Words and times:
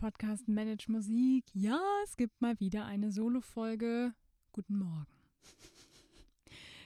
Podcast 0.00 0.48
Manage 0.48 0.90
Musik. 0.90 1.44
Ja, 1.52 1.78
es 2.04 2.16
gibt 2.16 2.40
mal 2.40 2.58
wieder 2.58 2.86
eine 2.86 3.12
Solo-Folge. 3.12 4.14
Guten 4.50 4.78
Morgen. 4.78 5.06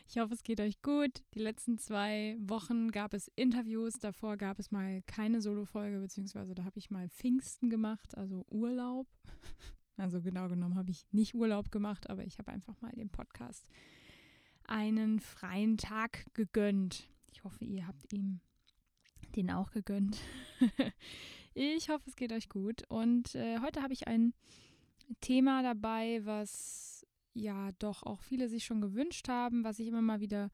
Ich 0.09 0.19
hoffe, 0.19 0.35
es 0.35 0.43
geht 0.43 0.61
euch 0.61 0.83
gut. 0.83 1.23
Die 1.35 1.39
letzten 1.39 1.79
zwei 1.79 2.37
Wochen 2.41 2.91
gab 2.91 3.15
es 3.15 3.31
Interviews. 3.37 4.01
Davor 4.01 4.37
gab 4.37 4.59
es 4.59 4.73
mal 4.73 5.01
keine 5.03 5.41
Solo-Folge, 5.41 6.01
beziehungsweise 6.01 6.57
da 6.57 6.65
habe 6.65 6.77
ich 6.77 6.91
mal 6.91 7.09
Pfingsten 7.09 7.71
gemacht, 7.71 8.19
also 8.19 8.45
Urlaub. 8.51 9.07
Also 9.97 10.21
genau 10.21 10.49
genommen 10.49 10.75
habe 10.75 10.91
ich 10.91 11.07
nicht 11.13 11.37
Urlaub 11.37 11.71
gemacht, 11.71 12.11
aber 12.11 12.25
ich 12.25 12.41
habe 12.41 12.51
einfach 12.51 12.81
mal 12.81 12.91
dem 12.91 13.11
Podcast 13.11 13.65
einen 14.65 15.21
freien 15.21 15.77
Tag 15.77 16.27
gegönnt. 16.35 17.09
Ich 17.33 17.45
hoffe, 17.45 17.65
ihr 17.65 17.87
habt 17.87 18.13
ihm 18.13 18.41
den 19.37 19.53
auch 19.53 19.71
gegönnt. 19.71 20.19
ich 21.55 21.89
hoffe, 21.89 22.05
es 22.09 22.17
geht 22.17 22.33
euch 22.33 22.49
gut. 22.49 22.83
Und 22.89 23.35
äh, 23.35 23.59
heute 23.61 23.83
habe 23.83 23.93
ich 23.93 24.07
ein 24.07 24.35
Thema 25.21 25.63
dabei, 25.63 26.21
was 26.25 27.07
ja 27.35 27.71
doch 27.79 28.03
auch 28.03 28.23
viele 28.23 28.49
sich 28.49 28.65
schon 28.65 28.81
gewünscht 28.81 29.29
haben, 29.29 29.65
was 29.65 29.79
ich 29.79 29.89
immer 29.89 30.03
mal 30.03 30.21
wieder 30.21 30.51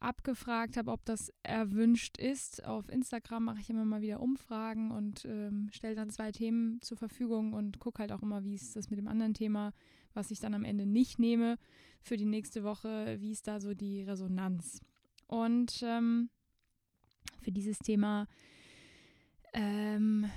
abgefragt 0.00 0.76
habe, 0.76 0.90
ob 0.90 1.04
das 1.04 1.32
erwünscht 1.42 2.18
ist. 2.18 2.64
Auf 2.64 2.88
Instagram 2.88 3.44
mache 3.44 3.60
ich 3.60 3.70
immer 3.70 3.84
mal 3.84 4.02
wieder 4.02 4.20
Umfragen 4.20 4.90
und 4.90 5.24
ähm, 5.24 5.68
stelle 5.72 5.94
dann 5.94 6.10
zwei 6.10 6.32
Themen 6.32 6.80
zur 6.82 6.96
Verfügung 6.96 7.52
und 7.52 7.78
gucke 7.78 8.00
halt 8.00 8.12
auch 8.12 8.22
immer, 8.22 8.42
wie 8.44 8.54
ist 8.54 8.74
das 8.74 8.90
mit 8.90 8.98
dem 8.98 9.08
anderen 9.08 9.34
Thema, 9.34 9.72
was 10.12 10.30
ich 10.30 10.40
dann 10.40 10.54
am 10.54 10.64
Ende 10.64 10.86
nicht 10.86 11.18
nehme 11.18 11.56
für 12.02 12.16
die 12.16 12.24
nächste 12.24 12.64
Woche, 12.64 13.16
wie 13.20 13.30
ist 13.30 13.46
da 13.46 13.60
so 13.60 13.74
die 13.74 14.02
Resonanz. 14.02 14.80
Und 15.28 15.82
ähm, 15.82 16.30
für 17.40 17.52
dieses 17.52 17.78
Thema 17.78 18.26
ähm, 19.52 20.30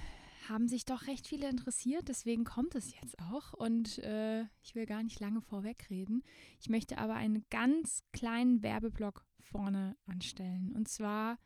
haben 0.49 0.67
sich 0.67 0.85
doch 0.85 1.07
recht 1.07 1.27
viele 1.27 1.49
interessiert. 1.49 2.07
Deswegen 2.07 2.43
kommt 2.43 2.75
es 2.75 2.93
jetzt 2.99 3.19
auch. 3.19 3.53
Und 3.53 3.99
äh, 3.99 4.43
ich 4.61 4.75
will 4.75 4.85
gar 4.85 5.03
nicht 5.03 5.19
lange 5.19 5.41
vorwegreden. 5.41 6.23
Ich 6.59 6.69
möchte 6.69 6.97
aber 6.97 7.15
einen 7.15 7.45
ganz 7.49 8.03
kleinen 8.13 8.61
Werbeblock 8.63 9.25
vorne 9.39 9.95
anstellen. 10.05 10.73
Und 10.75 10.87
zwar 10.87 11.37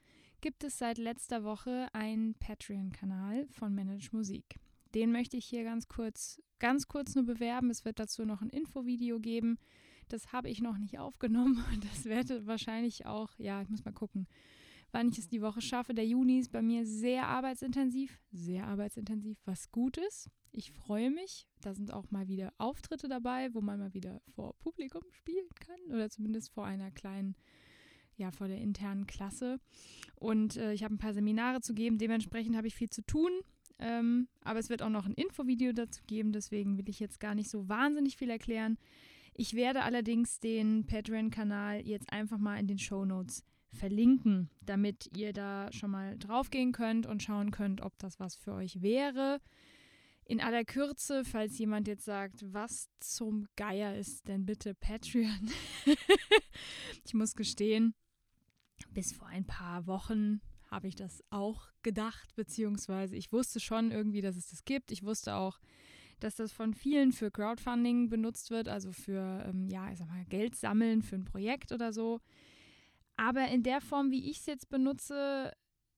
gibt 0.42 0.64
es 0.64 0.78
seit 0.78 0.98
letzter 0.98 1.44
Woche 1.44 1.88
einen 1.94 2.34
Patreon-Kanal 2.36 3.48
von 3.52 3.73
Manage 3.73 4.09
Musik. 4.11 4.56
Den 4.95 5.11
möchte 5.11 5.38
ich 5.38 5.45
hier 5.45 5.64
ganz 5.64 5.88
kurz, 5.88 6.42
ganz 6.58 6.88
kurz 6.88 7.16
nur 7.16 7.26
bewerben. 7.26 7.70
Es 7.70 7.86
wird 7.86 8.00
dazu 8.00 8.26
noch 8.26 8.42
ein 8.42 8.50
Infovideo 8.50 9.20
geben. 9.20 9.59
Das 10.08 10.33
habe 10.33 10.50
ich 10.50 10.61
noch 10.61 10.78
nicht 10.78 10.98
aufgenommen. 10.98 11.64
Das 11.81 12.06
werde 12.06 12.48
wahrscheinlich 12.48 13.06
auch, 13.06 13.31
ja, 13.38 13.61
ich 13.61 13.70
muss 13.70 13.86
mal 13.86 13.94
gucken 13.94 14.28
wann 14.92 15.09
ich 15.09 15.18
es 15.18 15.28
die 15.28 15.42
Woche 15.42 15.62
schaffe. 15.62 15.94
Der 15.94 16.06
Juni 16.06 16.40
ist 16.40 16.52
bei 16.52 16.62
mir 16.62 16.86
sehr 16.86 17.28
arbeitsintensiv, 17.28 18.20
sehr 18.32 18.68
arbeitsintensiv, 18.68 19.38
was 19.45 19.72
gut 19.72 19.98
ist. 19.98 20.30
Ich 20.52 20.72
freue 20.72 21.12
mich. 21.12 21.48
Da 21.62 21.73
sind 21.73 21.94
auch 21.94 22.09
mal 22.12 22.28
wieder 22.28 22.54
Auftritte 22.58 23.08
dabei, 23.08 23.54
wo 23.54 23.62
man 23.62 23.80
mal 23.80 23.94
wieder 23.94 24.22
vor 24.34 24.56
Publikum 24.60 25.04
spielen 25.12 25.48
kann 25.60 25.80
oder 25.94 26.10
zumindest 26.10 26.52
vor 26.52 26.66
einer 26.66 26.92
kleinen, 26.92 27.36
ja, 28.16 28.32
vor 28.32 28.48
der 28.48 28.58
internen 28.58 29.06
Klasse. 29.06 29.60
Und 30.16 30.58
äh, 30.58 30.73
ich 30.73 30.84
habe 30.84 30.95
ein 30.95 31.00
paar 31.00 31.14
Seminare 31.14 31.62
zu 31.62 31.73
geben. 31.73 31.98
Dementsprechend 31.98 32.56
habe 32.56 32.67
ich 32.67 32.76
viel 32.76 32.90
zu 32.90 33.04
tun. 33.04 33.32
Ähm, 33.78 34.28
aber 34.42 34.60
es 34.60 34.70
wird 34.70 34.82
auch 34.82 34.90
noch 34.90 35.06
ein 35.06 35.14
Infovideo 35.14 35.72
dazu 35.72 36.02
geben. 36.06 36.34
Deswegen 36.34 36.78
will 36.78 36.90
ich 36.90 37.00
jetzt 37.00 37.20
gar 37.20 37.36
nicht 37.36 37.50
so 37.50 37.70
wahnsinnig 37.70 38.17
viel 38.17 38.30
erklären. 38.30 38.78
Ich 39.36 39.54
werde 39.54 39.84
allerdings 39.84 40.40
den 40.40 40.86
Patreon-Kanal 40.86 41.88
jetzt 41.88 42.11
einfach 42.11 42.39
mal 42.39 42.60
in 42.60 42.67
den 42.67 42.80
Show 42.80 43.05
Notes 43.05 43.45
verlinken, 43.73 44.49
damit 44.61 45.09
ihr 45.15 45.33
da 45.33 45.71
schon 45.71 45.91
mal 45.91 46.17
draufgehen 46.17 46.71
könnt 46.71 47.05
und 47.05 47.23
schauen 47.23 47.52
könnt, 47.52 47.81
ob 47.81 47.97
das 47.99 48.19
was 48.19 48.35
für 48.35 48.53
euch 48.53 48.81
wäre. 48.81 49.39
In 50.25 50.41
aller 50.41 50.63
Kürze, 50.63 51.25
falls 51.25 51.57
jemand 51.57 51.87
jetzt 51.87 52.05
sagt, 52.05 52.53
was 52.53 52.89
zum 52.99 53.47
Geier 53.55 53.95
ist 53.95 54.27
denn 54.27 54.45
bitte 54.45 54.75
Patreon? 54.75 55.52
ich 57.05 57.13
muss 57.13 57.35
gestehen, 57.35 57.95
bis 58.91 59.11
vor 59.13 59.27
ein 59.27 59.45
paar 59.45 59.87
Wochen 59.87 60.41
habe 60.69 60.87
ich 60.87 60.95
das 60.95 61.23
auch 61.31 61.69
gedacht, 61.81 62.36
beziehungsweise 62.36 63.15
ich 63.15 63.31
wusste 63.31 63.59
schon 63.59 63.91
irgendwie, 63.91 64.21
dass 64.21 64.36
es 64.36 64.49
das 64.49 64.65
gibt. 64.65 64.91
Ich 64.91 65.03
wusste 65.03 65.33
auch, 65.36 65.59
dass 66.19 66.36
das 66.36 66.51
von 66.51 66.73
vielen 66.73 67.11
für 67.11 67.31
Crowdfunding 67.31 68.09
benutzt 68.09 68.51
wird, 68.51 68.67
also 68.67 68.91
für, 68.91 69.45
ähm, 69.47 69.67
ja, 69.69 69.91
ich 69.91 69.97
sag 69.97 70.09
mal, 70.09 70.25
Geld 70.25 70.55
sammeln 70.55 71.01
für 71.01 71.15
ein 71.15 71.25
Projekt 71.25 71.71
oder 71.71 71.93
so. 71.93 72.19
Aber 73.19 73.49
in 73.49 73.63
der 73.63 73.81
Form, 73.81 74.11
wie 74.11 74.30
ich 74.30 74.37
es 74.37 74.45
jetzt 74.45 74.69
benutze, 74.69 75.52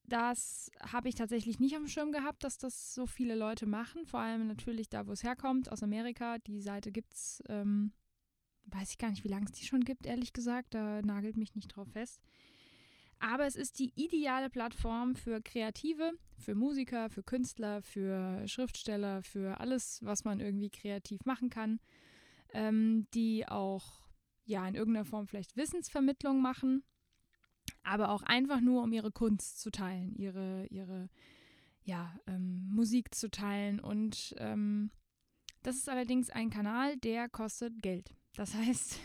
das 0.06 0.72
habe 0.82 1.08
ich 1.08 1.14
tatsächlich 1.14 1.60
nicht 1.60 1.76
auf 1.76 1.84
dem 1.84 1.88
Schirm 1.88 2.12
gehabt, 2.12 2.44
dass 2.44 2.58
das 2.58 2.96
so 2.96 3.06
viele 3.06 3.36
Leute 3.36 3.68
machen. 3.68 4.08
Vor 4.08 4.22
allem 4.22 4.48
natürlich 4.48 4.90
da, 4.90 5.06
wo 5.06 5.12
es 5.12 5.22
herkommt, 5.22 5.72
aus 5.72 5.84
Amerika. 5.84 6.40
Die 6.40 6.62
Seite 6.62 6.92
gibt 6.92 7.14
es, 7.14 7.44
ähm, 7.48 7.94
weiß 8.66 8.90
ich 8.90 8.98
gar 8.98 9.12
nicht, 9.12 9.24
wie 9.24 9.28
lange 9.28 9.46
es 9.46 9.52
die 9.52 9.68
schon 9.68 9.82
gibt, 9.82 10.08
ehrlich 10.08 10.34
gesagt. 10.34 10.74
Da 10.74 11.04
nagelt 11.04 11.38
mich 11.38 11.54
nicht 11.54 11.68
drauf 11.68 11.90
fest. 11.90 12.24
Aber 13.20 13.46
es 13.46 13.56
ist 13.56 13.78
die 13.78 13.94
ideale 13.94 14.50
Plattform 14.50 15.14
für 15.14 15.42
Kreative, 15.44 16.14
für 16.40 16.56
Musiker, 16.56 17.12
für 17.12 17.22
Künstler, 17.22 17.84
für 17.84 18.48
Schriftsteller, 18.48 19.22
für 19.22 19.60
alles, 19.60 20.00
was 20.02 20.24
man 20.24 20.40
irgendwie 20.40 20.72
kreativ 20.72 21.24
machen 21.26 21.52
kann, 21.52 21.80
ähm, 22.52 23.06
die 23.14 23.48
auch 23.48 24.10
ja 24.46 24.68
in 24.68 24.74
irgendeiner 24.74 25.06
Form 25.06 25.28
vielleicht 25.28 25.56
Wissensvermittlung 25.56 26.42
machen 26.42 26.84
aber 27.84 28.10
auch 28.10 28.24
einfach 28.24 28.62
nur, 28.62 28.84
um 28.84 28.94
ihre 28.94 29.12
Kunst 29.12 29.60
zu 29.60 29.72
teilen, 29.72 30.16
ihre, 30.16 30.66
ihre 30.68 31.10
ja, 31.84 32.14
ähm, 32.28 32.70
Musik 32.72 33.14
zu 33.16 33.30
teilen. 33.30 33.80
Und 33.80 34.36
ähm, 34.38 34.92
das 35.64 35.76
ist 35.76 35.90
allerdings 35.90 36.30
ein 36.30 36.50
Kanal, 36.50 36.98
der 36.98 37.30
kostet 37.30 37.82
Geld. 37.82 38.14
Das 38.36 38.54
heißt, 38.56 39.00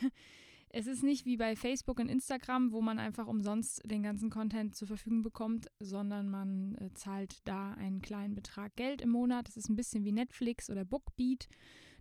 es 0.68 0.86
ist 0.86 1.02
nicht 1.02 1.24
wie 1.24 1.36
bei 1.36 1.56
Facebook 1.56 1.98
und 1.98 2.08
Instagram, 2.08 2.72
wo 2.72 2.80
man 2.82 2.98
einfach 2.98 3.26
umsonst 3.26 3.82
den 3.90 4.02
ganzen 4.02 4.30
Content 4.30 4.74
zur 4.74 4.88
Verfügung 4.88 5.22
bekommt, 5.22 5.68
sondern 5.80 6.28
man 6.28 6.74
äh, 6.76 6.92
zahlt 6.94 7.40
da 7.46 7.72
einen 7.72 8.02
kleinen 8.02 8.34
Betrag 8.34 8.76
Geld 8.76 9.00
im 9.00 9.10
Monat. 9.10 9.48
Das 9.48 9.56
ist 9.56 9.68
ein 9.68 9.76
bisschen 9.76 10.04
wie 10.04 10.12
Netflix 10.12 10.70
oder 10.70 10.84
Bookbeat, 10.84 11.48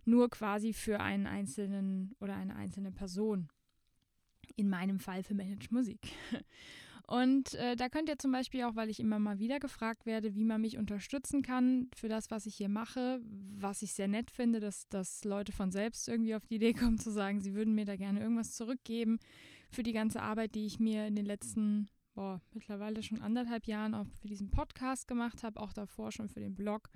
nur 0.04 0.28
quasi 0.28 0.72
für 0.72 1.00
einen 1.00 1.26
einzelnen 1.26 2.14
oder 2.20 2.36
eine 2.36 2.54
einzelne 2.54 2.92
Person 2.92 3.48
in 4.56 4.68
meinem 4.68 4.98
Fall 4.98 5.22
für 5.22 5.34
Manage 5.34 5.68
Musik. 5.70 6.00
Und 7.08 7.54
äh, 7.54 7.76
da 7.76 7.88
könnt 7.88 8.08
ihr 8.08 8.18
zum 8.18 8.32
Beispiel 8.32 8.64
auch, 8.64 8.74
weil 8.74 8.90
ich 8.90 8.98
immer 8.98 9.20
mal 9.20 9.38
wieder 9.38 9.60
gefragt 9.60 10.06
werde, 10.06 10.34
wie 10.34 10.44
man 10.44 10.60
mich 10.60 10.76
unterstützen 10.76 11.42
kann 11.42 11.88
für 11.94 12.08
das, 12.08 12.32
was 12.32 12.46
ich 12.46 12.56
hier 12.56 12.68
mache, 12.68 13.20
was 13.22 13.82
ich 13.82 13.92
sehr 13.92 14.08
nett 14.08 14.28
finde, 14.32 14.58
dass, 14.58 14.88
dass 14.88 15.22
Leute 15.22 15.52
von 15.52 15.70
selbst 15.70 16.08
irgendwie 16.08 16.34
auf 16.34 16.44
die 16.46 16.56
Idee 16.56 16.72
kommen 16.74 16.98
zu 16.98 17.12
sagen, 17.12 17.40
sie 17.40 17.54
würden 17.54 17.76
mir 17.76 17.84
da 17.84 17.94
gerne 17.94 18.20
irgendwas 18.20 18.54
zurückgeben 18.54 19.20
für 19.70 19.84
die 19.84 19.92
ganze 19.92 20.20
Arbeit, 20.20 20.56
die 20.56 20.66
ich 20.66 20.80
mir 20.80 21.06
in 21.06 21.14
den 21.14 21.26
letzten, 21.26 21.88
boah, 22.14 22.40
mittlerweile 22.52 23.00
schon 23.04 23.20
anderthalb 23.20 23.66
Jahren 23.66 23.94
auch 23.94 24.06
für 24.20 24.26
diesen 24.26 24.50
Podcast 24.50 25.06
gemacht 25.06 25.44
habe, 25.44 25.60
auch 25.60 25.72
davor 25.72 26.10
schon 26.10 26.28
für 26.28 26.40
den 26.40 26.56
Blog. 26.56 26.90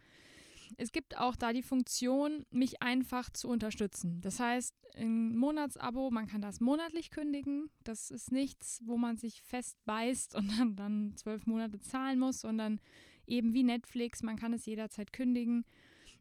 Es 0.76 0.92
gibt 0.92 1.16
auch 1.16 1.36
da 1.36 1.52
die 1.52 1.62
Funktion, 1.62 2.44
mich 2.50 2.82
einfach 2.82 3.30
zu 3.30 3.48
unterstützen. 3.48 4.20
Das 4.20 4.40
heißt, 4.40 4.74
ein 4.96 5.36
Monatsabo, 5.36 6.10
man 6.10 6.26
kann 6.26 6.42
das 6.42 6.60
monatlich 6.60 7.10
kündigen. 7.10 7.70
Das 7.84 8.10
ist 8.10 8.32
nichts, 8.32 8.82
wo 8.84 8.96
man 8.96 9.16
sich 9.16 9.42
festbeißt 9.42 10.34
und 10.34 10.58
dann, 10.58 10.76
dann 10.76 11.16
zwölf 11.16 11.46
Monate 11.46 11.80
zahlen 11.80 12.18
muss, 12.18 12.40
sondern 12.40 12.80
eben 13.26 13.54
wie 13.54 13.62
Netflix, 13.62 14.22
man 14.22 14.36
kann 14.36 14.52
es 14.52 14.66
jederzeit 14.66 15.12
kündigen. 15.12 15.64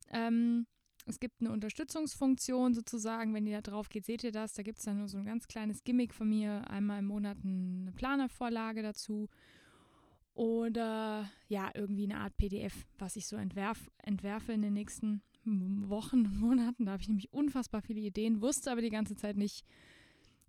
Ähm, 0.09 0.67
es 1.05 1.19
gibt 1.19 1.41
eine 1.41 1.51
Unterstützungsfunktion 1.51 2.73
sozusagen, 2.73 3.33
wenn 3.33 3.47
ihr 3.47 3.61
da 3.61 3.71
drauf 3.71 3.89
geht, 3.89 4.05
seht 4.05 4.23
ihr 4.23 4.31
das. 4.31 4.53
Da 4.53 4.63
gibt 4.63 4.77
es 4.77 4.85
dann 4.85 4.97
nur 4.97 5.07
so 5.07 5.17
ein 5.17 5.25
ganz 5.25 5.47
kleines 5.47 5.83
Gimmick 5.83 6.13
von 6.13 6.29
mir, 6.29 6.69
einmal 6.69 6.99
im 6.99 7.07
Monat 7.07 7.37
eine 7.43 7.91
Planervorlage 7.93 8.83
dazu 8.83 9.27
oder 10.39 11.29
ja, 11.49 11.69
irgendwie 11.73 12.05
eine 12.05 12.21
Art 12.21 12.37
PDF, 12.37 12.73
was 12.97 13.17
ich 13.17 13.27
so 13.27 13.35
entwerf, 13.35 13.91
entwerfe 13.97 14.53
in 14.53 14.61
den 14.61 14.71
nächsten 14.71 15.21
Wochen 15.43 16.21
Monaten. 16.39 16.85
Da 16.85 16.93
habe 16.93 17.01
ich 17.01 17.09
nämlich 17.09 17.33
unfassbar 17.33 17.81
viele 17.81 17.99
Ideen, 17.99 18.41
wusste 18.41 18.71
aber 18.71 18.79
die 18.79 18.89
ganze 18.89 19.17
Zeit 19.17 19.35
nicht, 19.35 19.65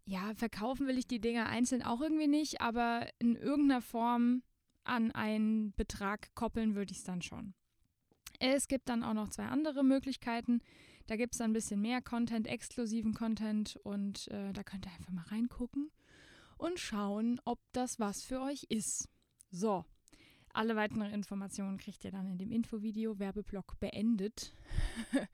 ja, 0.05 0.33
verkaufen 0.37 0.87
will 0.87 0.97
ich 0.97 1.09
die 1.09 1.21
Dinger 1.21 1.47
einzeln 1.47 1.83
auch 1.83 2.01
irgendwie 2.01 2.29
nicht, 2.29 2.61
aber 2.61 3.09
in 3.19 3.35
irgendeiner 3.35 3.83
Form 3.83 4.45
an 4.85 5.11
einen 5.11 5.75
Betrag 5.75 6.33
koppeln 6.37 6.77
würde 6.77 6.93
ich 6.93 6.99
es 6.99 7.05
dann 7.05 7.21
schon. 7.21 7.55
Es 8.39 8.69
gibt 8.69 8.89
dann 8.89 9.03
auch 9.03 9.15
noch 9.15 9.29
zwei 9.29 9.47
andere 9.47 9.83
Möglichkeiten. 9.83 10.61
Da 11.09 11.17
gibt 11.17 11.35
es 11.35 11.39
dann 11.39 11.51
ein 11.51 11.55
bisschen 11.55 11.81
mehr 11.81 12.01
Content, 12.01 12.47
exklusiven 12.47 13.13
Content 13.13 13.77
und 13.83 14.29
äh, 14.29 14.53
da 14.53 14.63
könnt 14.63 14.87
ihr 14.87 14.93
einfach 14.93 15.11
mal 15.11 15.25
reingucken 15.25 15.91
und 16.59 16.79
schauen, 16.79 17.41
ob 17.45 17.59
das 17.73 17.99
was 17.99 18.23
für 18.23 18.41
euch 18.41 18.67
ist. 18.69 19.09
So, 19.51 19.85
alle 20.53 20.77
weiteren 20.77 21.13
Informationen 21.13 21.79
kriegt 21.79 22.05
ihr 22.05 22.11
dann 22.11 22.27
in 22.27 22.39
dem 22.39 22.51
Infovideo. 22.51 23.19
Werbeblock 23.19 23.79
beendet. 23.81 24.53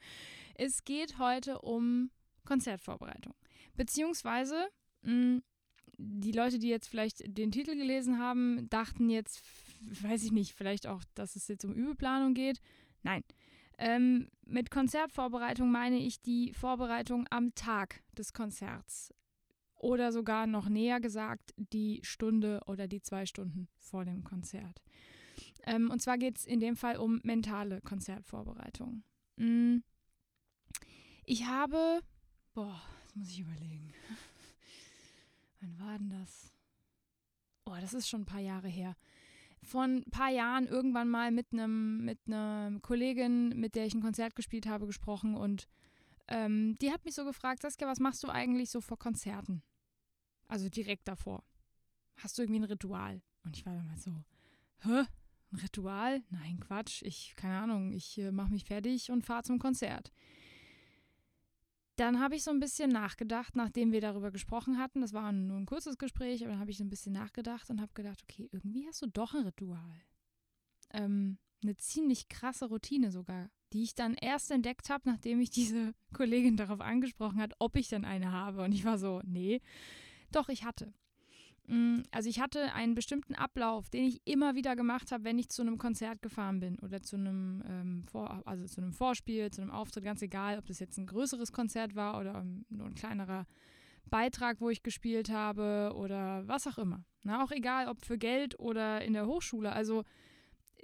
es 0.54 0.84
geht 0.84 1.18
heute 1.18 1.60
um 1.60 2.10
Konzertvorbereitung. 2.44 3.34
Beziehungsweise, 3.74 4.68
mh, 5.02 5.10
hm, 5.10 5.42
die 5.98 6.32
Leute, 6.32 6.58
die 6.58 6.68
jetzt 6.68 6.88
vielleicht 6.88 7.22
den 7.26 7.50
Titel 7.50 7.74
gelesen 7.74 8.18
haben, 8.18 8.68
dachten 8.68 9.08
jetzt, 9.08 9.42
weiß 9.80 10.24
ich 10.24 10.32
nicht, 10.32 10.52
vielleicht 10.52 10.86
auch, 10.86 11.02
dass 11.14 11.36
es 11.36 11.48
jetzt 11.48 11.64
um 11.64 11.72
Übeplanung 11.72 12.34
geht. 12.34 12.60
Nein. 13.02 13.24
Ähm, 13.78 14.28
mit 14.44 14.70
Konzertvorbereitung 14.70 15.70
meine 15.70 15.98
ich 15.98 16.20
die 16.20 16.52
Vorbereitung 16.52 17.26
am 17.30 17.54
Tag 17.54 18.02
des 18.16 18.32
Konzerts. 18.32 19.12
Oder 19.76 20.10
sogar 20.10 20.46
noch 20.46 20.68
näher 20.68 21.00
gesagt, 21.00 21.54
die 21.56 22.00
Stunde 22.02 22.60
oder 22.66 22.88
die 22.88 23.02
zwei 23.02 23.26
Stunden 23.26 23.68
vor 23.76 24.04
dem 24.04 24.24
Konzert. 24.24 24.82
Ähm, 25.66 25.90
und 25.90 26.00
zwar 26.00 26.16
geht 26.16 26.38
es 26.38 26.46
in 26.46 26.60
dem 26.60 26.76
Fall 26.76 26.96
um 26.96 27.20
mentale 27.24 27.80
Konzertvorbereitung. 27.82 29.02
Mm. 29.36 29.78
Ich 31.24 31.44
habe, 31.46 32.00
boah, 32.54 32.80
das 33.02 33.16
muss 33.16 33.30
ich 33.30 33.40
überlegen. 33.40 33.92
Wann 35.60 35.78
war 35.78 35.98
denn 35.98 36.10
das? 36.10 36.52
Oh, 37.64 37.74
das 37.80 37.94
ist 37.94 38.08
schon 38.08 38.22
ein 38.22 38.26
paar 38.26 38.40
Jahre 38.40 38.68
her. 38.68 38.96
Vor 39.62 39.82
ein 39.82 40.04
paar 40.04 40.30
Jahren 40.30 40.68
irgendwann 40.68 41.08
mal 41.08 41.32
mit 41.32 41.52
einem 41.52 42.04
mit 42.04 42.20
einer 42.26 42.78
Kollegin, 42.82 43.48
mit 43.48 43.74
der 43.74 43.86
ich 43.86 43.94
ein 43.94 44.02
Konzert 44.02 44.36
gespielt 44.36 44.66
habe, 44.66 44.86
gesprochen 44.86 45.34
und 45.34 45.66
ähm, 46.28 46.76
die 46.80 46.92
hat 46.92 47.04
mich 47.04 47.14
so 47.14 47.24
gefragt, 47.24 47.62
Saskia, 47.62 47.86
was 47.86 48.00
machst 48.00 48.22
du 48.22 48.28
eigentlich 48.28 48.70
so 48.70 48.80
vor 48.80 48.98
Konzerten? 48.98 49.62
Also 50.48 50.68
direkt 50.68 51.08
davor. 51.08 51.44
Hast 52.16 52.38
du 52.38 52.42
irgendwie 52.42 52.60
ein 52.60 52.64
Ritual? 52.64 53.22
Und 53.44 53.56
ich 53.56 53.66
war 53.66 53.74
damals 53.74 54.04
so, 54.04 54.24
hä? 54.80 55.04
Ein 55.52 55.58
Ritual? 55.58 56.22
Nein, 56.30 56.58
Quatsch. 56.60 57.02
Ich, 57.02 57.34
keine 57.36 57.58
Ahnung, 57.58 57.92
ich 57.92 58.18
äh, 58.18 58.32
mache 58.32 58.50
mich 58.50 58.64
fertig 58.64 59.10
und 59.10 59.24
fahre 59.24 59.44
zum 59.44 59.58
Konzert. 59.58 60.12
Dann 61.96 62.20
habe 62.20 62.34
ich 62.34 62.42
so 62.42 62.50
ein 62.50 62.60
bisschen 62.60 62.90
nachgedacht, 62.90 63.56
nachdem 63.56 63.92
wir 63.92 64.00
darüber 64.00 64.30
gesprochen 64.30 64.78
hatten. 64.78 65.00
Das 65.00 65.12
war 65.12 65.32
nur 65.32 65.56
ein 65.56 65.66
kurzes 65.66 65.96
Gespräch, 65.96 66.42
aber 66.42 66.52
dann 66.52 66.60
habe 66.60 66.70
ich 66.70 66.76
so 66.76 66.84
ein 66.84 66.90
bisschen 66.90 67.12
nachgedacht 67.12 67.70
und 67.70 67.80
habe 67.80 67.92
gedacht, 67.94 68.22
okay, 68.22 68.48
irgendwie 68.52 68.86
hast 68.86 69.00
du 69.00 69.06
doch 69.06 69.34
ein 69.34 69.44
Ritual. 69.44 70.02
Ähm, 70.90 71.38
eine 71.62 71.76
ziemlich 71.76 72.28
krasse 72.28 72.66
Routine 72.66 73.10
sogar, 73.10 73.50
die 73.72 73.82
ich 73.82 73.94
dann 73.94 74.14
erst 74.14 74.50
entdeckt 74.50 74.90
habe, 74.90 75.08
nachdem 75.08 75.40
ich 75.40 75.50
diese 75.50 75.94
Kollegin 76.12 76.56
darauf 76.56 76.80
angesprochen 76.80 77.40
hat, 77.40 77.52
ob 77.58 77.76
ich 77.76 77.88
denn 77.88 78.04
eine 78.04 78.32
habe. 78.32 78.62
Und 78.62 78.72
ich 78.72 78.84
war 78.84 78.98
so, 78.98 79.20
nee, 79.24 79.60
doch, 80.32 80.48
ich 80.48 80.64
hatte. 80.64 80.92
Mm, 81.66 82.02
also 82.12 82.28
ich 82.28 82.40
hatte 82.40 82.72
einen 82.74 82.94
bestimmten 82.94 83.34
Ablauf, 83.34 83.88
den 83.90 84.04
ich 84.04 84.20
immer 84.24 84.54
wieder 84.54 84.76
gemacht 84.76 85.10
habe, 85.12 85.24
wenn 85.24 85.38
ich 85.38 85.48
zu 85.48 85.62
einem 85.62 85.78
Konzert 85.78 86.22
gefahren 86.22 86.60
bin 86.60 86.78
oder 86.78 87.02
zu 87.02 87.16
einem, 87.16 87.62
ähm, 87.68 88.04
Vor 88.08 88.42
also 88.46 88.66
zu 88.66 88.80
einem 88.80 88.92
Vorspiel, 88.92 89.50
zu 89.50 89.62
einem 89.62 89.70
Auftritt, 89.70 90.04
ganz 90.04 90.22
egal, 90.22 90.58
ob 90.58 90.66
das 90.66 90.78
jetzt 90.78 90.98
ein 90.98 91.06
größeres 91.06 91.52
Konzert 91.52 91.94
war 91.94 92.20
oder 92.20 92.44
nur 92.68 92.86
ein 92.86 92.94
kleinerer 92.94 93.46
Beitrag, 94.08 94.60
wo 94.60 94.70
ich 94.70 94.84
gespielt 94.84 95.30
habe 95.30 95.92
oder 95.96 96.46
was 96.46 96.66
auch 96.66 96.78
immer. 96.78 97.04
Na, 97.22 97.42
auch 97.42 97.50
egal, 97.50 97.88
ob 97.88 98.04
für 98.04 98.18
Geld 98.18 98.58
oder 98.60 99.02
in 99.02 99.14
der 99.14 99.26
Hochschule. 99.26 99.72
Also 99.72 100.04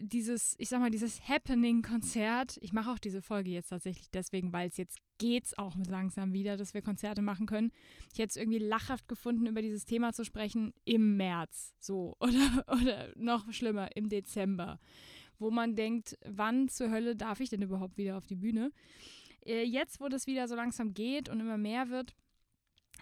dieses, 0.01 0.55
ich 0.59 0.69
sag 0.69 0.81
mal, 0.81 0.91
dieses 0.91 1.29
Happening-Konzert, 1.29 2.59
ich 2.61 2.73
mache 2.73 2.91
auch 2.91 2.99
diese 2.99 3.23
Folge 3.23 3.51
jetzt 3.51 3.69
tatsächlich 3.69 4.11
deswegen, 4.11 4.53
weil 4.53 4.69
es 4.69 4.77
jetzt 4.77 4.99
geht's 5.19 5.57
auch 5.57 5.77
langsam 5.87 6.33
wieder, 6.33 6.57
dass 6.57 6.75
wir 6.75 6.83
Konzerte 6.83 7.23
machen 7.23 7.47
können. 7.47 7.71
Ich 8.13 8.19
hätte 8.19 8.31
es 8.31 8.37
irgendwie 8.37 8.59
lachhaft 8.59 9.09
gefunden, 9.09 9.47
über 9.47 9.63
dieses 9.63 9.85
Thema 9.85 10.13
zu 10.13 10.25
sprechen 10.25 10.73
im 10.85 11.17
März, 11.17 11.75
so, 11.79 12.17
oder, 12.21 12.65
oder 12.69 13.13
noch 13.17 13.53
schlimmer, 13.53 13.95
im 13.97 14.09
Dezember, 14.09 14.81
wo 15.39 15.51
man 15.51 15.75
denkt, 15.75 16.19
wann 16.25 16.69
zur 16.69 16.91
Hölle 16.91 17.17
darf 17.17 17.41
ich 17.41 17.51
denn 17.51 17.63
überhaupt 17.63 17.97
wieder 17.97 18.17
auf 18.17 18.27
die 18.27 18.37
Bühne? 18.37 18.73
Äh, 19.45 19.65
jetzt, 19.65 20.01
wo 20.01 20.09
das 20.09 20.27
wieder 20.27 20.49
so 20.49 20.55
langsam 20.55 20.95
geht 20.95 21.29
und 21.29 21.41
immer 21.41 21.59
mehr 21.59 21.91
wird, 21.91 22.15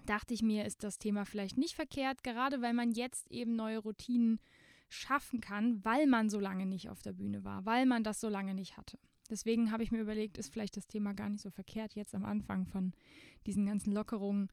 dachte 0.07 0.35
ich 0.35 0.43
mir, 0.43 0.65
ist 0.65 0.83
das 0.83 0.99
Thema 0.99 1.25
vielleicht 1.25 1.57
nicht 1.57 1.75
verkehrt, 1.75 2.23
gerade 2.23 2.63
weil 2.63 2.75
man 2.75 2.93
jetzt 2.93 3.31
eben 3.31 3.55
neue 3.57 3.79
Routinen 3.79 4.41
schaffen 4.91 5.41
kann, 5.41 5.85
weil 5.85 6.07
man 6.07 6.29
so 6.29 6.39
lange 6.39 6.67
nicht 6.67 6.91
auf 6.91 7.01
der 7.01 7.13
Bühne 7.13 7.45
war, 7.45 7.65
weil 7.65 7.87
man 7.87 8.05
das 8.05 8.21
so 8.21 8.29
lange 8.29 8.55
nicht 8.55 8.77
hatte. 8.77 8.99
Deswegen 9.31 9.71
habe 9.71 9.85
ich 9.85 9.93
mir 9.93 10.01
überlegt, 10.01 10.37
ist 10.37 10.53
vielleicht 10.53 10.77
das 10.77 10.89
Thema 10.89 11.15
gar 11.15 11.29
nicht 11.29 11.41
so 11.41 11.51
verkehrt, 11.51 11.95
jetzt 11.95 12.15
am 12.15 12.25
Anfang 12.25 12.67
von 12.67 12.93
diesen 13.47 13.65
ganzen 13.65 13.93
Lockerungen, 13.93 14.51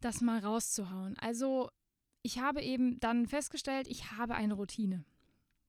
das 0.00 0.20
mal 0.20 0.38
rauszuhauen. 0.38 1.18
Also, 1.18 1.70
ich 2.22 2.38
habe 2.38 2.62
eben 2.62 3.00
dann 3.00 3.26
festgestellt, 3.26 3.88
ich 3.88 4.12
habe 4.12 4.36
eine 4.36 4.54
Routine. 4.54 5.04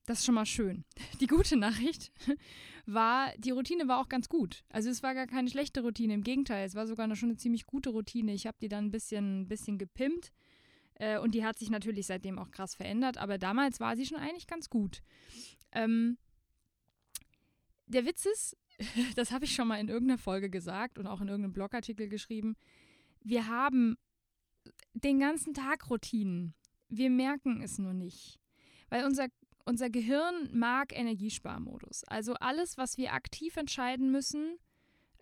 Das 0.05 0.19
ist 0.19 0.25
schon 0.25 0.35
mal 0.35 0.45
schön. 0.45 0.85
Die 1.19 1.27
gute 1.27 1.57
Nachricht 1.57 2.11
war, 2.85 3.31
die 3.37 3.51
Routine 3.51 3.87
war 3.87 3.99
auch 3.99 4.09
ganz 4.09 4.29
gut. 4.29 4.63
Also 4.69 4.89
es 4.89 5.03
war 5.03 5.13
gar 5.13 5.27
keine 5.27 5.49
schlechte 5.49 5.81
Routine, 5.81 6.15
im 6.15 6.23
Gegenteil, 6.23 6.65
es 6.65 6.73
war 6.73 6.87
sogar 6.87 7.03
eine, 7.03 7.15
schon 7.15 7.29
eine 7.29 7.37
ziemlich 7.37 7.67
gute 7.67 7.91
Routine. 7.91 8.33
Ich 8.33 8.47
habe 8.47 8.57
die 8.59 8.69
dann 8.69 8.85
ein 8.85 8.91
bisschen, 8.91 9.41
ein 9.41 9.47
bisschen 9.47 9.77
gepimpt 9.77 10.31
äh, 10.99 11.17
und 11.17 11.33
die 11.33 11.43
hat 11.43 11.57
sich 11.57 11.69
natürlich 11.69 12.05
seitdem 12.05 12.37
auch 12.37 12.51
krass 12.51 12.75
verändert, 12.75 13.17
aber 13.17 13.37
damals 13.37 13.79
war 13.79 13.95
sie 13.95 14.05
schon 14.05 14.19
eigentlich 14.19 14.47
ganz 14.47 14.69
gut. 14.69 15.01
Ähm, 15.71 16.17
der 17.87 18.05
Witz 18.05 18.25
ist, 18.25 18.55
das 19.15 19.31
habe 19.31 19.45
ich 19.45 19.55
schon 19.55 19.67
mal 19.67 19.79
in 19.79 19.89
irgendeiner 19.89 20.19
Folge 20.19 20.49
gesagt 20.49 20.99
und 20.99 21.07
auch 21.07 21.21
in 21.21 21.27
irgendeinem 21.27 21.53
Blogartikel 21.53 22.07
geschrieben, 22.07 22.55
wir 23.21 23.47
haben 23.47 23.97
den 24.93 25.19
ganzen 25.19 25.53
Tag 25.53 25.89
Routinen. 25.89 26.53
Wir 26.89 27.09
merken 27.09 27.61
es 27.61 27.77
nur 27.77 27.93
nicht. 27.93 28.39
Weil 28.89 29.05
unser, 29.05 29.27
unser 29.65 29.89
Gehirn 29.89 30.49
mag 30.51 30.97
Energiesparmodus. 30.97 32.03
Also 32.05 32.33
alles, 32.35 32.77
was 32.77 32.97
wir 32.97 33.13
aktiv 33.13 33.57
entscheiden 33.57 34.11
müssen, 34.11 34.57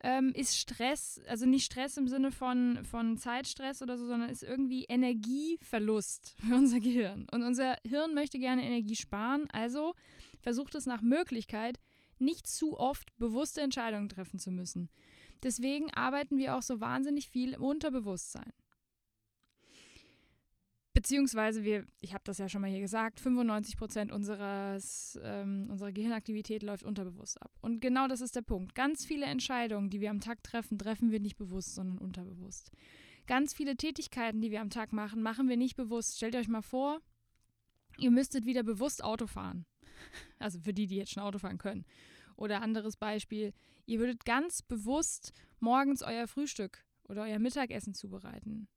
ähm, 0.03 0.31
ist 0.35 0.57
Stress, 0.57 1.21
also 1.27 1.45
nicht 1.45 1.65
Stress 1.65 1.97
im 1.97 2.07
Sinne 2.07 2.31
von, 2.31 2.83
von 2.85 3.17
Zeitstress 3.17 3.81
oder 3.81 3.97
so, 3.97 4.05
sondern 4.05 4.29
ist 4.29 4.43
irgendwie 4.43 4.85
Energieverlust 4.85 6.35
für 6.47 6.55
unser 6.55 6.79
Gehirn. 6.79 7.27
Und 7.31 7.43
unser 7.43 7.77
Hirn 7.83 8.13
möchte 8.13 8.39
gerne 8.39 8.63
Energie 8.63 8.95
sparen, 8.95 9.47
also 9.51 9.93
versucht 10.41 10.75
es 10.75 10.85
nach 10.85 11.01
Möglichkeit, 11.01 11.79
nicht 12.19 12.47
zu 12.47 12.79
oft 12.79 13.15
bewusste 13.17 13.61
Entscheidungen 13.61 14.09
treffen 14.09 14.39
zu 14.39 14.51
müssen. 14.51 14.89
Deswegen 15.43 15.93
arbeiten 15.93 16.37
wir 16.37 16.55
auch 16.55 16.63
so 16.63 16.79
wahnsinnig 16.79 17.29
viel 17.29 17.53
im 17.53 17.63
Unterbewusstsein. 17.63 18.51
Beziehungsweise 20.97 21.63
wir, 21.63 21.85
ich 22.01 22.15
habe 22.15 22.23
das 22.23 22.39
ja 22.39 22.49
schon 22.49 22.61
mal 22.61 22.71
hier 22.71 22.79
gesagt, 22.79 23.19
95 23.19 23.77
Prozent 23.77 24.11
ähm, 24.11 25.67
unserer 25.69 25.91
Gehirnaktivität 25.91 26.63
läuft 26.63 26.83
unterbewusst 26.83 27.39
ab. 27.39 27.51
Und 27.61 27.81
genau 27.81 28.07
das 28.07 28.19
ist 28.19 28.35
der 28.35 28.41
Punkt. 28.41 28.73
Ganz 28.73 29.05
viele 29.05 29.27
Entscheidungen, 29.27 29.91
die 29.91 30.01
wir 30.01 30.09
am 30.09 30.21
Tag 30.21 30.41
treffen, 30.41 30.79
treffen 30.79 31.11
wir 31.11 31.19
nicht 31.19 31.37
bewusst, 31.37 31.75
sondern 31.75 31.99
unterbewusst. 31.99 32.71
Ganz 33.27 33.53
viele 33.53 33.75
Tätigkeiten, 33.75 34.41
die 34.41 34.49
wir 34.49 34.59
am 34.59 34.71
Tag 34.71 34.91
machen, 34.91 35.21
machen 35.21 35.47
wir 35.49 35.55
nicht 35.55 35.75
bewusst. 35.75 36.17
Stellt 36.17 36.35
euch 36.35 36.47
mal 36.47 36.63
vor, 36.63 36.99
ihr 37.99 38.09
müsstet 38.09 38.47
wieder 38.47 38.63
bewusst 38.63 39.03
Auto 39.03 39.27
fahren. 39.27 39.67
Also 40.39 40.59
für 40.59 40.73
die, 40.73 40.87
die 40.87 40.95
jetzt 40.95 41.11
schon 41.11 41.21
Auto 41.21 41.37
fahren 41.37 41.59
können. 41.59 41.85
Oder 42.37 42.63
anderes 42.63 42.97
Beispiel, 42.97 43.53
ihr 43.85 43.99
würdet 43.99 44.25
ganz 44.25 44.63
bewusst 44.63 45.31
morgens 45.59 46.01
euer 46.01 46.27
Frühstück 46.27 46.83
oder 47.03 47.21
euer 47.21 47.37
Mittagessen 47.37 47.93
zubereiten 47.93 48.67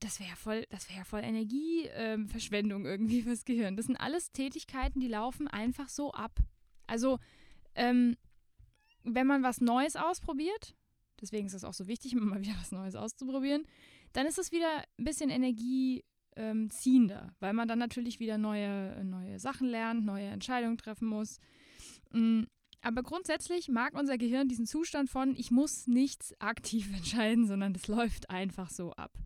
das 0.00 0.20
wäre 0.20 0.36
voll, 0.36 0.66
das 0.70 0.90
wäre 0.90 1.04
voll 1.04 1.22
Energieverschwendung 1.22 2.82
ähm, 2.84 2.90
irgendwie 2.90 3.22
fürs 3.26 3.44
Gehirn. 3.44 3.76
Das 3.76 3.86
sind 3.86 3.96
alles 3.96 4.32
Tätigkeiten, 4.32 5.00
die 5.00 5.08
laufen 5.08 5.48
einfach 5.48 5.88
so 5.88 6.12
ab. 6.12 6.40
Also, 6.86 7.18
ähm, 7.74 8.16
wenn 9.02 9.26
man 9.26 9.42
was 9.42 9.60
Neues 9.60 9.96
ausprobiert, 9.96 10.74
deswegen 11.20 11.46
ist 11.46 11.54
es 11.54 11.64
auch 11.64 11.74
so 11.74 11.86
wichtig, 11.86 12.12
immer 12.14 12.40
wieder 12.40 12.54
was 12.58 12.72
Neues 12.72 12.94
auszuprobieren, 12.94 13.66
dann 14.12 14.26
ist 14.26 14.38
es 14.38 14.52
wieder 14.52 14.84
ein 14.98 15.04
bisschen 15.04 15.30
energieziehender, 15.30 17.22
ähm, 17.22 17.36
weil 17.40 17.52
man 17.52 17.68
dann 17.68 17.78
natürlich 17.78 18.20
wieder 18.20 18.38
neue, 18.38 19.04
neue 19.04 19.38
Sachen 19.38 19.68
lernt, 19.68 20.04
neue 20.04 20.26
Entscheidungen 20.26 20.78
treffen 20.78 21.08
muss. 21.08 21.38
Mhm. 22.12 22.46
Aber 22.80 23.02
grundsätzlich 23.02 23.68
mag 23.70 23.94
unser 23.94 24.18
Gehirn 24.18 24.46
diesen 24.46 24.66
Zustand 24.66 25.08
von, 25.08 25.34
ich 25.36 25.50
muss 25.50 25.86
nichts 25.86 26.38
aktiv 26.38 26.92
entscheiden, 26.96 27.46
sondern 27.46 27.72
das 27.72 27.88
läuft 27.88 28.28
einfach 28.28 28.68
so 28.68 28.92
ab. 28.92 29.18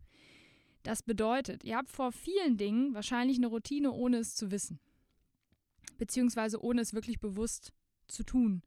Das 0.89 1.03
bedeutet, 1.03 1.65
ihr 1.65 1.77
habt 1.77 1.91
vor 1.91 2.13
vielen 2.13 2.57
Dingen 2.57 2.95
wahrscheinlich 2.95 3.37
eine 3.37 3.49
Routine, 3.49 3.93
ohne 3.93 4.17
es 4.17 4.35
zu 4.35 4.51
wissen. 4.51 4.81
Beziehungsweise 5.99 6.65
ohne 6.65 6.81
es 6.81 6.95
wirklich 6.95 7.21
bewusst 7.21 7.75
zu 8.07 8.23
tun. 8.23 8.63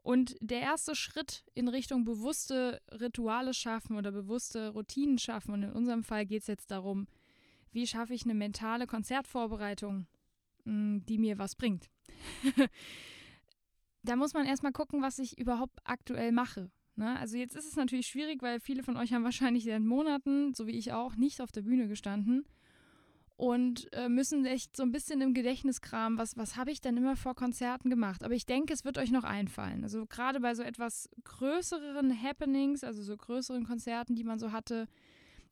Und 0.00 0.36
der 0.40 0.60
erste 0.60 0.94
Schritt 0.94 1.44
in 1.54 1.66
Richtung 1.66 2.04
bewusste 2.04 2.80
Rituale 2.92 3.52
schaffen 3.52 3.96
oder 3.96 4.12
bewusste 4.12 4.68
Routinen 4.68 5.18
schaffen, 5.18 5.52
und 5.52 5.64
in 5.64 5.72
unserem 5.72 6.04
Fall 6.04 6.24
geht 6.24 6.42
es 6.42 6.46
jetzt 6.46 6.70
darum, 6.70 7.08
wie 7.72 7.88
schaffe 7.88 8.14
ich 8.14 8.22
eine 8.22 8.34
mentale 8.34 8.86
Konzertvorbereitung, 8.86 10.06
hm, 10.66 11.04
die 11.06 11.18
mir 11.18 11.38
was 11.38 11.56
bringt. 11.56 11.90
da 14.04 14.14
muss 14.14 14.34
man 14.34 14.46
erstmal 14.46 14.70
gucken, 14.70 15.02
was 15.02 15.18
ich 15.18 15.36
überhaupt 15.36 15.80
aktuell 15.82 16.30
mache. 16.30 16.70
Ne? 17.00 17.18
Also 17.18 17.38
jetzt 17.38 17.56
ist 17.56 17.64
es 17.64 17.76
natürlich 17.76 18.08
schwierig, 18.08 18.42
weil 18.42 18.60
viele 18.60 18.82
von 18.82 18.98
euch 18.98 19.14
haben 19.14 19.24
wahrscheinlich 19.24 19.64
seit 19.64 19.80
Monaten, 19.80 20.52
so 20.52 20.66
wie 20.66 20.76
ich 20.76 20.92
auch, 20.92 21.16
nicht 21.16 21.40
auf 21.40 21.50
der 21.50 21.62
Bühne 21.62 21.88
gestanden 21.88 22.44
und 23.38 23.90
äh, 23.94 24.10
müssen 24.10 24.44
echt 24.44 24.76
so 24.76 24.82
ein 24.82 24.92
bisschen 24.92 25.22
im 25.22 25.32
Gedächtnis 25.32 25.80
kramen, 25.80 26.18
was, 26.18 26.36
was 26.36 26.58
habe 26.58 26.72
ich 26.72 26.82
denn 26.82 26.98
immer 26.98 27.16
vor 27.16 27.34
Konzerten 27.34 27.88
gemacht. 27.88 28.22
Aber 28.22 28.34
ich 28.34 28.44
denke, 28.44 28.74
es 28.74 28.84
wird 28.84 28.98
euch 28.98 29.10
noch 29.10 29.24
einfallen. 29.24 29.82
Also 29.82 30.04
gerade 30.04 30.40
bei 30.40 30.54
so 30.54 30.62
etwas 30.62 31.08
größeren 31.24 32.22
Happenings, 32.22 32.84
also 32.84 33.02
so 33.02 33.16
größeren 33.16 33.64
Konzerten, 33.64 34.14
die 34.14 34.24
man 34.24 34.38
so 34.38 34.52
hatte, 34.52 34.86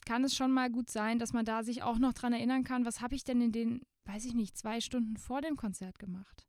kann 0.05 0.23
es 0.25 0.37
schon 0.37 0.53
mal 0.53 0.69
gut 0.69 0.91
sein, 0.91 1.19
dass 1.19 1.33
man 1.33 1.47
da 1.47 1.63
sich 1.63 1.83
auch 1.83 1.99
noch 1.99 2.13
dran 2.13 2.35
erinnern 2.35 2.63
kann, 2.63 2.85
was 2.85 3.01
habe 3.01 3.15
ich 3.15 3.25
denn 3.25 3.41
in 3.41 3.53
den, 3.53 3.81
weiß 4.05 4.27
ich 4.27 4.35
nicht, 4.35 4.59
zwei 4.59 4.83
Stunden 4.83 5.17
vor 5.17 5.41
dem 5.41 5.57
Konzert 5.57 5.99
gemacht. 5.99 6.48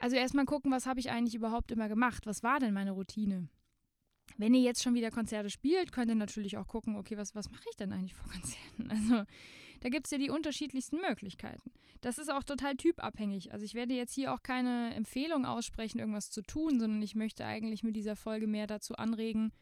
Also 0.00 0.16
erstmal 0.16 0.46
gucken, 0.46 0.72
was 0.72 0.86
habe 0.86 0.98
ich 0.98 1.10
eigentlich 1.10 1.34
überhaupt 1.34 1.70
immer 1.70 1.88
gemacht? 1.88 2.26
Was 2.26 2.42
war 2.42 2.58
denn 2.58 2.72
meine 2.72 2.92
Routine? 2.92 3.48
Wenn 4.38 4.54
ihr 4.54 4.62
jetzt 4.62 4.82
schon 4.82 4.94
wieder 4.94 5.10
Konzerte 5.10 5.50
spielt, 5.50 5.92
könnt 5.92 6.10
ihr 6.10 6.14
natürlich 6.14 6.56
auch 6.56 6.66
gucken, 6.66 6.96
okay, 6.96 7.18
was, 7.18 7.34
was 7.34 7.50
mache 7.50 7.64
ich 7.70 7.76
denn 7.76 7.92
eigentlich 7.92 8.14
vor 8.14 8.30
Konzerten? 8.32 8.90
Also 8.90 9.24
da 9.80 9.88
gibt 9.90 10.06
es 10.06 10.10
ja 10.10 10.18
die 10.18 10.30
unterschiedlichsten 10.30 10.96
Möglichkeiten. 10.96 11.70
Das 12.00 12.16
ist 12.16 12.32
auch 12.32 12.42
total 12.42 12.76
typabhängig. 12.76 13.52
Also 13.52 13.66
ich 13.66 13.74
werde 13.74 13.92
jetzt 13.92 14.14
hier 14.14 14.32
auch 14.32 14.42
keine 14.42 14.94
Empfehlung 14.94 15.44
aussprechen, 15.44 15.98
irgendwas 15.98 16.30
zu 16.30 16.40
tun, 16.40 16.80
sondern 16.80 17.02
ich 17.02 17.14
möchte 17.14 17.44
eigentlich 17.44 17.82
mit 17.82 17.94
dieser 17.94 18.16
Folge 18.16 18.46
mehr 18.46 18.66
dazu 18.66 18.94
anregen, 18.94 19.52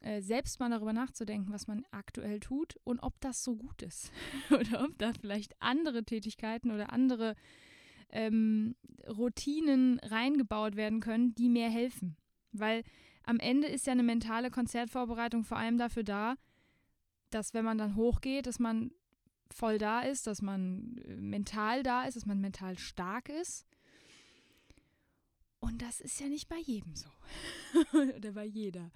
äh, 0.00 0.20
selbst 0.20 0.58
mal 0.58 0.70
darüber 0.70 0.92
nachzudenken, 0.92 1.52
was 1.52 1.68
man 1.68 1.86
aktuell 1.92 2.40
tut 2.40 2.76
und 2.82 2.98
ob 3.00 3.20
das 3.20 3.44
so 3.44 3.54
gut 3.54 3.82
ist. 3.82 4.10
oder 4.50 4.84
ob 4.84 4.98
da 4.98 5.12
vielleicht 5.12 5.54
andere 5.60 6.02
Tätigkeiten 6.02 6.72
oder 6.72 6.92
andere 6.92 7.36
ähm, 8.14 8.76
Routinen 9.06 9.98
reingebaut 9.98 10.76
werden 10.76 11.00
können, 11.00 11.34
die 11.34 11.48
mehr 11.48 11.68
helfen. 11.68 12.16
Weil 12.52 12.84
am 13.24 13.38
Ende 13.38 13.68
ist 13.68 13.86
ja 13.86 13.92
eine 13.92 14.02
mentale 14.02 14.50
Konzertvorbereitung 14.50 15.44
vor 15.44 15.58
allem 15.58 15.76
dafür 15.76 16.04
da, 16.04 16.36
dass 17.30 17.52
wenn 17.52 17.64
man 17.64 17.78
dann 17.78 17.96
hochgeht, 17.96 18.46
dass 18.46 18.58
man 18.58 18.92
voll 19.50 19.78
da 19.78 20.00
ist, 20.00 20.26
dass 20.26 20.40
man 20.40 20.96
äh, 21.06 21.16
mental 21.16 21.82
da 21.82 22.04
ist, 22.04 22.16
dass 22.16 22.26
man 22.26 22.40
mental 22.40 22.78
stark 22.78 23.28
ist. 23.28 23.66
Und 25.60 25.80
das 25.80 26.00
ist 26.00 26.20
ja 26.20 26.28
nicht 26.28 26.48
bei 26.48 26.58
jedem 26.58 26.94
so. 26.94 27.08
Oder 28.16 28.32
bei 28.32 28.44
jeder. 28.44 28.90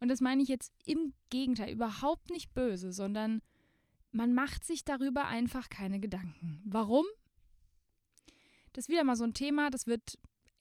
Und 0.00 0.08
das 0.08 0.20
meine 0.20 0.42
ich 0.42 0.48
jetzt 0.48 0.72
im 0.84 1.14
Gegenteil, 1.30 1.72
überhaupt 1.72 2.30
nicht 2.30 2.52
böse, 2.52 2.92
sondern 2.92 3.40
man 4.12 4.34
macht 4.34 4.64
sich 4.64 4.84
darüber 4.84 5.26
einfach 5.26 5.70
keine 5.70 5.98
Gedanken. 5.98 6.60
Warum? 6.64 7.06
Das 8.72 8.84
ist 8.84 8.88
wieder 8.88 9.04
mal 9.04 9.16
so 9.16 9.24
ein 9.24 9.34
Thema, 9.34 9.70
das 9.70 9.86
wird 9.86 10.18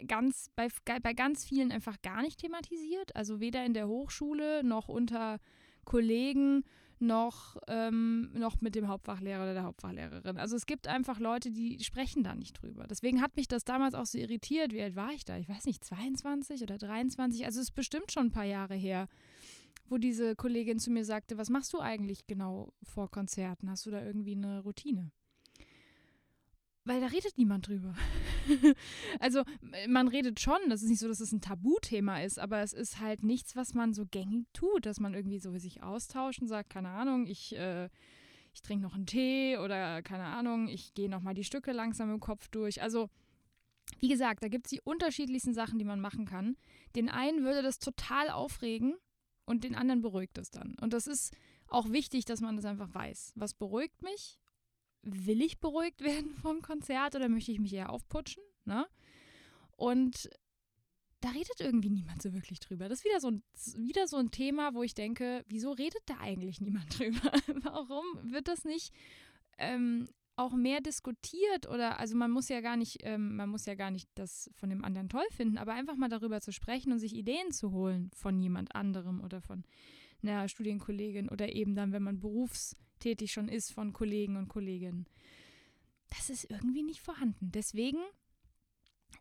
ganz 0.08 0.50
bei, 0.56 0.70
bei 1.02 1.14
ganz 1.14 1.46
vielen 1.46 1.72
einfach 1.72 2.02
gar 2.02 2.22
nicht 2.22 2.40
thematisiert. 2.40 3.16
Also 3.16 3.40
weder 3.40 3.66
in 3.66 3.74
der 3.74 3.88
Hochschule 3.88 4.64
noch 4.64 4.88
unter 4.88 5.40
Kollegen 5.86 6.64
noch, 7.00 7.56
ähm, 7.68 8.30
noch 8.34 8.60
mit 8.62 8.76
dem 8.76 8.88
Hauptfachlehrer 8.88 9.44
oder 9.44 9.54
der 9.54 9.64
Hauptfachlehrerin. 9.64 10.38
Also 10.38 10.56
es 10.56 10.66
gibt 10.66 10.88
einfach 10.88 11.20
Leute, 11.20 11.52
die 11.52 11.82
sprechen 11.82 12.24
da 12.24 12.36
nicht 12.36 12.62
drüber. 12.62 12.86
Deswegen 12.88 13.22
hat 13.22 13.36
mich 13.38 13.48
das 13.48 13.64
damals 13.64 13.94
auch 13.96 14.06
so 14.06 14.18
irritiert. 14.18 14.74
Wie 14.74 14.82
alt 14.82 14.96
war 14.96 15.12
ich 15.12 15.24
da? 15.24 15.38
Ich 15.38 15.48
weiß 15.48 15.66
nicht, 15.66 15.84
22 15.84 16.62
oder 16.62 16.78
23. 16.78 17.46
Also 17.46 17.60
es 17.60 17.70
ist 17.70 17.76
bestimmt 17.76 18.12
schon 18.12 18.28
ein 18.28 18.32
paar 18.32 18.44
Jahre 18.44 18.76
her, 18.76 19.08
wo 19.88 19.98
diese 19.98 20.36
Kollegin 20.36 20.80
zu 20.80 20.92
mir 20.92 21.06
sagte, 21.06 21.38
was 21.38 21.50
machst 21.50 21.74
du 21.74 21.80
eigentlich 21.80 22.28
genau 22.28 22.74
vor 22.84 23.10
Konzerten? 23.10 23.70
Hast 23.70 23.86
du 23.86 23.92
da 23.92 24.04
irgendwie 24.04 24.36
eine 24.36 24.62
Routine? 24.62 25.12
Weil 26.86 27.02
da 27.02 27.08
redet 27.08 27.38
niemand 27.38 27.68
drüber. 27.68 27.94
also 29.20 29.44
man 29.88 30.08
redet 30.08 30.40
schon, 30.40 30.58
das 30.70 30.82
ist 30.82 30.90
nicht 30.90 31.00
so, 31.00 31.08
dass 31.08 31.20
es 31.20 31.32
ein 31.32 31.42
Tabuthema 31.42 32.22
ist, 32.22 32.40
aber 32.40 32.62
es 32.62 32.74
ist 32.74 33.00
halt 33.00 33.24
nichts, 33.24 33.56
was 33.56 33.74
man 33.74 33.94
so 33.94 34.06
gängig 34.06 34.48
tut, 34.54 34.86
dass 34.86 35.00
man 35.00 35.14
irgendwie 35.14 35.40
so 35.40 35.56
sich 35.58 35.84
austauscht 35.84 36.42
und 36.42 36.48
sagt, 36.48 36.70
keine 36.70 36.90
Ahnung, 36.90 37.28
ich, 37.28 37.56
äh, 37.56 37.90
ich 38.54 38.62
trinke 38.62 38.84
noch 38.84 38.96
einen 38.96 39.06
Tee 39.06 39.58
oder 39.58 40.02
keine 40.02 40.26
Ahnung, 40.26 40.68
ich 40.68 40.94
gehe 40.94 41.10
nochmal 41.10 41.34
die 41.34 41.44
Stücke 41.44 41.74
langsam 41.74 42.12
im 42.12 42.20
Kopf 42.20 42.48
durch. 42.48 42.82
Also 42.82 43.10
wie 44.00 44.08
gesagt, 44.08 44.44
da 44.44 44.48
gibt 44.48 44.68
es 44.68 44.72
die 44.72 44.82
unterschiedlichsten 44.82 45.54
Sachen, 45.54 45.80
die 45.80 45.86
man 45.86 46.00
machen 46.00 46.26
kann. 46.26 46.56
Den 46.96 47.10
einen 47.10 47.44
würde 47.44 47.62
das 47.62 47.80
total 47.80 48.30
aufregen 48.30 48.96
und 49.46 49.64
den 49.64 49.76
anderen 49.76 50.02
beruhigt 50.02 50.38
es 50.38 50.52
dann. 50.52 50.76
Und 50.80 50.94
das 50.94 51.08
ist 51.08 51.36
auch 51.68 51.92
wichtig, 51.92 52.26
dass 52.26 52.42
man 52.42 52.56
das 52.56 52.66
einfach 52.66 52.94
weiß. 52.94 53.34
Was 53.36 53.54
beruhigt 53.54 54.02
mich 54.02 54.40
will 55.04 55.42
ich 55.42 55.60
beruhigt 55.60 56.02
werden 56.04 56.36
vom 56.36 56.62
Konzert 56.62 57.16
oder 57.16 57.30
möchte 57.30 57.52
ich 57.52 57.60
mich 57.60 57.74
eher 57.74 57.92
aufputschen? 57.92 58.44
Ne? 58.66 58.88
Und 59.76 60.30
da 61.22 61.30
redet 61.30 61.60
irgendwie 61.60 61.90
niemand 61.90 62.22
so 62.22 62.34
wirklich 62.34 62.60
drüber. 62.60 62.88
Das 62.88 63.00
ist 63.00 63.06
wieder 63.06 63.20
so 63.20 63.32
ein, 63.32 63.44
wieder 63.76 64.08
so 64.08 64.18
ein 64.18 64.32
Thema, 64.32 64.74
wo 64.74 64.84
ich 64.84 64.94
denke, 64.94 65.44
wieso 65.48 65.72
redet 65.72 66.02
da 66.06 66.18
eigentlich 66.20 66.62
niemand 66.62 66.88
drüber? 67.00 67.32
Warum 67.64 68.06
wird 68.32 68.48
das 68.48 68.64
nicht 68.64 68.94
ähm, 69.58 70.08
auch 70.40 70.54
mehr 70.54 70.80
diskutiert 70.80 71.68
oder 71.68 72.00
also 72.00 72.16
man 72.16 72.32
muss 72.32 72.48
ja 72.48 72.62
gar 72.62 72.78
nicht, 72.78 73.00
ähm, 73.02 73.36
man 73.36 73.50
muss 73.50 73.66
ja 73.66 73.76
gar 73.76 73.92
nicht 73.92 74.10
das 74.16 74.50
von 74.56 74.70
dem 74.70 74.86
anderen 74.86 75.10
toll 75.10 75.26
finden, 75.32 75.58
aber 75.58 75.74
einfach 75.74 75.98
mal 75.98 76.08
darüber 76.08 76.40
zu 76.40 76.54
sprechen 76.54 76.94
und 76.94 77.00
sich 77.00 77.14
Ideen 77.14 77.52
zu 77.52 77.72
holen 77.72 78.10
von 78.16 78.40
jemand 78.40 78.74
anderem 78.74 79.20
oder 79.20 79.42
von 79.42 79.66
einer 80.22 80.48
Studienkollegin 80.48 81.30
oder 81.30 81.54
eben 81.54 81.76
dann, 81.76 81.92
wenn 81.92 82.04
man 82.04 82.20
berufs 82.20 82.76
tätig 83.00 83.32
schon 83.32 83.48
ist 83.48 83.72
von 83.72 83.94
Kollegen 83.94 84.36
und 84.36 84.48
Kolleginnen. 84.50 85.08
Das 86.10 86.30
ist 86.30 86.50
irgendwie 86.50 86.84
nicht 86.84 87.02
vorhanden. 87.02 87.52
Deswegen 87.52 88.00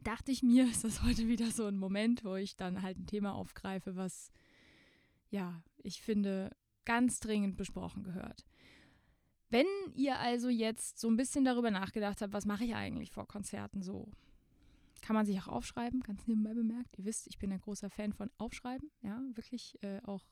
dachte 0.03 0.33
ich 0.33 0.43
mir, 0.43 0.65
ist 0.71 0.85
das 0.85 1.03
heute 1.03 1.29
wieder 1.29 1.51
so 1.51 1.67
ein 1.67 1.79
Moment, 1.79 2.25
wo 2.25 2.35
ich 2.35 2.57
dann 2.57 2.83
halt 2.83 2.99
ein 2.99 3.07
Thema 3.07 3.35
aufgreife, 3.35 3.97
was, 3.97 4.33
ja, 5.31 5.63
ich 5.79 6.01
finde, 6.01 6.55
ganz 6.85 7.21
dringend 7.21 7.57
besprochen 7.57 8.03
gehört. 8.03 8.47
Wenn 9.51 9.67
ihr 9.95 10.19
also 10.19 10.49
jetzt 10.49 10.99
so 10.99 11.09
ein 11.09 11.17
bisschen 11.17 11.45
darüber 11.45 11.71
nachgedacht 11.71 12.21
habt, 12.21 12.33
was 12.33 12.45
mache 12.45 12.65
ich 12.65 12.75
eigentlich 12.75 13.11
vor 13.11 13.27
Konzerten 13.27 13.83
so, 13.83 14.11
kann 15.01 15.15
man 15.15 15.27
sich 15.27 15.39
auch 15.41 15.49
aufschreiben, 15.49 16.01
ganz 16.01 16.27
nebenbei 16.27 16.55
bemerkt. 16.55 16.99
Ihr 16.99 17.05
wisst, 17.05 17.27
ich 17.29 17.39
bin 17.39 17.53
ein 17.53 17.61
großer 17.61 17.89
Fan 17.89 18.13
von 18.13 18.31
Aufschreiben, 18.37 18.91
ja, 19.01 19.23
wirklich 19.35 19.83
äh, 19.83 20.01
auch 20.03 20.27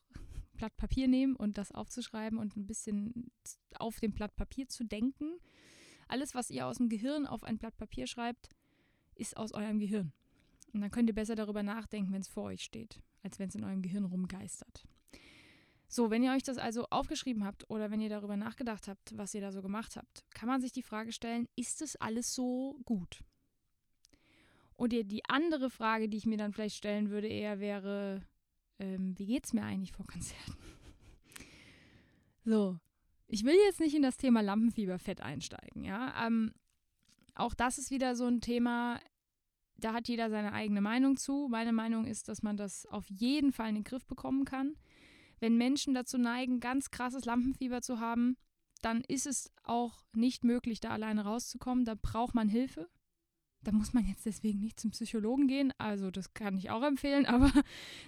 Blatt 0.56 0.76
Papier 0.76 1.08
nehmen 1.08 1.36
und 1.36 1.58
das 1.58 1.72
aufzuschreiben 1.72 2.38
und 2.38 2.56
ein 2.56 2.66
bisschen 2.66 3.30
auf 3.78 4.00
dem 4.00 4.12
Blatt 4.12 4.36
Papier 4.36 4.68
zu 4.68 4.84
denken. 4.84 5.38
Alles, 6.08 6.34
was 6.34 6.50
ihr 6.50 6.66
aus 6.66 6.76
dem 6.76 6.88
Gehirn 6.88 7.26
auf 7.26 7.42
ein 7.42 7.58
Blatt 7.58 7.76
Papier 7.76 8.06
schreibt, 8.06 8.48
ist 9.14 9.36
aus 9.36 9.52
eurem 9.52 9.78
Gehirn. 9.78 10.12
Und 10.72 10.80
dann 10.80 10.90
könnt 10.90 11.08
ihr 11.08 11.14
besser 11.14 11.34
darüber 11.34 11.62
nachdenken, 11.62 12.12
wenn 12.12 12.20
es 12.20 12.28
vor 12.28 12.44
euch 12.44 12.62
steht, 12.62 13.00
als 13.22 13.38
wenn 13.38 13.48
es 13.48 13.54
in 13.54 13.64
eurem 13.64 13.82
Gehirn 13.82 14.04
rumgeistert. 14.04 14.86
So, 15.88 16.10
wenn 16.10 16.22
ihr 16.22 16.32
euch 16.32 16.42
das 16.42 16.58
also 16.58 16.86
aufgeschrieben 16.90 17.44
habt 17.44 17.70
oder 17.70 17.90
wenn 17.90 18.00
ihr 18.00 18.08
darüber 18.08 18.36
nachgedacht 18.36 18.88
habt, 18.88 19.16
was 19.16 19.34
ihr 19.34 19.40
da 19.40 19.52
so 19.52 19.62
gemacht 19.62 19.96
habt, 19.96 20.24
kann 20.34 20.48
man 20.48 20.60
sich 20.60 20.72
die 20.72 20.82
Frage 20.82 21.12
stellen, 21.12 21.48
ist 21.54 21.80
es 21.80 21.96
alles 21.96 22.34
so 22.34 22.78
gut? 22.84 23.22
Und 24.74 24.92
die 24.92 25.24
andere 25.28 25.70
Frage, 25.70 26.08
die 26.08 26.18
ich 26.18 26.26
mir 26.26 26.36
dann 26.36 26.52
vielleicht 26.52 26.76
stellen 26.76 27.08
würde, 27.08 27.28
eher 27.28 27.60
wäre, 27.60 28.22
ähm, 28.78 29.18
wie 29.18 29.38
es 29.42 29.52
mir 29.52 29.64
eigentlich 29.64 29.92
vor 29.92 30.06
Konzerten? 30.06 30.56
so, 32.44 32.78
ich 33.28 33.44
will 33.44 33.56
jetzt 33.66 33.80
nicht 33.80 33.94
in 33.94 34.02
das 34.02 34.16
Thema 34.16 34.40
Lampenfieberfett 34.40 35.20
einsteigen, 35.20 35.84
ja. 35.84 36.26
Ähm, 36.26 36.52
auch 37.34 37.54
das 37.54 37.78
ist 37.78 37.90
wieder 37.90 38.16
so 38.16 38.26
ein 38.26 38.40
Thema, 38.40 38.98
da 39.76 39.92
hat 39.92 40.08
jeder 40.08 40.30
seine 40.30 40.52
eigene 40.52 40.80
Meinung 40.80 41.16
zu. 41.16 41.48
Meine 41.50 41.72
Meinung 41.72 42.06
ist, 42.06 42.28
dass 42.28 42.42
man 42.42 42.56
das 42.56 42.86
auf 42.86 43.08
jeden 43.08 43.52
Fall 43.52 43.68
in 43.68 43.74
den 43.76 43.84
Griff 43.84 44.06
bekommen 44.06 44.44
kann. 44.44 44.76
Wenn 45.38 45.56
Menschen 45.56 45.92
dazu 45.92 46.16
neigen, 46.16 46.60
ganz 46.60 46.90
krasses 46.90 47.26
Lampenfieber 47.26 47.82
zu 47.82 48.00
haben, 48.00 48.36
dann 48.80 49.02
ist 49.02 49.26
es 49.26 49.52
auch 49.64 50.02
nicht 50.14 50.44
möglich, 50.44 50.80
da 50.80 50.90
alleine 50.90 51.24
rauszukommen. 51.24 51.84
Da 51.84 51.94
braucht 51.94 52.34
man 52.34 52.48
Hilfe. 52.48 52.88
Da 53.66 53.72
muss 53.72 53.92
man 53.92 54.06
jetzt 54.06 54.24
deswegen 54.24 54.60
nicht 54.60 54.78
zum 54.78 54.92
Psychologen 54.92 55.48
gehen, 55.48 55.72
also 55.76 56.12
das 56.12 56.34
kann 56.34 56.56
ich 56.56 56.70
auch 56.70 56.84
empfehlen, 56.84 57.26
aber 57.26 57.50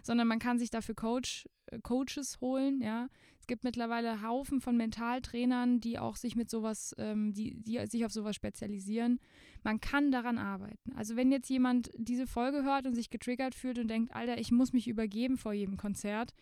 sondern 0.05 0.29
man 0.29 0.39
kann 0.39 0.61
sich 0.61 0.71
dafür 0.71 0.95
Coach, 0.95 1.49
äh, 1.67 1.81
Coaches 1.81 2.41
holen, 2.41 2.81
ja. 2.81 3.09
Es 3.41 3.49
gibt 3.49 3.65
mittlerweile 3.65 4.23
Haufen 4.23 4.61
von 4.61 4.77
Mentaltrainern, 4.77 5.81
die 5.81 5.99
auch 5.99 6.15
sich 6.15 6.37
mit 6.37 6.49
sowas, 6.49 6.95
ähm, 6.99 7.33
die, 7.33 7.55
die 7.57 7.85
sich 7.87 8.05
auf 8.05 8.13
sowas 8.13 8.37
spezialisieren. 8.37 9.19
Man 9.65 9.81
kann 9.81 10.13
daran 10.13 10.39
arbeiten. 10.39 10.93
Also 10.95 11.17
wenn 11.17 11.33
jetzt 11.33 11.49
jemand 11.49 11.91
diese 11.97 12.29
Folge 12.29 12.63
hört 12.63 12.87
und 12.87 12.95
sich 12.95 13.11
getriggert 13.11 13.57
fühlt 13.57 13.81
und 13.81 13.89
denkt, 13.89 14.15
Alter, 14.15 14.39
ich 14.39 14.53
muss 14.53 14.73
mich 14.73 14.87
übergeben 14.87 15.39
vor 15.39 15.55
jedem 15.55 15.77
Konzert, 15.77 16.35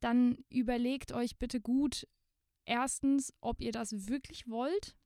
dann 0.00 0.38
überlegt 0.48 1.12
euch 1.12 1.36
bitte 1.36 1.60
gut, 1.60 2.08
erstens, 2.64 3.32
ob 3.40 3.60
ihr 3.60 3.72
das 3.72 4.08
wirklich 4.08 4.48
wollt 4.48 4.96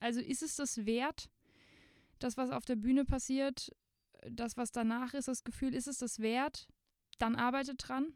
also 0.00 0.20
ist 0.20 0.42
es 0.42 0.56
das 0.56 0.86
wert, 0.86 1.30
das, 2.18 2.36
was 2.36 2.50
auf 2.50 2.64
der 2.64 2.76
Bühne 2.76 3.04
passiert, 3.04 3.74
das, 4.30 4.56
was 4.56 4.72
danach 4.72 5.14
ist, 5.14 5.28
das 5.28 5.44
Gefühl, 5.44 5.74
ist 5.74 5.88
es 5.88 5.98
das 5.98 6.20
wert? 6.20 6.68
Dann 7.18 7.36
arbeitet 7.36 7.86
dran 7.86 8.14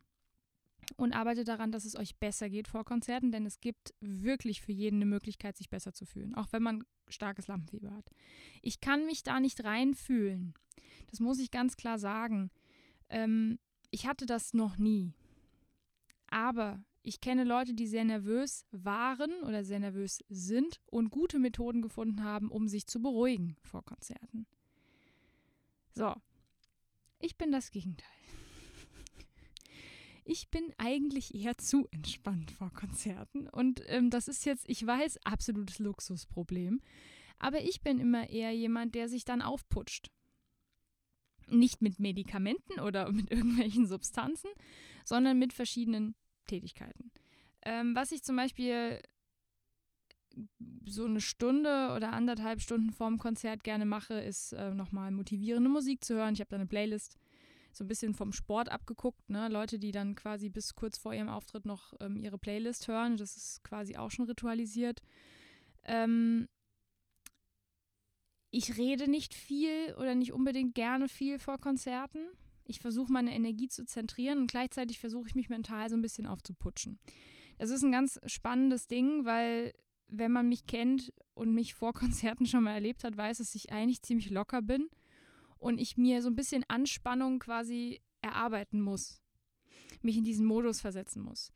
und 0.97 1.13
arbeitet 1.13 1.49
daran, 1.49 1.73
dass 1.73 1.85
es 1.85 1.97
euch 1.97 2.17
besser 2.17 2.49
geht 2.49 2.69
vor 2.69 2.85
Konzerten, 2.85 3.33
denn 3.33 3.47
es 3.47 3.61
gibt 3.61 3.95
wirklich 4.01 4.61
für 4.61 4.73
jeden 4.73 4.97
eine 4.97 5.07
Möglichkeit, 5.07 5.57
sich 5.57 5.71
besser 5.71 5.93
zu 5.93 6.05
fühlen, 6.05 6.35
auch 6.35 6.49
wenn 6.53 6.63
man 6.63 6.85
starkes 7.09 7.49
Lampenfieber 7.49 7.93
hat. 7.93 8.11
Ich 8.63 8.81
kann 8.81 9.07
mich 9.07 9.23
da 9.23 9.41
nicht 9.41 9.65
reinfühlen. 9.65 10.55
Das 11.11 11.21
muss 11.21 11.39
ich 11.39 11.51
ganz 11.51 11.77
klar 11.77 11.99
sagen. 11.99 12.51
Ähm, 13.09 13.59
ich 13.91 14.07
hatte 14.07 14.27
das 14.27 14.55
noch 14.55 14.77
nie. 14.79 15.13
Aber 16.29 16.83
ich 17.03 17.21
kenne 17.21 17.45
Leute, 17.45 17.75
die 17.75 17.87
sehr 17.87 18.05
nervös 18.05 18.67
waren 18.71 19.43
oder 19.43 19.65
sehr 19.65 19.81
nervös 19.81 20.19
sind 20.29 20.81
und 20.87 21.11
gute 21.11 21.39
Methoden 21.39 21.83
gefunden 21.83 22.23
haben, 22.23 22.51
um 22.51 22.69
sich 22.69 22.87
zu 22.87 23.01
beruhigen 23.01 23.57
vor 23.63 23.85
Konzerten. 23.85 24.47
So, 25.95 26.15
ich 27.19 27.37
bin 27.37 27.53
das 27.53 27.71
Gegenteil. 27.71 28.07
Ich 30.23 30.49
bin 30.49 30.73
eigentlich 30.79 31.35
eher 31.35 31.59
zu 31.59 31.89
entspannt 31.91 32.53
vor 32.53 32.71
Konzerten 32.73 33.49
und 33.49 33.83
ähm, 33.87 34.11
das 34.11 34.29
ist 34.29 34.45
jetzt, 34.45 34.69
ich 34.69 34.87
weiß, 34.87 35.19
absolutes 35.25 35.81
Luxusproblem. 35.81 36.81
Aber 37.41 37.63
ich 37.63 37.81
bin 37.81 37.99
immer 37.99 38.29
eher 38.29 38.53
jemand, 38.53 38.95
der 38.95 39.09
sich 39.09 39.25
dann 39.25 39.43
aufputscht. 39.43 40.13
Nicht 41.49 41.83
mit 41.83 41.99
Medikamenten 41.99 42.79
oder 42.79 43.11
mit 43.13 43.29
irgendwelchen 43.31 43.87
Substanzen, 43.87 44.51
sondern 45.05 45.39
mit 45.39 45.53
verschiedenen 45.53 46.15
Tätigkeiten. 46.51 47.11
Ähm, 47.63 47.95
was 47.95 48.13
ich 48.13 48.23
zum 48.23 48.37
Beispiel 48.37 49.01
so 50.87 51.05
eine 51.05 51.21
Stunde 51.21 51.93
oder 51.97 52.13
anderthalb 52.13 52.61
Stunden 52.61 52.93
vorm 52.93 53.19
Konzert 53.19 53.65
gerne 53.65 53.85
mache, 53.85 54.15
ist 54.15 54.53
äh, 54.53 54.75
nochmal 54.75 55.11
motivierende 55.11 55.69
Musik 55.69 56.05
zu 56.05 56.15
hören. 56.15 56.35
Ich 56.35 56.41
habe 56.41 56.51
da 56.51 56.57
eine 56.57 56.67
Playlist 56.67 57.17
so 57.73 57.85
ein 57.85 57.89
bisschen 57.89 58.15
vom 58.15 58.33
Sport 58.33 58.69
abgeguckt. 58.71 59.29
Ne? 59.31 59.49
Leute, 59.49 59.79
die 59.79 59.93
dann 59.93 60.15
quasi 60.15 60.49
bis 60.49 60.75
kurz 60.75 60.99
vor 60.99 61.15
ihrem 61.15 61.29
Auftritt 61.29 61.67
noch 61.67 61.93
ähm, 62.01 62.17
ihre 62.17 62.39
Playlist 62.39 62.89
hören. 62.89 63.17
Das 63.17 63.37
ist 63.37 63.63
quasi 63.63 63.97
auch 63.97 64.11
schon 64.11 64.27
ritualisiert. 64.27 65.01
Ähm, 65.85 66.49
ich 68.51 68.77
rede 68.77 69.09
nicht 69.09 69.35
viel 69.35 69.95
oder 69.99 70.15
nicht 70.15 70.33
unbedingt 70.33 70.75
gerne 70.75 71.09
viel 71.09 71.39
vor 71.39 71.59
Konzerten. 71.59 72.27
Ich 72.71 72.81
versuche 72.81 73.13
meine 73.13 73.35
Energie 73.35 73.69
zu 73.69 73.85
zentrieren 73.85 74.39
und 74.39 74.51
gleichzeitig 74.51 74.99
versuche 74.99 75.29
ich 75.29 75.35
mich 75.35 75.49
mental 75.49 75.91
so 75.91 75.97
ein 75.97 76.03
bisschen 76.03 76.27
aufzuputschen. 76.27 76.99
Das 77.59 77.71
ist 77.71 77.83
ein 77.83 77.93
ganz 77.93 78.19
spannendes 78.27 78.87
Ding, 78.87 79.25
weil 79.25 79.75
wenn 80.09 80.33
man 80.33 80.49
mich 80.49 80.67
kennt 80.67 81.13
und 81.35 81.53
mich 81.53 81.75
vor 81.75 81.93
Konzerten 81.95 82.47
schon 82.47 82.65
mal 82.65 82.75
erlebt 82.75 83.05
hat, 83.05 83.17
weiß, 83.17 83.39
dass 83.39 83.55
ich 83.55 83.73
eigentlich 83.73 84.03
ziemlich 84.03 84.31
locker 84.31 84.63
bin 84.63 84.89
und 85.59 85.79
ich 85.79 85.97
mir 85.97 86.23
so 86.23 86.29
ein 86.29 86.37
bisschen 86.37 86.65
Anspannung 86.69 87.39
quasi 87.39 88.01
erarbeiten 88.23 88.81
muss, 88.81 89.21
mich 90.03 90.17
in 90.17 90.25
diesen 90.25 90.47
Modus 90.47 90.81
versetzen 90.81 91.23
muss. 91.23 91.53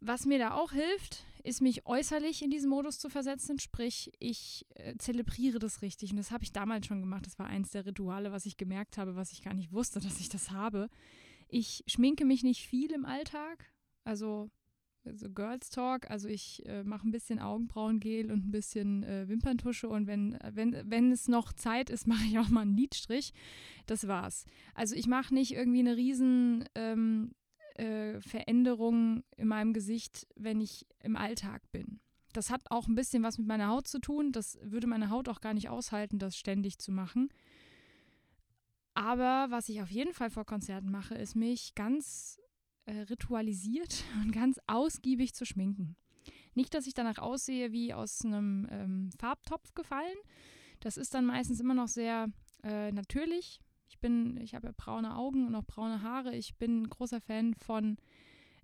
Was 0.00 0.26
mir 0.26 0.38
da 0.38 0.54
auch 0.54 0.72
hilft, 0.72 1.24
ist 1.44 1.60
mich 1.60 1.86
äußerlich 1.86 2.42
in 2.42 2.50
diesen 2.50 2.70
Modus 2.70 2.98
zu 2.98 3.08
versetzen, 3.08 3.58
sprich, 3.58 4.12
ich 4.18 4.66
äh, 4.74 4.94
zelebriere 4.98 5.58
das 5.58 5.82
richtig. 5.82 6.10
Und 6.10 6.16
das 6.16 6.30
habe 6.30 6.44
ich 6.44 6.52
damals 6.52 6.86
schon 6.86 7.00
gemacht. 7.00 7.26
Das 7.26 7.38
war 7.38 7.46
eins 7.46 7.70
der 7.70 7.86
Rituale, 7.86 8.32
was 8.32 8.46
ich 8.46 8.56
gemerkt 8.56 8.98
habe, 8.98 9.16
was 9.16 9.32
ich 9.32 9.42
gar 9.42 9.54
nicht 9.54 9.72
wusste, 9.72 10.00
dass 10.00 10.20
ich 10.20 10.28
das 10.28 10.50
habe. 10.50 10.88
Ich 11.48 11.84
schminke 11.86 12.24
mich 12.24 12.42
nicht 12.42 12.66
viel 12.66 12.92
im 12.92 13.04
Alltag. 13.04 13.72
Also 14.04 14.50
so 15.04 15.30
Girls 15.30 15.70
Talk. 15.70 16.10
Also 16.10 16.28
ich 16.28 16.64
äh, 16.66 16.84
mache 16.84 17.06
ein 17.06 17.12
bisschen 17.12 17.38
Augenbrauengel 17.38 18.30
und 18.30 18.46
ein 18.46 18.50
bisschen 18.50 19.02
äh, 19.02 19.28
Wimperntusche 19.28 19.88
und 19.88 20.06
wenn, 20.06 20.38
wenn, 20.52 20.76
wenn 20.88 21.10
es 21.10 21.28
noch 21.28 21.52
Zeit 21.52 21.90
ist, 21.90 22.06
mache 22.06 22.24
ich 22.24 22.38
auch 22.38 22.48
mal 22.48 22.62
einen 22.62 22.76
Lidstrich. 22.76 23.32
Das 23.86 24.06
war's. 24.06 24.44
Also 24.74 24.94
ich 24.94 25.06
mache 25.06 25.34
nicht 25.34 25.52
irgendwie 25.52 25.80
eine 25.80 25.96
riesen 25.96 26.64
ähm, 26.74 27.32
äh, 27.78 28.20
Veränderung 28.20 29.24
in 29.36 29.48
meinem 29.48 29.72
Gesicht, 29.72 30.26
wenn 30.36 30.60
ich 30.60 30.86
im 31.00 31.16
Alltag 31.16 31.70
bin. 31.72 32.00
Das 32.32 32.50
hat 32.50 32.70
auch 32.70 32.86
ein 32.86 32.94
bisschen 32.94 33.22
was 33.22 33.38
mit 33.38 33.46
meiner 33.46 33.68
Haut 33.68 33.86
zu 33.86 33.98
tun. 33.98 34.32
Das 34.32 34.58
würde 34.62 34.86
meine 34.86 35.10
Haut 35.10 35.28
auch 35.28 35.40
gar 35.40 35.54
nicht 35.54 35.68
aushalten, 35.68 36.18
das 36.18 36.36
ständig 36.36 36.78
zu 36.78 36.90
machen. 36.92 37.28
Aber 38.94 39.46
was 39.50 39.68
ich 39.68 39.82
auf 39.82 39.90
jeden 39.90 40.12
Fall 40.12 40.30
vor 40.30 40.44
Konzerten 40.44 40.90
mache, 40.90 41.14
ist 41.14 41.34
mich 41.34 41.74
ganz 41.74 42.38
äh, 42.86 43.00
ritualisiert 43.00 44.04
und 44.22 44.32
ganz 44.32 44.58
ausgiebig 44.66 45.34
zu 45.34 45.44
schminken. 45.44 45.96
Nicht, 46.54 46.74
dass 46.74 46.86
ich 46.86 46.94
danach 46.94 47.18
aussehe 47.18 47.72
wie 47.72 47.94
aus 47.94 48.24
einem 48.24 48.68
ähm, 48.70 49.10
Farbtopf 49.18 49.74
gefallen. 49.74 50.16
Das 50.80 50.96
ist 50.96 51.14
dann 51.14 51.24
meistens 51.24 51.60
immer 51.60 51.74
noch 51.74 51.88
sehr 51.88 52.28
äh, 52.62 52.92
natürlich. 52.92 53.60
Ich 53.92 53.98
bin, 53.98 54.38
ich 54.38 54.54
habe 54.54 54.68
ja 54.68 54.72
braune 54.74 55.14
Augen 55.14 55.46
und 55.46 55.54
auch 55.54 55.66
braune 55.66 56.00
Haare. 56.00 56.34
Ich 56.34 56.56
bin 56.56 56.80
ein 56.80 56.88
großer 56.88 57.20
Fan 57.20 57.52
von 57.52 57.98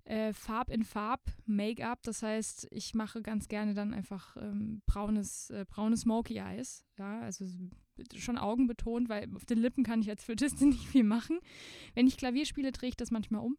äh, 0.05 0.33
Farb 0.33 0.71
in 0.71 0.83
Farb 0.83 1.21
Make-up. 1.45 2.01
Das 2.01 2.23
heißt, 2.23 2.67
ich 2.71 2.95
mache 2.95 3.21
ganz 3.21 3.47
gerne 3.47 3.75
dann 3.75 3.93
einfach 3.93 4.35
ähm, 4.37 4.81
braunes, 4.87 5.51
äh, 5.51 5.65
braune 5.69 5.97
Smoky 5.97 6.37
Eyes. 6.37 6.83
Ja, 6.97 7.19
also 7.19 7.45
schon 8.15 8.39
Augen 8.39 8.65
betont, 8.65 9.07
weil 9.07 9.29
auf 9.35 9.45
den 9.45 9.59
Lippen 9.59 9.83
kann 9.83 10.01
ich 10.01 10.09
als 10.09 10.23
Flötistin 10.23 10.69
nicht 10.69 10.87
viel 10.87 11.03
machen. 11.03 11.37
Wenn 11.93 12.07
ich 12.07 12.17
Klavier 12.17 12.47
spiele, 12.47 12.71
drehe 12.71 12.89
ich 12.89 12.97
das 12.97 13.11
manchmal 13.11 13.41
um. 13.41 13.55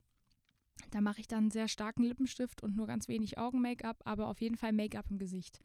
Da 0.91 1.01
mache 1.01 1.21
ich 1.21 1.29
dann 1.29 1.45
einen 1.45 1.51
sehr 1.53 1.69
starken 1.69 2.03
Lippenstift 2.03 2.65
und 2.65 2.75
nur 2.75 2.89
ganz 2.89 3.07
wenig 3.07 3.39
Augen-Make-up, 3.39 4.03
aber 4.05 4.27
auf 4.27 4.41
jeden 4.41 4.57
Fall 4.57 4.73
Make-up 4.73 5.07
im 5.09 5.19
Gesicht. 5.19 5.61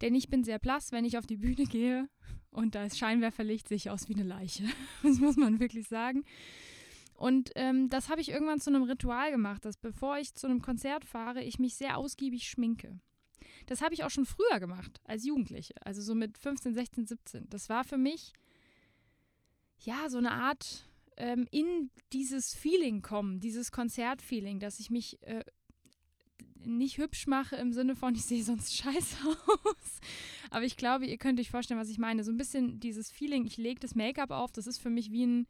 Denn 0.00 0.14
ich 0.14 0.28
bin 0.28 0.44
sehr 0.44 0.58
blass, 0.58 0.92
wenn 0.92 1.04
ich 1.04 1.18
auf 1.18 1.26
die 1.26 1.36
Bühne 1.36 1.64
gehe 1.64 2.08
und 2.50 2.74
da 2.74 2.84
ist 2.84 2.98
Scheinwerferlicht, 2.98 3.68
sehe 3.68 3.76
ich 3.76 3.90
aus 3.90 4.08
wie 4.08 4.14
eine 4.14 4.24
Leiche. 4.24 4.64
Das 5.02 5.18
muss 5.18 5.36
man 5.36 5.60
wirklich 5.60 5.88
sagen. 5.88 6.24
Und 7.14 7.50
ähm, 7.54 7.90
das 7.90 8.08
habe 8.08 8.22
ich 8.22 8.30
irgendwann 8.30 8.60
zu 8.60 8.70
einem 8.70 8.84
Ritual 8.84 9.30
gemacht, 9.30 9.64
dass 9.64 9.76
bevor 9.76 10.18
ich 10.18 10.34
zu 10.34 10.46
einem 10.46 10.62
Konzert 10.62 11.04
fahre, 11.04 11.42
ich 11.42 11.58
mich 11.58 11.74
sehr 11.74 11.98
ausgiebig 11.98 12.48
schminke. 12.48 12.98
Das 13.66 13.82
habe 13.82 13.92
ich 13.92 14.04
auch 14.04 14.10
schon 14.10 14.24
früher 14.24 14.58
gemacht, 14.58 15.00
als 15.04 15.26
Jugendliche, 15.26 15.74
also 15.84 16.00
so 16.00 16.14
mit 16.14 16.38
15, 16.38 16.72
16, 16.72 17.06
17. 17.06 17.48
Das 17.50 17.68
war 17.68 17.84
für 17.84 17.98
mich 17.98 18.32
ja 19.78 20.08
so 20.08 20.18
eine 20.18 20.32
Art 20.32 20.88
ähm, 21.18 21.46
in 21.50 21.90
dieses 22.12 22.54
Feeling 22.54 23.02
kommen, 23.02 23.38
dieses 23.38 23.70
Konzertfeeling, 23.70 24.58
dass 24.58 24.80
ich 24.80 24.90
mich 24.90 25.22
äh, 25.22 25.44
nicht 26.64 26.98
hübsch 26.98 27.26
mache 27.26 27.56
im 27.56 27.72
Sinne 27.72 27.96
von, 27.96 28.14
ich 28.14 28.24
sehe 28.24 28.42
sonst 28.42 28.76
scheiße 28.76 29.16
aus. 29.26 30.00
Aber 30.50 30.64
ich 30.64 30.76
glaube, 30.76 31.06
ihr 31.06 31.18
könnt 31.18 31.40
euch 31.40 31.50
vorstellen, 31.50 31.80
was 31.80 31.88
ich 31.88 31.98
meine. 31.98 32.24
So 32.24 32.30
ein 32.30 32.36
bisschen 32.36 32.80
dieses 32.80 33.10
Feeling, 33.10 33.44
ich 33.46 33.56
lege 33.56 33.80
das 33.80 33.94
Make-up 33.94 34.30
auf, 34.30 34.52
das 34.52 34.66
ist 34.66 34.78
für 34.78 34.90
mich 34.90 35.10
wie, 35.10 35.26
ein, 35.26 35.46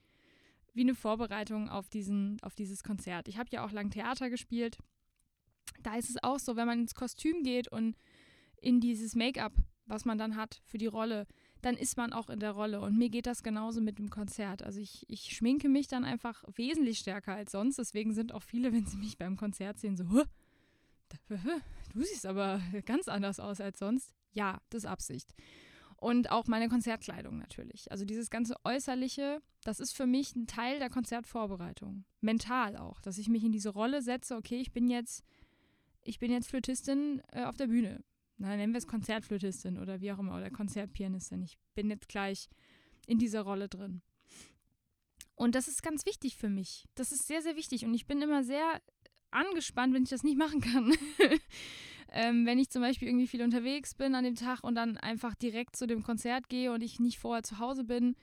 wie 0.74 0.82
eine 0.82 0.94
Vorbereitung 0.94 1.68
auf, 1.68 1.88
diesen, 1.88 2.38
auf 2.42 2.54
dieses 2.54 2.82
Konzert. 2.82 3.28
Ich 3.28 3.38
habe 3.38 3.50
ja 3.52 3.64
auch 3.64 3.72
lang 3.72 3.90
Theater 3.90 4.30
gespielt. 4.30 4.78
Da 5.82 5.96
ist 5.96 6.10
es 6.10 6.22
auch 6.22 6.38
so, 6.38 6.56
wenn 6.56 6.66
man 6.66 6.80
ins 6.80 6.94
Kostüm 6.94 7.42
geht 7.42 7.68
und 7.68 7.96
in 8.60 8.80
dieses 8.80 9.14
Make-up, 9.14 9.52
was 9.86 10.04
man 10.04 10.18
dann 10.18 10.36
hat 10.36 10.60
für 10.64 10.78
die 10.78 10.86
Rolle, 10.86 11.26
dann 11.62 11.76
ist 11.76 11.96
man 11.96 12.12
auch 12.12 12.30
in 12.30 12.40
der 12.40 12.52
Rolle. 12.52 12.80
Und 12.80 12.96
mir 12.96 13.10
geht 13.10 13.26
das 13.26 13.42
genauso 13.42 13.80
mit 13.80 13.98
dem 13.98 14.10
Konzert. 14.10 14.62
Also 14.62 14.80
ich, 14.80 15.04
ich 15.08 15.36
schminke 15.36 15.68
mich 15.68 15.88
dann 15.88 16.04
einfach 16.04 16.44
wesentlich 16.54 16.98
stärker 16.98 17.34
als 17.34 17.52
sonst. 17.52 17.78
Deswegen 17.78 18.14
sind 18.14 18.32
auch 18.32 18.42
viele, 18.42 18.72
wenn 18.72 18.86
sie 18.86 18.96
mich 18.96 19.18
beim 19.18 19.36
Konzert 19.36 19.78
sehen, 19.78 19.96
so, 19.96 20.08
Huh, 20.10 20.24
du 21.28 22.02
siehst 22.02 22.26
aber 22.26 22.60
ganz 22.86 23.08
anders 23.08 23.40
aus 23.40 23.60
als 23.60 23.78
sonst. 23.78 24.14
Ja, 24.32 24.60
das 24.70 24.84
ist 24.84 24.90
Absicht. 24.90 25.34
Und 25.96 26.30
auch 26.30 26.46
meine 26.46 26.68
Konzertkleidung 26.68 27.38
natürlich. 27.38 27.90
Also 27.90 28.04
dieses 28.04 28.30
ganze 28.30 28.56
Äußerliche, 28.64 29.42
das 29.64 29.80
ist 29.80 29.94
für 29.94 30.06
mich 30.06 30.34
ein 30.34 30.46
Teil 30.46 30.78
der 30.78 30.88
Konzertvorbereitung. 30.88 32.04
Mental 32.20 32.76
auch, 32.76 33.00
dass 33.02 33.18
ich 33.18 33.28
mich 33.28 33.44
in 33.44 33.52
diese 33.52 33.70
Rolle 33.70 34.00
setze, 34.00 34.36
okay, 34.36 34.60
ich 34.60 34.72
bin 34.72 34.88
jetzt, 34.88 35.22
ich 36.02 36.18
bin 36.18 36.32
jetzt 36.32 36.48
Flötistin 36.48 37.20
äh, 37.32 37.44
auf 37.44 37.56
der 37.56 37.66
Bühne 37.66 38.02
na, 38.40 38.56
nennen 38.56 38.72
wir 38.72 38.78
es 38.78 38.86
Konzertflötistin 38.86 39.78
oder 39.78 40.00
wie 40.00 40.10
auch 40.12 40.18
immer, 40.18 40.36
oder 40.36 40.50
Konzertpianistin. 40.50 41.42
Ich 41.42 41.58
bin 41.74 41.90
jetzt 41.90 42.08
gleich 42.08 42.48
in 43.06 43.18
dieser 43.18 43.42
Rolle 43.42 43.68
drin. 43.68 44.00
Und 45.34 45.54
das 45.54 45.68
ist 45.68 45.82
ganz 45.82 46.06
wichtig 46.06 46.36
für 46.36 46.48
mich. 46.48 46.88
Das 46.94 47.12
ist 47.12 47.26
sehr, 47.26 47.42
sehr 47.42 47.56
wichtig. 47.56 47.84
Und 47.84 47.92
ich 47.92 48.06
bin 48.06 48.22
immer 48.22 48.42
sehr 48.42 48.80
angespannt, 49.32 49.94
wenn 49.94 50.02
ich 50.02 50.10
das 50.10 50.22
nicht 50.22 50.38
machen 50.38 50.60
kann. 50.60 50.92
ähm, 52.12 52.46
wenn 52.46 52.58
ich 52.58 52.70
zum 52.70 52.82
Beispiel 52.82 53.08
irgendwie 53.08 53.26
viel 53.26 53.42
unterwegs 53.42 53.94
bin 53.94 54.14
an 54.14 54.24
dem 54.24 54.34
Tag 54.34 54.62
und 54.62 54.74
dann 54.74 54.96
einfach 54.96 55.34
direkt 55.34 55.76
zu 55.76 55.86
dem 55.86 56.02
Konzert 56.02 56.48
gehe 56.48 56.72
und 56.72 56.82
ich 56.82 57.00
nicht 57.00 57.18
vorher 57.18 57.42
zu 57.42 57.58
Hause 57.58 57.84
bin, 57.84 58.16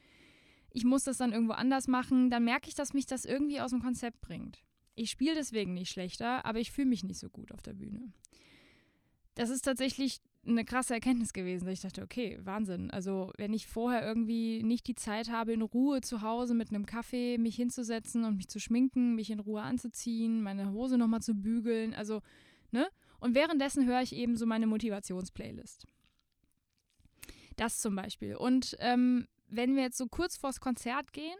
ich 0.71 0.83
muss 0.83 1.03
das 1.03 1.17
dann 1.17 1.31
irgendwo 1.31 1.53
anders 1.53 1.87
machen, 1.87 2.29
dann 2.29 2.43
merke 2.43 2.67
ich, 2.67 2.75
dass 2.75 2.93
mich 2.93 3.05
das 3.05 3.25
irgendwie 3.25 3.61
aus 3.61 3.71
dem 3.71 3.81
Konzept 3.81 4.21
bringt. 4.21 4.61
Ich 4.95 5.09
spiele 5.11 5.35
deswegen 5.35 5.73
nicht 5.73 5.91
schlechter, 5.91 6.45
aber 6.45 6.59
ich 6.59 6.71
fühle 6.71 6.87
mich 6.87 7.03
nicht 7.03 7.19
so 7.19 7.29
gut 7.29 7.51
auf 7.51 7.61
der 7.61 7.73
Bühne 7.73 8.13
das 9.37 9.49
ist 9.51 9.61
tatsächlich 9.61 10.19
eine 10.47 10.65
krasse 10.65 10.93
Erkenntnis 10.93 11.33
gewesen. 11.33 11.67
Ich 11.69 11.81
dachte, 11.81 12.03
okay, 12.03 12.39
Wahnsinn. 12.41 12.91
Also 12.91 13.31
wenn 13.37 13.53
ich 13.53 13.67
vorher 13.67 14.05
irgendwie 14.05 14.63
nicht 14.63 14.87
die 14.87 14.95
Zeit 14.95 15.29
habe, 15.29 15.53
in 15.53 15.61
Ruhe 15.61 16.01
zu 16.01 16.21
Hause 16.21 16.53
mit 16.53 16.69
einem 16.69 16.85
Kaffee 16.85 17.37
mich 17.37 17.55
hinzusetzen 17.55 18.23
und 18.23 18.37
mich 18.37 18.47
zu 18.47 18.59
schminken, 18.59 19.15
mich 19.15 19.29
in 19.29 19.39
Ruhe 19.39 19.61
anzuziehen, 19.61 20.41
meine 20.41 20.71
Hose 20.71 20.97
nochmal 20.97 21.21
zu 21.21 21.35
bügeln, 21.35 21.93
also, 21.93 22.21
ne? 22.71 22.87
Und 23.19 23.35
währenddessen 23.35 23.85
höre 23.87 24.01
ich 24.01 24.13
eben 24.13 24.35
so 24.35 24.45
meine 24.45 24.67
Motivationsplaylist. 24.67 25.85
Das 27.55 27.79
zum 27.79 27.95
Beispiel. 27.95 28.35
Und 28.35 28.77
ähm, 28.79 29.27
wenn 29.47 29.75
wir 29.75 29.83
jetzt 29.83 29.97
so 29.97 30.07
kurz 30.07 30.37
vors 30.37 30.59
Konzert 30.59 31.13
gehen, 31.13 31.37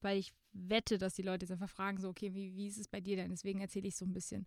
weil 0.00 0.18
ich 0.18 0.32
wette, 0.52 0.98
dass 0.98 1.14
die 1.14 1.22
Leute 1.22 1.44
jetzt 1.44 1.52
einfach 1.52 1.70
fragen, 1.70 1.98
so, 1.98 2.08
okay, 2.08 2.34
wie, 2.34 2.54
wie 2.54 2.66
ist 2.66 2.78
es 2.78 2.88
bei 2.88 3.00
dir 3.00 3.16
denn? 3.16 3.30
Deswegen 3.30 3.60
erzähle 3.60 3.88
ich 3.88 3.96
so 3.96 4.04
ein 4.04 4.12
bisschen. 4.12 4.46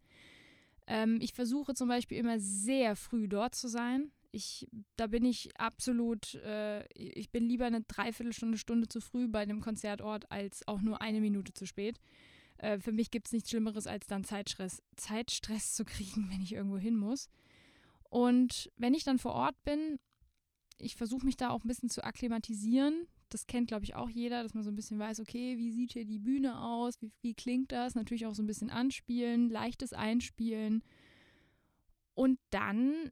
Ähm, 0.87 1.19
ich 1.21 1.33
versuche 1.33 1.73
zum 1.73 1.87
Beispiel 1.87 2.17
immer 2.17 2.39
sehr 2.39 2.95
früh 2.95 3.27
dort 3.27 3.55
zu 3.55 3.67
sein. 3.67 4.11
Ich, 4.31 4.67
da 4.97 5.07
bin 5.07 5.23
ich 5.25 5.57
absolut, 5.59 6.35
äh, 6.35 6.85
ich 6.93 7.31
bin 7.31 7.47
lieber 7.47 7.65
eine 7.65 7.81
Dreiviertelstunde, 7.81 8.57
Stunde 8.57 8.87
zu 8.87 8.99
früh 8.99 9.27
bei 9.27 9.39
einem 9.39 9.61
Konzertort 9.61 10.29
als 10.31 10.67
auch 10.67 10.81
nur 10.81 11.01
eine 11.01 11.21
Minute 11.21 11.53
zu 11.53 11.65
spät. 11.65 11.99
Äh, 12.57 12.79
für 12.79 12.91
mich 12.91 13.11
gibt 13.11 13.27
es 13.27 13.33
nichts 13.33 13.49
Schlimmeres, 13.49 13.87
als 13.87 14.07
dann 14.07 14.23
Zeitstress, 14.23 14.83
Zeitstress 14.95 15.73
zu 15.73 15.85
kriegen, 15.85 16.29
wenn 16.31 16.41
ich 16.41 16.53
irgendwo 16.53 16.77
hin 16.77 16.97
muss. 16.97 17.29
Und 18.09 18.71
wenn 18.77 18.93
ich 18.93 19.03
dann 19.03 19.19
vor 19.19 19.33
Ort 19.33 19.61
bin, 19.63 19.99
ich 20.77 20.95
versuche 20.95 21.25
mich 21.25 21.37
da 21.37 21.49
auch 21.49 21.63
ein 21.63 21.67
bisschen 21.67 21.89
zu 21.89 22.03
akklimatisieren, 22.03 23.07
das 23.29 23.47
kennt, 23.47 23.67
glaube 23.67 23.83
ich, 23.83 23.95
auch 23.95 24.09
jeder, 24.09 24.43
dass 24.43 24.53
man 24.53 24.63
so 24.63 24.71
ein 24.71 24.75
bisschen 24.75 24.99
weiß, 24.99 25.19
okay, 25.19 25.57
wie 25.57 25.71
sieht 25.71 25.93
hier 25.93 26.05
die 26.05 26.19
Bühne 26.19 26.59
aus, 26.59 27.01
wie, 27.01 27.11
wie 27.21 27.33
klingt 27.33 27.71
das? 27.71 27.95
Natürlich 27.95 28.25
auch 28.25 28.35
so 28.35 28.43
ein 28.43 28.47
bisschen 28.47 28.69
anspielen, 28.69 29.49
leichtes 29.49 29.93
Einspielen. 29.93 30.83
Und 32.13 32.39
dann 32.49 33.11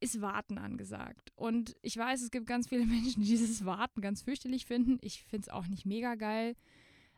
ist 0.00 0.20
Warten 0.20 0.58
angesagt. 0.58 1.32
Und 1.34 1.76
ich 1.82 1.96
weiß, 1.96 2.22
es 2.22 2.30
gibt 2.30 2.46
ganz 2.46 2.68
viele 2.68 2.84
Menschen, 2.86 3.22
die 3.22 3.28
dieses 3.28 3.64
Warten 3.64 4.00
ganz 4.00 4.22
fürchterlich 4.22 4.66
finden. 4.66 4.98
Ich 5.00 5.22
finde 5.24 5.46
es 5.46 5.48
auch 5.48 5.66
nicht 5.66 5.86
mega 5.86 6.14
geil. 6.14 6.56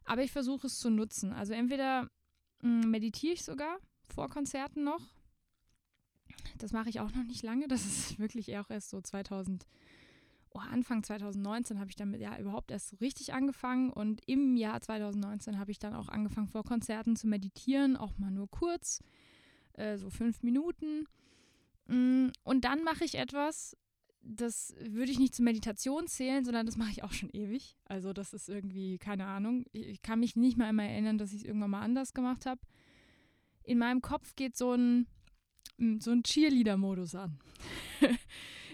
Aber 0.05 0.23
ich 0.23 0.31
versuche 0.31 0.69
es 0.69 0.79
zu 0.79 0.89
nutzen. 0.89 1.33
Also 1.33 1.53
entweder 1.53 2.09
hm, 2.63 2.91
meditiere 2.91 3.33
ich 3.33 3.45
sogar 3.45 3.79
vor 4.15 4.29
Konzerten 4.29 4.85
noch. 4.85 5.03
Das 6.59 6.73
mache 6.73 6.89
ich 6.89 7.01
auch 7.01 7.13
noch 7.13 7.25
nicht 7.25 7.43
lange. 7.43 7.67
Das 7.67 7.85
ist 7.85 8.19
wirklich 8.19 8.57
auch 8.57 8.71
erst 8.71 8.91
so 8.91 9.01
2000 9.01 9.67
oh, 10.57 10.61
Anfang 10.73 11.03
2019 11.03 11.79
habe 11.79 11.91
ich 11.91 11.97
damit 11.97 12.21
ja 12.21 12.39
überhaupt 12.39 12.71
erst 12.71 12.89
so 12.89 12.97
richtig 12.97 13.35
angefangen 13.35 13.91
und 13.91 14.23
im 14.27 14.57
Jahr 14.57 14.81
2019 14.81 15.59
habe 15.59 15.71
ich 15.71 15.79
dann 15.79 15.95
auch 15.95 16.09
angefangen 16.09 16.49
vor 16.49 16.65
Konzerten 16.65 17.17
zu 17.17 17.27
meditieren, 17.27 17.97
auch 17.97 18.17
mal 18.19 18.31
nur 18.31 18.51
kurz, 18.51 19.03
äh, 19.75 19.97
so 19.99 20.11
fünf 20.11 20.43
Minuten. 20.43 21.07
Mm, 21.87 22.29
und 22.43 22.65
dann 22.65 22.83
mache 22.85 23.05
ich 23.05 23.17
etwas, 23.17 23.77
das 24.23 24.75
würde 24.81 25.13
ich 25.13 25.19
nicht 25.19 25.35
zur 25.35 25.45
Meditation 25.45 26.07
zählen, 26.07 26.45
sondern 26.45 26.67
das 26.67 26.77
mache 26.77 26.91
ich 26.91 27.05
auch 27.05 27.13
schon 27.13 27.31
ewig. 27.31 27.77
Also 27.85 28.13
das 28.13 28.33
ist 28.33 28.49
irgendwie, 28.49 28.99
keine 28.99 29.27
Ahnung, 29.27 29.65
ich 29.73 30.03
kann 30.03 30.21
mich 30.21 30.37
nicht 30.37 30.57
mal 30.57 30.71
immer 30.71 30.85
erinnern, 30.85 31.19
dass 31.19 31.33
ich 31.33 31.43
es 31.43 31.45
irgendwann 31.45 31.71
mal 31.71 31.83
anders 31.83 32.15
gemacht 32.15 32.47
habe. 32.47 32.61
In 33.63 33.79
meinem 33.79 34.01
Kopf 34.01 34.35
geht 34.37 34.57
so 34.57 34.73
ein, 34.73 35.07
mm, 35.77 35.99
so 36.01 36.11
ein 36.13 36.23
Cheerleader-Modus 36.23 37.15
an. 37.15 37.39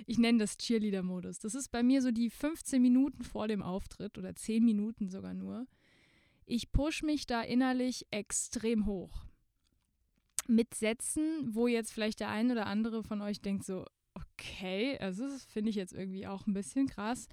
ich 0.06 0.18
nenne 0.18 0.38
das 0.38 0.56
Cheerleader-Modus. 0.56 1.38
Das 1.38 1.54
ist 1.54 1.70
bei 1.70 1.82
mir 1.82 2.02
so 2.02 2.10
die 2.10 2.30
15 2.30 2.80
Minuten 2.80 3.24
vor 3.24 3.48
dem 3.48 3.62
Auftritt 3.62 4.18
oder 4.18 4.34
10 4.34 4.64
Minuten 4.64 5.08
sogar 5.08 5.34
nur. 5.34 5.66
Ich 6.44 6.72
push 6.72 7.02
mich 7.02 7.26
da 7.26 7.42
innerlich 7.42 8.06
extrem 8.10 8.86
hoch. 8.86 9.24
Mit 10.48 10.74
Sätzen, 10.74 11.54
wo 11.54 11.66
jetzt 11.66 11.92
vielleicht 11.92 12.20
der 12.20 12.30
ein 12.30 12.50
oder 12.50 12.66
andere 12.66 13.04
von 13.04 13.20
euch 13.20 13.40
denkt 13.40 13.64
so, 13.64 13.86
okay, 14.14 14.98
also 14.98 15.26
das 15.26 15.44
finde 15.44 15.70
ich 15.70 15.76
jetzt 15.76 15.92
irgendwie 15.92 16.26
auch 16.26 16.46
ein 16.46 16.52
bisschen 16.52 16.86
krass. 16.86 17.28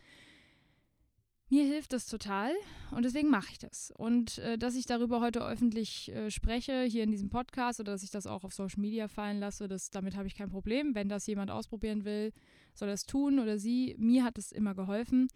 Mir 1.52 1.66
hilft 1.66 1.94
das 1.94 2.06
total 2.06 2.52
und 2.92 3.04
deswegen 3.04 3.30
mache 3.30 3.52
ich 3.52 3.58
das. 3.58 3.92
Und 3.98 4.38
äh, 4.38 4.58
dass 4.58 4.76
ich 4.76 4.86
darüber 4.86 5.20
heute 5.20 5.44
öffentlich 5.44 6.10
äh, 6.12 6.30
spreche, 6.30 6.84
hier 6.84 7.04
in 7.04 7.10
diesem 7.10 7.30
Podcast 7.30 7.80
oder 7.80 7.94
dass 7.94 8.04
ich 8.04 8.12
das 8.12 8.28
auch 8.28 8.44
auf 8.44 8.54
Social 8.54 8.80
Media 8.80 9.08
fallen 9.08 9.40
lasse, 9.40 9.68
das, 9.68 9.90
damit 9.90 10.16
habe 10.16 10.28
ich 10.28 10.36
kein 10.36 10.52
Problem. 10.52 10.94
Wenn 10.94 11.10
das 11.10 11.26
jemand 11.26 11.50
ausprobieren 11.50 12.06
will, 12.06 12.34
soll 12.76 12.90
es 12.90 13.04
tun 13.04 13.40
oder 13.40 13.58
sie. 13.58 13.96
Mir 13.98 14.24
hat 14.24 14.38
es 14.38 14.52
immer 14.52 14.76
geholfen. 14.76 15.28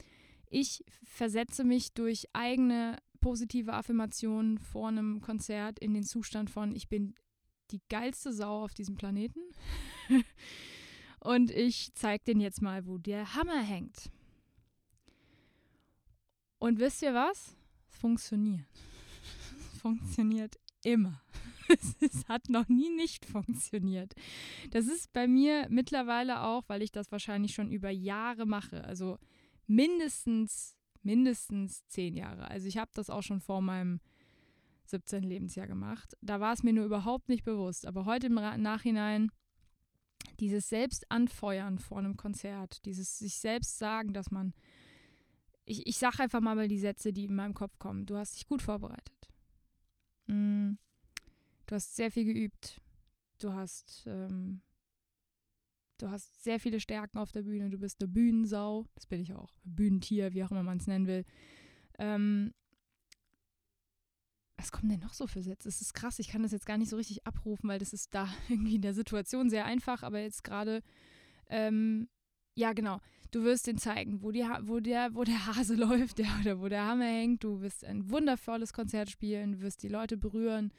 Ich 0.48 0.86
versetze 1.04 1.64
mich 1.64 1.94
durch 1.94 2.28
eigene 2.34 3.00
positive 3.20 3.74
Affirmationen 3.74 4.60
vor 4.60 4.90
einem 4.90 5.20
Konzert 5.20 5.80
in 5.80 5.96
den 5.96 6.04
Zustand 6.04 6.52
von, 6.52 6.76
ich 6.76 6.90
bin 6.90 7.16
die 7.72 7.82
geilste 7.90 8.32
Sau 8.32 8.64
auf 8.64 8.76
diesem 8.76 8.98
Planeten. 8.98 9.40
und 11.22 11.50
ich 11.50 11.96
zeige 11.96 12.24
den 12.26 12.40
jetzt 12.40 12.62
mal, 12.62 12.86
wo 12.86 13.00
der 13.00 13.34
Hammer 13.34 13.64
hängt. 13.64 14.12
Und 16.64 16.80
wisst 16.80 17.02
ihr 17.02 17.14
was? 17.14 17.58
Es 17.90 17.98
funktioniert. 17.98 18.66
Es 19.74 19.82
funktioniert 19.82 20.58
immer. 20.82 21.22
Es 22.00 22.30
hat 22.30 22.48
noch 22.48 22.70
nie 22.70 22.90
nicht 22.90 23.26
funktioniert. 23.26 24.14
Das 24.72 24.86
ist 24.88 25.12
bei 25.12 25.28
mir 25.28 25.68
mittlerweile 25.70 26.42
auch, 26.42 26.64
weil 26.68 26.82
ich 26.82 26.92
das 26.94 27.12
wahrscheinlich 27.12 27.54
schon 27.54 27.70
über 27.70 27.90
Jahre 27.90 28.46
mache. 28.46 28.86
Also 28.86 29.18
mindestens, 29.68 30.78
mindestens 31.02 31.86
zehn 31.88 32.16
Jahre. 32.16 32.48
Also 32.48 32.68
ich 32.70 32.78
habe 32.78 32.92
das 32.94 33.10
auch 33.10 33.24
schon 33.24 33.42
vor 33.42 33.62
meinem 33.62 34.00
17. 34.86 35.24
Lebensjahr 35.24 35.68
gemacht. 35.68 36.16
Da 36.22 36.40
war 36.40 36.54
es 36.54 36.64
mir 36.64 36.72
nur 36.72 36.86
überhaupt 36.86 37.28
nicht 37.28 37.44
bewusst. 37.44 37.86
Aber 37.86 38.06
heute 38.06 38.28
im 38.28 38.36
Nachhinein 38.36 39.32
dieses 40.40 40.70
Selbstanfeuern 40.70 41.80
vor 41.80 42.00
einem 42.00 42.16
Konzert, 42.16 42.86
dieses 42.86 43.20
sich 43.20 43.36
selbst 43.36 43.80
sagen, 43.80 44.14
dass 44.14 44.32
man 44.32 44.54
ich, 45.66 45.88
ich 45.88 45.98
sage 45.98 46.20
einfach 46.20 46.42
mal 46.42 46.68
die 46.68 46.80
Sätze, 46.80 47.14
die 47.14 47.26
in 47.26 47.36
meinem 47.36 47.54
Kopf 47.54 47.78
kommen. 47.80 48.06
Du 48.06 48.18
hast 48.18 48.36
dich 48.36 48.48
gut 48.48 48.62
vorbereitet. 48.62 49.30
Mm. 50.28 50.74
Du 51.66 51.76
hast 51.76 51.96
sehr 51.96 52.12
viel 52.12 52.26
geübt. 52.26 52.82
Du 53.40 53.54
hast, 53.54 54.04
ähm, 54.06 54.62
du 55.98 56.10
hast 56.10 56.44
sehr 56.44 56.60
viele 56.60 56.80
Stärken 56.80 57.18
auf 57.18 57.32
der 57.32 57.44
Bühne. 57.44 57.70
Du 57.70 57.78
bist 57.78 58.02
eine 58.02 58.10
Bühnensau. 58.10 58.86
Das 58.96 59.08
bin 59.08 59.22
ich 59.22 59.34
auch. 59.34 59.54
Bühnentier, 59.64 60.34
wie 60.34 60.44
auch 60.44 60.52
immer 60.52 60.64
man 60.64 60.78
es 60.78 60.88
nennen 60.88 61.08
will. 61.08 61.26
Ähm, 61.98 62.54
was 64.58 64.72
kommen 64.72 64.90
denn 64.90 65.00
noch 65.00 65.14
so 65.14 65.28
für 65.28 65.42
Sätze? 65.42 65.68
Das 65.68 65.82
ist 65.82 65.94
krass. 65.94 66.20
Ich 66.20 66.28
kann 66.28 66.44
das 66.44 66.52
jetzt 66.52 66.66
gar 66.66 66.78
nicht 66.78 66.90
so 66.90 66.98
richtig 66.98 67.26
abrufen, 67.26 67.70
weil 67.70 67.80
das 67.80 67.94
ist 67.94 68.14
da 68.14 68.28
irgendwie 68.50 68.76
in 68.76 68.82
der 68.82 68.94
Situation 68.94 69.50
sehr 69.50 69.66
einfach. 69.66 70.04
Aber 70.04 70.20
jetzt 70.20 70.44
gerade, 70.44 70.84
ähm, 71.50 72.10
ja, 72.56 72.74
genau. 72.74 73.00
Du 73.32 73.44
wirst 73.44 73.66
den 73.66 73.80
zeigen, 73.80 74.22
wo, 74.22 74.32
die, 74.32 74.46
wo, 74.62 74.80
der, 74.80 75.16
wo 75.16 75.24
der 75.24 75.46
Hase 75.48 75.76
läuft 75.76 76.20
der, 76.20 76.28
oder 76.40 76.62
wo 76.62 76.68
der 76.68 76.86
Hammer 76.86 77.06
hängt. 77.06 77.44
Du 77.44 77.62
wirst 77.62 77.84
ein 77.84 78.10
wundervolles 78.12 78.74
Konzert 78.74 79.10
spielen, 79.10 79.62
wirst 79.62 79.82
die 79.82 79.88
Leute 79.88 80.18
berühren, 80.18 80.72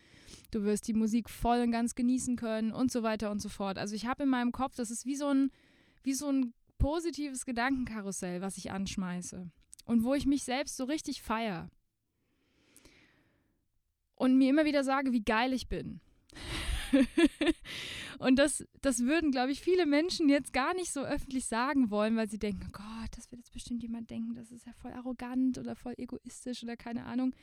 du 0.53 0.63
wirst 0.63 0.87
die 0.87 0.95
Musik 0.95 1.29
voll 1.29 1.61
und 1.61 1.73
ganz 1.73 1.97
genießen 1.97 2.37
können 2.37 2.73
und 2.73 2.93
so 2.93 3.03
weiter 3.03 3.31
und 3.31 3.41
so 3.41 3.49
fort. 3.49 3.77
Also 3.77 3.97
ich 3.97 4.07
habe 4.07 4.23
in 4.23 4.29
meinem 4.29 4.53
Kopf, 4.53 4.77
das 4.77 4.93
ist 4.93 5.05
wie 5.05 5.17
so 5.17 5.29
ein, 5.29 5.51
wie 6.05 6.15
so 6.15 6.31
ein 6.31 6.55
positives 6.79 7.45
Gedankenkarussell, 7.45 8.41
was 8.41 8.57
ich 8.57 8.71
anschmeiße. 8.71 9.51
Und 9.87 10.05
wo 10.05 10.15
ich 10.15 10.27
mich 10.27 10.45
selbst 10.45 10.77
so 10.77 10.85
richtig 10.85 11.23
feiere. 11.23 11.69
Und 14.15 14.39
mir 14.39 14.51
immer 14.51 14.65
wieder 14.65 14.85
sage, 14.85 15.13
wie 15.13 15.25
geil 15.25 15.53
ich 15.53 15.69
bin. 15.69 16.01
und 18.19 18.39
das, 18.39 18.65
das 18.81 19.01
würden, 19.01 19.31
glaube 19.31 19.53
ich, 19.53 19.61
viele 19.61 19.87
Menschen 19.87 20.29
jetzt 20.29 20.53
gar 20.53 20.75
nicht 20.75 20.93
so 20.93 21.03
öffentlich 21.03 21.47
sagen 21.47 21.91
wollen, 21.91 22.17
weil 22.17 22.29
sie 22.29 22.39
denken, 22.39 22.65
oh 22.69 22.73
Gott, 22.73 23.11
das 23.17 23.31
wird 23.31 23.41
jetzt 23.41 23.53
bestimmt 23.53 23.83
jemand 23.83 24.11
denken, 24.11 24.35
das 24.35 24.51
ist 24.51 24.67
ja 24.67 24.73
voll 24.73 24.93
arrogant 24.93 25.59
oder 25.59 25.75
voll 25.75 25.95
egoistisch 25.97 26.63
oder 26.63 26.77
keine 26.77 27.05
Ahnung. 27.05 27.35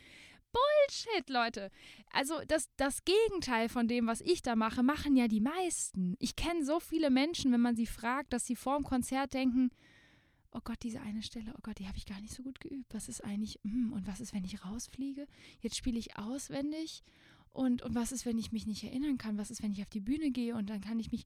Bullshit, 0.52 1.30
Leute. 1.30 1.72
Also 2.12 2.36
das, 2.48 2.70
das 2.76 3.06
Gegenteil 3.06 3.70
von 3.70 3.88
dem, 3.88 4.08
was 4.08 4.22
ich 4.22 4.42
da 4.42 4.56
mache, 4.56 4.84
machen 4.84 5.16
ja 5.16 5.28
die 5.28 5.40
meisten. 5.40 6.16
Ich 6.20 6.36
kenne 6.36 6.66
so 6.66 6.80
viele 6.80 7.10
Menschen, 7.10 7.52
wenn 7.52 7.62
man 7.62 7.76
sie 7.76 7.86
fragt, 7.86 8.34
dass 8.34 8.46
sie 8.46 8.56
vor 8.56 8.78
dem 8.78 8.84
Konzert 8.84 9.34
denken, 9.34 9.72
oh 10.54 10.60
Gott, 10.64 10.84
diese 10.84 11.02
eine 11.02 11.24
Stelle, 11.24 11.54
oh 11.56 11.62
Gott, 11.64 11.80
die 11.80 11.88
habe 11.88 11.98
ich 11.98 12.06
gar 12.06 12.20
nicht 12.20 12.34
so 12.34 12.44
gut 12.44 12.60
geübt. 12.60 12.94
Was 12.94 13.08
ist 13.08 13.24
eigentlich, 13.24 13.60
mm, 13.64 13.94
und 13.94 14.08
was 14.08 14.20
ist, 14.20 14.34
wenn 14.34 14.44
ich 14.44 14.66
rausfliege? 14.66 15.28
Jetzt 15.62 15.78
spiele 15.78 15.98
ich 16.00 16.18
auswendig 16.18 17.04
und, 17.54 17.82
und 17.82 17.96
was 17.96 18.12
ist, 18.12 18.26
wenn 18.26 18.38
ich 18.38 18.52
mich 18.52 18.66
nicht 18.66 18.84
erinnern 18.84 19.18
kann? 19.18 19.38
Was 19.38 19.52
ist, 19.52 19.62
wenn 19.62 19.72
ich 19.72 19.82
auf 19.82 19.90
die 19.90 20.00
Bühne 20.00 20.32
gehe 20.32 20.56
und 20.56 20.70
dann 20.70 20.82
kann 20.82 21.00
ich 21.00 21.12
mich. 21.12 21.26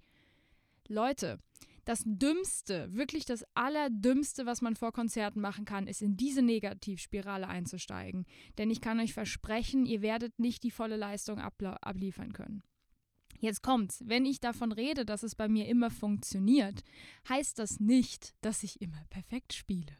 Leute, 0.87 1.39
das 1.85 2.03
Dümmste, 2.05 2.93
wirklich 2.93 3.25
das 3.25 3.45
Allerdümmste, 3.53 4.45
was 4.45 4.61
man 4.61 4.75
vor 4.75 4.91
Konzerten 4.91 5.39
machen 5.39 5.65
kann, 5.65 5.87
ist 5.87 6.01
in 6.01 6.17
diese 6.17 6.41
Negativspirale 6.41 7.47
einzusteigen. 7.47 8.25
Denn 8.57 8.71
ich 8.71 8.81
kann 8.81 8.99
euch 8.99 9.13
versprechen, 9.13 9.85
ihr 9.85 10.01
werdet 10.01 10.39
nicht 10.39 10.63
die 10.63 10.71
volle 10.71 10.97
Leistung 10.97 11.39
abliefern 11.39 12.33
können. 12.33 12.63
Jetzt 13.39 13.61
kommt's. 13.61 14.01
Wenn 14.05 14.25
ich 14.25 14.39
davon 14.39 14.71
rede, 14.71 15.05
dass 15.05 15.21
es 15.21 15.35
bei 15.35 15.47
mir 15.47 15.67
immer 15.67 15.91
funktioniert, 15.91 16.81
heißt 17.29 17.59
das 17.59 17.79
nicht, 17.79 18.33
dass 18.41 18.63
ich 18.63 18.81
immer 18.81 19.03
perfekt 19.09 19.53
spiele. 19.53 19.95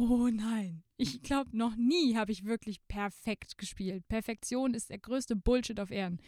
Oh 0.00 0.28
nein, 0.28 0.84
ich 0.96 1.22
glaube, 1.22 1.56
noch 1.56 1.74
nie 1.74 2.14
habe 2.14 2.30
ich 2.30 2.44
wirklich 2.44 2.86
perfekt 2.86 3.58
gespielt. 3.58 4.06
Perfektion 4.06 4.72
ist 4.72 4.90
der 4.90 4.98
größte 4.98 5.34
Bullshit 5.34 5.80
auf 5.80 5.90
Erden. 5.90 6.20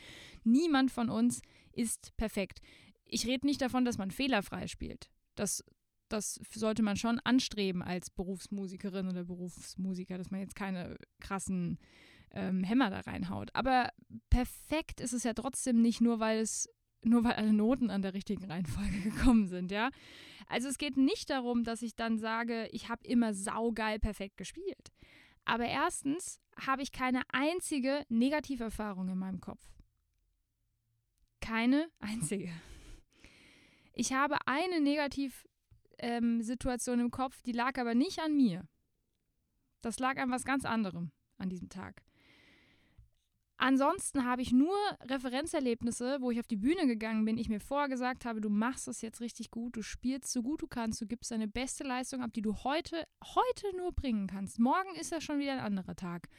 Niemand 0.42 0.90
von 0.90 1.09
uns 1.09 1.40
ist 1.70 2.16
perfekt. 2.16 2.59
Ich 3.04 3.28
rede 3.28 3.46
nicht 3.46 3.62
davon, 3.62 3.85
dass 3.85 3.96
man 3.96 4.11
fehlerfrei 4.11 4.66
spielt. 4.66 5.09
Das, 5.37 5.62
das 6.09 6.40
sollte 6.52 6.83
man 6.83 6.96
schon 6.96 7.20
anstreben 7.20 7.80
als 7.80 8.11
Berufsmusikerin 8.11 9.06
oder 9.06 9.22
Berufsmusiker, 9.22 10.18
dass 10.18 10.33
man 10.33 10.40
jetzt 10.40 10.56
keine 10.56 10.96
krassen 11.20 11.78
ähm, 12.33 12.64
Hämmer 12.64 12.90
da 12.90 12.98
reinhaut. 12.98 13.54
Aber 13.54 13.90
perfekt 14.30 15.00
ist 15.00 15.12
es 15.12 15.22
ja 15.22 15.33
trotzdem 15.33 15.80
nicht, 15.80 16.00
nur 16.00 16.18
weil 16.18 16.40
es 16.40 16.68
nur 17.04 17.24
weil 17.24 17.32
alle 17.32 17.52
Noten 17.52 17.90
an 17.90 18.02
der 18.02 18.14
richtigen 18.14 18.44
Reihenfolge 18.44 19.00
gekommen 19.10 19.46
sind, 19.46 19.70
ja. 19.70 19.90
Also 20.48 20.68
es 20.68 20.78
geht 20.78 20.96
nicht 20.96 21.30
darum, 21.30 21.64
dass 21.64 21.82
ich 21.82 21.94
dann 21.94 22.18
sage, 22.18 22.68
ich 22.72 22.88
habe 22.88 23.06
immer 23.06 23.34
saugeil 23.34 23.98
perfekt 23.98 24.36
gespielt. 24.36 24.90
Aber 25.44 25.64
erstens 25.64 26.40
habe 26.66 26.82
ich 26.82 26.92
keine 26.92 27.22
einzige 27.32 28.04
Negativerfahrung 28.08 29.08
in 29.08 29.18
meinem 29.18 29.40
Kopf. 29.40 29.64
Keine 31.40 31.88
einzige. 32.00 32.52
Ich 33.94 34.12
habe 34.12 34.36
eine 34.46 34.80
Negativsituation 34.80 36.98
ähm, 36.98 37.06
im 37.06 37.10
Kopf, 37.10 37.40
die 37.42 37.52
lag 37.52 37.78
aber 37.78 37.94
nicht 37.94 38.20
an 38.20 38.36
mir. 38.36 38.68
Das 39.82 39.98
lag 39.98 40.18
an 40.18 40.30
was 40.30 40.44
ganz 40.44 40.64
anderem 40.64 41.10
an 41.38 41.48
diesem 41.48 41.68
Tag. 41.68 42.02
Ansonsten 43.62 44.25
habe 44.25 44.40
ich 44.40 44.53
nur 44.53 44.75
Referenzerlebnisse, 45.03 46.16
wo 46.23 46.31
ich 46.31 46.40
auf 46.40 46.46
die 46.46 46.57
Bühne 46.57 46.87
gegangen 46.87 47.27
bin, 47.27 47.37
ich 47.37 47.51
mir 47.51 47.61
vorher 47.61 47.90
gesagt 47.90 48.25
habe, 48.25 48.40
du 48.40 48.49
machst 48.49 48.88
es 48.88 49.03
jetzt 49.03 49.20
richtig 49.20 49.51
gut, 49.51 49.77
du 49.77 49.83
spielst 49.83 50.33
so 50.33 50.42
gut 50.42 50.62
du 50.62 50.66
kannst, 50.66 50.99
du 51.03 51.07
gibst 51.07 51.31
deine 51.31 51.46
beste 51.46 51.85
Leistung 51.85 52.23
ab, 52.23 52.31
die 52.33 52.40
du 52.40 52.64
heute, 52.64 53.05
heute 53.23 53.77
nur 53.77 53.92
bringen 53.92 54.27
kannst. 54.29 54.59
Morgen 54.59 54.94
ist 54.99 55.12
ja 55.12 55.20
schon 55.20 55.40
wieder 55.40 55.53
ein 55.53 55.61
anderer 55.61 55.94
Tag. 55.94 56.31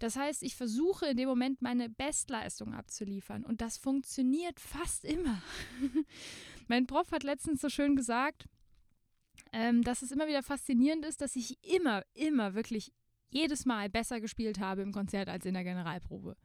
Das 0.00 0.16
heißt, 0.16 0.42
ich 0.42 0.54
versuche 0.54 1.06
in 1.06 1.16
dem 1.16 1.30
Moment 1.30 1.62
meine 1.62 1.88
Bestleistung 1.88 2.74
abzuliefern 2.74 3.42
und 3.42 3.62
das 3.62 3.78
funktioniert 3.78 4.60
fast 4.60 5.06
immer. 5.06 5.40
Mein 6.68 6.86
Prof 6.86 7.10
hat 7.10 7.22
letztens 7.22 7.62
so 7.62 7.70
schön 7.70 7.96
gesagt, 7.96 8.44
ähm, 9.54 9.80
dass 9.80 10.02
es 10.02 10.12
immer 10.12 10.26
wieder 10.28 10.42
faszinierend 10.42 11.06
ist, 11.06 11.22
dass 11.22 11.36
ich 11.36 11.56
immer, 11.64 12.02
immer 12.12 12.52
wirklich 12.52 12.92
jedes 13.30 13.64
Mal 13.64 13.88
besser 13.88 14.20
gespielt 14.20 14.60
habe 14.60 14.82
im 14.82 14.92
Konzert 14.92 15.30
als 15.30 15.46
in 15.46 15.54
der 15.54 15.64
Generalprobe. 15.64 16.36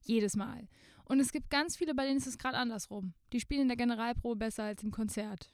Jedes 0.00 0.36
Mal. 0.36 0.68
Und 1.04 1.20
es 1.20 1.32
gibt 1.32 1.50
ganz 1.50 1.76
viele, 1.76 1.94
bei 1.94 2.04
denen 2.04 2.18
ist 2.18 2.26
es 2.26 2.38
gerade 2.38 2.58
andersrum. 2.58 3.14
Die 3.32 3.40
spielen 3.40 3.62
in 3.62 3.68
der 3.68 3.76
Generalprobe 3.76 4.36
besser 4.36 4.64
als 4.64 4.82
im 4.82 4.90
Konzert. 4.90 5.52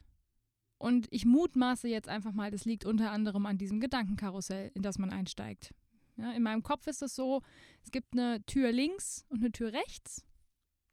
Und 0.79 1.07
ich 1.11 1.25
mutmaße 1.25 1.89
jetzt 1.89 2.09
einfach 2.09 2.33
mal, 2.33 2.51
das 2.51 2.65
liegt 2.65 2.85
unter 2.85 3.13
anderem 3.13 3.47
an 3.47 3.59
diesem 3.59 3.79
Gedankenkarussell, 3.81 4.73
in 4.75 4.83
das 4.83 4.99
man 4.99 5.11
einsteigt. 5.11 5.73
Ja, 6.17 6.33
in 6.33 6.43
meinem 6.43 6.63
Kopf 6.63 6.87
ist 6.87 7.03
es 7.03 7.15
so, 7.15 7.43
es 7.83 7.91
gibt 7.91 8.13
eine 8.13 8.45
Tür 8.47 8.73
links 8.73 9.25
und 9.29 9.39
eine 9.39 9.53
Tür 9.53 9.73
rechts, 9.73 10.25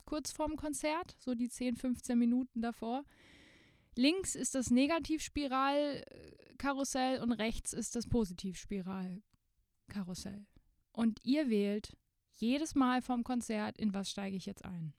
kurz 0.05 0.31
vorm 0.31 0.55
Konzert, 0.55 1.17
so 1.19 1.35
die 1.35 1.49
10, 1.49 1.75
15 1.75 2.17
Minuten 2.17 2.61
davor. 2.61 3.03
Links 3.95 4.35
ist 4.35 4.55
das 4.55 4.71
Negativspiralkarussell 4.71 7.21
und 7.21 7.33
rechts 7.33 7.73
ist 7.73 7.95
das 7.95 8.07
Positivspiralkarussell. 8.07 10.47
Und 10.93 11.19
ihr 11.23 11.49
wählt 11.49 11.95
jedes 12.33 12.75
Mal 12.75 13.01
vorm 13.01 13.23
Konzert, 13.23 13.77
in 13.77 13.93
was 13.93 14.09
steige 14.09 14.37
ich 14.37 14.45
jetzt 14.45 14.65
ein. 14.65 14.93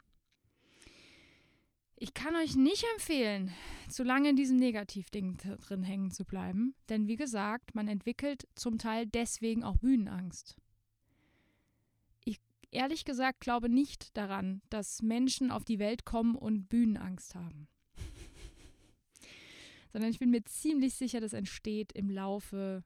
Ich 2.03 2.15
kann 2.15 2.35
euch 2.35 2.57
nicht 2.57 2.85
empfehlen, 2.95 3.53
zu 3.89 4.03
lange 4.03 4.31
in 4.31 4.35
diesem 4.35 4.57
Negativding 4.57 5.37
drin 5.37 5.85
hängen 5.85 6.11
zu 6.11 6.25
bleiben, 6.25 6.75
denn 6.89 7.07
wie 7.07 7.15
gesagt, 7.15 7.77
man 7.77 7.87
entwickelt 7.87 8.49
zum 8.57 8.79
Teil 8.79 9.07
deswegen 9.07 9.63
auch 9.63 9.77
Bühnenangst. 9.77 10.57
Ich 12.25 12.41
ehrlich 12.73 13.05
gesagt 13.05 13.39
glaube 13.39 13.69
nicht 13.69 14.17
daran, 14.17 14.63
dass 14.69 15.01
Menschen 15.01 15.53
auf 15.53 15.65
die 15.65 15.79
Welt 15.79 16.05
kommen 16.05 16.35
und 16.35 16.69
Bühnenangst 16.69 17.37
haben. 17.37 17.69
Sondern 19.93 20.11
ich 20.11 20.19
bin 20.19 20.31
mir 20.31 20.45
ziemlich 20.45 20.95
sicher, 20.95 21.21
das 21.21 21.35
entsteht 21.35 21.93
im 21.93 22.11
Laufe 22.11 22.83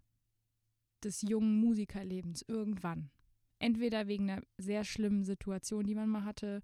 des 1.02 1.22
jungen 1.22 1.58
Musikerlebens 1.58 2.44
irgendwann. 2.46 3.10
Entweder 3.58 4.06
wegen 4.06 4.30
einer 4.30 4.42
sehr 4.58 4.84
schlimmen 4.84 5.24
Situation, 5.24 5.86
die 5.86 5.94
man 5.94 6.08
mal 6.08 6.24
hatte, 6.24 6.62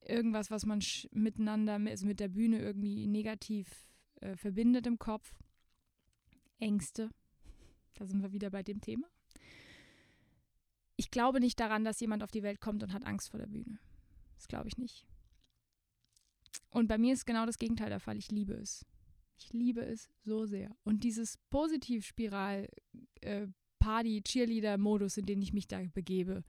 irgendwas, 0.00 0.50
was 0.50 0.64
man 0.64 0.82
miteinander, 1.12 1.74
also 1.74 2.06
mit 2.06 2.20
der 2.20 2.28
Bühne 2.28 2.60
irgendwie 2.60 3.06
negativ 3.06 3.86
äh, 4.20 4.36
verbindet 4.36 4.86
im 4.86 4.98
Kopf. 4.98 5.34
Ängste. 6.58 7.10
Da 7.94 8.06
sind 8.06 8.22
wir 8.22 8.32
wieder 8.32 8.50
bei 8.50 8.62
dem 8.62 8.80
Thema. 8.80 9.08
Ich 10.96 11.10
glaube 11.10 11.40
nicht 11.40 11.60
daran, 11.60 11.84
dass 11.84 12.00
jemand 12.00 12.22
auf 12.22 12.30
die 12.30 12.42
Welt 12.42 12.60
kommt 12.60 12.82
und 12.82 12.92
hat 12.92 13.06
Angst 13.06 13.30
vor 13.30 13.38
der 13.38 13.46
Bühne. 13.46 13.78
Das 14.34 14.48
glaube 14.48 14.68
ich 14.68 14.78
nicht. 14.78 15.06
Und 16.70 16.88
bei 16.88 16.98
mir 16.98 17.12
ist 17.12 17.26
genau 17.26 17.46
das 17.46 17.58
Gegenteil 17.58 17.88
der 17.88 18.00
Fall. 18.00 18.18
Ich 18.18 18.30
liebe 18.30 18.54
es. 18.54 18.84
Ich 19.38 19.52
liebe 19.52 19.80
es 19.84 20.08
so 20.22 20.46
sehr. 20.46 20.76
Und 20.82 21.04
dieses 21.04 21.38
Positivspiral, 21.50 22.68
äh, 23.20 23.46
Party, 23.78 24.22
Cheerleader-Modus, 24.22 25.16
in 25.16 25.26
den 25.26 25.42
ich 25.42 25.52
mich 25.52 25.68
da 25.68 25.80
begebe, 25.94 26.44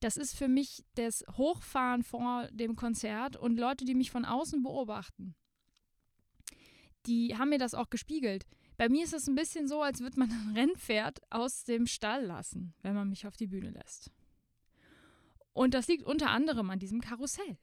das 0.00 0.16
ist 0.16 0.36
für 0.36 0.48
mich 0.48 0.84
das 0.94 1.24
Hochfahren 1.36 2.02
vor 2.02 2.48
dem 2.50 2.74
Konzert 2.74 3.36
und 3.36 3.58
Leute, 3.58 3.84
die 3.84 3.94
mich 3.94 4.10
von 4.10 4.24
außen 4.24 4.62
beobachten, 4.62 5.36
die 7.06 7.36
haben 7.36 7.50
mir 7.50 7.58
das 7.58 7.74
auch 7.74 7.90
gespiegelt. 7.90 8.44
Bei 8.76 8.88
mir 8.88 9.04
ist 9.04 9.14
es 9.14 9.28
ein 9.28 9.34
bisschen 9.34 9.68
so, 9.68 9.82
als 9.82 10.00
würde 10.00 10.18
man 10.18 10.30
ein 10.30 10.52
Rennpferd 10.56 11.20
aus 11.30 11.64
dem 11.64 11.86
Stall 11.86 12.24
lassen, 12.24 12.74
wenn 12.82 12.94
man 12.94 13.08
mich 13.08 13.26
auf 13.26 13.36
die 13.36 13.46
Bühne 13.46 13.70
lässt. 13.70 14.10
Und 15.52 15.74
das 15.74 15.88
liegt 15.88 16.04
unter 16.04 16.30
anderem 16.30 16.70
an 16.70 16.78
diesem 16.78 17.00
Karussell. 17.00 17.58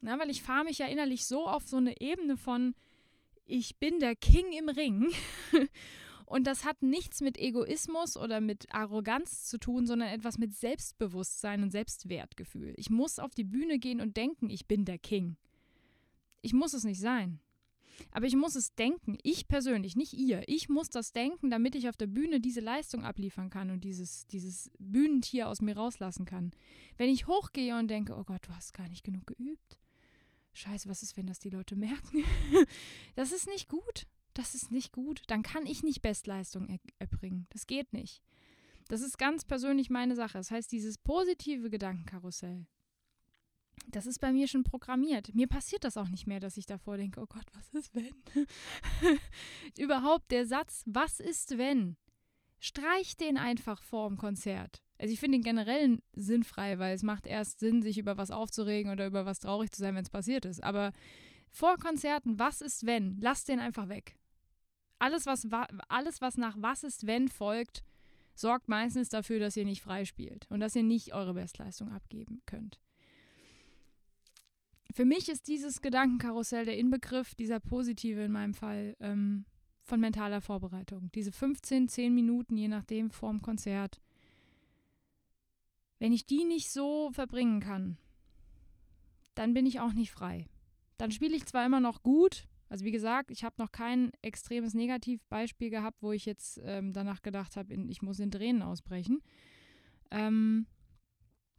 Na, 0.00 0.18
weil 0.18 0.30
ich 0.30 0.42
fahre 0.42 0.64
mich 0.64 0.78
ja 0.78 0.86
innerlich 0.86 1.26
so 1.26 1.46
auf 1.46 1.68
so 1.68 1.76
eine 1.76 2.00
Ebene 2.00 2.36
von, 2.36 2.74
ich 3.44 3.78
bin 3.78 4.00
der 4.00 4.16
King 4.16 4.52
im 4.52 4.68
Ring 4.68 5.12
Und 6.30 6.46
das 6.46 6.64
hat 6.64 6.80
nichts 6.80 7.20
mit 7.22 7.38
Egoismus 7.38 8.16
oder 8.16 8.40
mit 8.40 8.72
Arroganz 8.72 9.46
zu 9.46 9.58
tun, 9.58 9.88
sondern 9.88 10.10
etwas 10.10 10.38
mit 10.38 10.54
Selbstbewusstsein 10.54 11.64
und 11.64 11.72
Selbstwertgefühl. 11.72 12.72
Ich 12.76 12.88
muss 12.88 13.18
auf 13.18 13.34
die 13.34 13.42
Bühne 13.42 13.80
gehen 13.80 14.00
und 14.00 14.16
denken, 14.16 14.48
ich 14.48 14.68
bin 14.68 14.84
der 14.84 14.98
King. 14.98 15.36
Ich 16.40 16.52
muss 16.52 16.72
es 16.72 16.84
nicht 16.84 17.00
sein. 17.00 17.40
Aber 18.12 18.26
ich 18.26 18.36
muss 18.36 18.54
es 18.54 18.76
denken, 18.76 19.18
ich 19.24 19.48
persönlich, 19.48 19.96
nicht 19.96 20.12
ihr. 20.12 20.44
Ich 20.46 20.68
muss 20.68 20.88
das 20.88 21.12
denken, 21.12 21.50
damit 21.50 21.74
ich 21.74 21.88
auf 21.88 21.96
der 21.96 22.06
Bühne 22.06 22.38
diese 22.38 22.60
Leistung 22.60 23.04
abliefern 23.04 23.50
kann 23.50 23.72
und 23.72 23.82
dieses, 23.82 24.28
dieses 24.28 24.70
Bühnentier 24.78 25.48
aus 25.48 25.60
mir 25.60 25.76
rauslassen 25.76 26.26
kann. 26.26 26.52
Wenn 26.96 27.10
ich 27.10 27.26
hochgehe 27.26 27.76
und 27.76 27.88
denke, 27.88 28.14
oh 28.14 28.22
Gott, 28.22 28.46
du 28.46 28.54
hast 28.54 28.72
gar 28.72 28.88
nicht 28.88 29.02
genug 29.02 29.26
geübt. 29.26 29.80
Scheiße, 30.52 30.88
was 30.88 31.02
ist, 31.02 31.16
wenn 31.16 31.26
das 31.26 31.40
die 31.40 31.50
Leute 31.50 31.74
merken? 31.74 32.22
das 33.16 33.32
ist 33.32 33.48
nicht 33.48 33.68
gut 33.68 34.06
das 34.34 34.54
ist 34.54 34.70
nicht 34.70 34.92
gut. 34.92 35.22
Dann 35.28 35.42
kann 35.42 35.66
ich 35.66 35.82
nicht 35.82 36.02
Bestleistung 36.02 36.68
er 36.68 36.78
erbringen. 36.98 37.46
Das 37.50 37.66
geht 37.66 37.92
nicht. 37.92 38.22
Das 38.88 39.02
ist 39.02 39.18
ganz 39.18 39.44
persönlich 39.44 39.90
meine 39.90 40.16
Sache. 40.16 40.38
Das 40.38 40.50
heißt, 40.50 40.72
dieses 40.72 40.98
positive 40.98 41.70
Gedankenkarussell, 41.70 42.66
das 43.88 44.06
ist 44.06 44.20
bei 44.20 44.32
mir 44.32 44.48
schon 44.48 44.64
programmiert. 44.64 45.34
Mir 45.34 45.46
passiert 45.46 45.84
das 45.84 45.96
auch 45.96 46.08
nicht 46.08 46.26
mehr, 46.26 46.40
dass 46.40 46.56
ich 46.56 46.66
davor 46.66 46.96
denke, 46.96 47.20
oh 47.20 47.26
Gott, 47.26 47.46
was 47.54 47.68
ist 47.72 47.94
wenn? 47.94 48.14
Überhaupt 49.78 50.30
der 50.30 50.46
Satz, 50.46 50.82
was 50.86 51.20
ist 51.20 51.56
wenn? 51.56 51.96
Streich 52.58 53.16
den 53.16 53.38
einfach 53.38 53.82
vor 53.82 54.08
dem 54.08 54.18
Konzert. 54.18 54.82
Also 54.98 55.14
ich 55.14 55.20
finde 55.20 55.38
den 55.38 55.44
generell 55.44 56.02
sinnfrei, 56.12 56.78
weil 56.78 56.94
es 56.94 57.02
macht 57.02 57.26
erst 57.26 57.58
Sinn, 57.60 57.80
sich 57.82 57.96
über 57.96 58.18
was 58.18 58.30
aufzuregen 58.30 58.92
oder 58.92 59.06
über 59.06 59.24
was 59.24 59.38
traurig 59.38 59.70
zu 59.70 59.80
sein, 59.80 59.94
wenn 59.94 60.02
es 60.02 60.10
passiert 60.10 60.44
ist. 60.44 60.62
Aber 60.62 60.92
vor 61.48 61.78
Konzerten, 61.78 62.38
was 62.38 62.60
ist 62.60 62.84
wenn? 62.84 63.16
Lass 63.20 63.44
den 63.44 63.60
einfach 63.60 63.88
weg 63.88 64.19
alles, 65.00 65.26
was, 65.26 65.46
alles, 65.88 66.20
was 66.20 66.36
nach 66.36 66.56
Was 66.58 66.84
ist, 66.84 67.06
wenn 67.06 67.28
folgt, 67.28 67.82
sorgt 68.34 68.68
meistens 68.68 69.08
dafür, 69.08 69.38
dass 69.38 69.56
ihr 69.56 69.64
nicht 69.64 69.82
freispielt 69.82 70.46
und 70.50 70.60
dass 70.60 70.76
ihr 70.76 70.82
nicht 70.82 71.14
eure 71.14 71.34
Bestleistung 71.34 71.90
abgeben 71.90 72.42
könnt. 72.46 72.80
Für 74.92 75.04
mich 75.04 75.28
ist 75.28 75.48
dieses 75.48 75.82
Gedankenkarussell 75.82 76.64
der 76.64 76.76
Inbegriff, 76.76 77.34
dieser 77.34 77.60
positive 77.60 78.22
in 78.22 78.32
meinem 78.32 78.54
Fall, 78.54 78.96
ähm, 79.00 79.44
von 79.82 80.00
mentaler 80.00 80.40
Vorbereitung. 80.40 81.10
Diese 81.14 81.32
15, 81.32 81.88
10 81.88 82.14
Minuten, 82.14 82.56
je 82.56 82.68
nachdem, 82.68 83.10
vorm 83.10 83.42
Konzert. 83.42 84.00
Wenn 85.98 86.12
ich 86.12 86.26
die 86.26 86.44
nicht 86.44 86.70
so 86.70 87.10
verbringen 87.12 87.60
kann, 87.60 87.98
dann 89.34 89.54
bin 89.54 89.66
ich 89.66 89.80
auch 89.80 89.92
nicht 89.92 90.10
frei. 90.10 90.48
Dann 90.96 91.10
spiele 91.12 91.36
ich 91.36 91.46
zwar 91.46 91.64
immer 91.64 91.80
noch 91.80 92.02
gut, 92.02 92.46
also 92.70 92.84
wie 92.84 92.92
gesagt, 92.92 93.32
ich 93.32 93.42
habe 93.42 93.56
noch 93.58 93.72
kein 93.72 94.12
extremes 94.22 94.74
Negativbeispiel 94.74 95.70
gehabt, 95.70 95.98
wo 96.02 96.12
ich 96.12 96.24
jetzt 96.24 96.60
ähm, 96.62 96.92
danach 96.92 97.20
gedacht 97.20 97.56
habe, 97.56 97.74
ich 97.74 98.00
muss 98.00 98.20
in 98.20 98.30
Tränen 98.30 98.62
ausbrechen. 98.62 99.20
Ähm, 100.12 100.66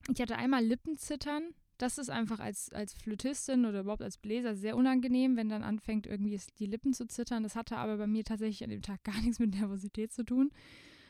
ich 0.09 0.21
hatte 0.21 0.37
einmal 0.37 0.63
Lippenzittern. 0.63 1.53
Das 1.77 1.97
ist 1.97 2.09
einfach 2.09 2.39
als, 2.39 2.71
als 2.71 2.93
Flötistin 2.93 3.65
oder 3.65 3.81
überhaupt 3.81 4.03
als 4.03 4.17
Bläser 4.17 4.55
sehr 4.55 4.77
unangenehm, 4.77 5.35
wenn 5.35 5.49
dann 5.49 5.63
anfängt, 5.63 6.07
irgendwie 6.07 6.39
die 6.59 6.65
Lippen 6.65 6.93
zu 6.93 7.05
zittern. 7.07 7.43
Das 7.43 7.57
hatte 7.57 7.75
aber 7.75 7.97
bei 7.97 8.07
mir 8.07 8.23
tatsächlich 8.23 8.63
an 8.63 8.69
dem 8.69 8.81
Tag 8.81 9.03
gar 9.03 9.19
nichts 9.19 9.39
mit 9.39 9.53
Nervosität 9.53 10.13
zu 10.13 10.23
tun, 10.23 10.49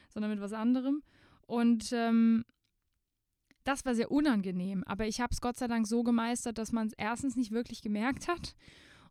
sondern 0.10 0.32
mit 0.32 0.42
was 0.42 0.54
anderem. 0.54 1.04
Und 1.46 1.92
ähm, 1.94 2.44
das 3.66 3.86
war 3.86 3.94
sehr 3.94 4.10
unangenehm. 4.10 4.84
Aber 4.86 5.06
ich 5.06 5.22
habe 5.22 5.32
es 5.32 5.42
Gott 5.42 5.58
sei 5.58 5.68
Dank 5.68 5.86
so 5.86 6.02
gemeistert, 6.02 6.58
dass 6.58 6.72
man 6.72 6.88
es 6.88 6.94
erstens 6.94 7.36
nicht 7.36 7.52
wirklich 7.52 7.84
gemerkt 7.84 8.28
hat 8.28 8.56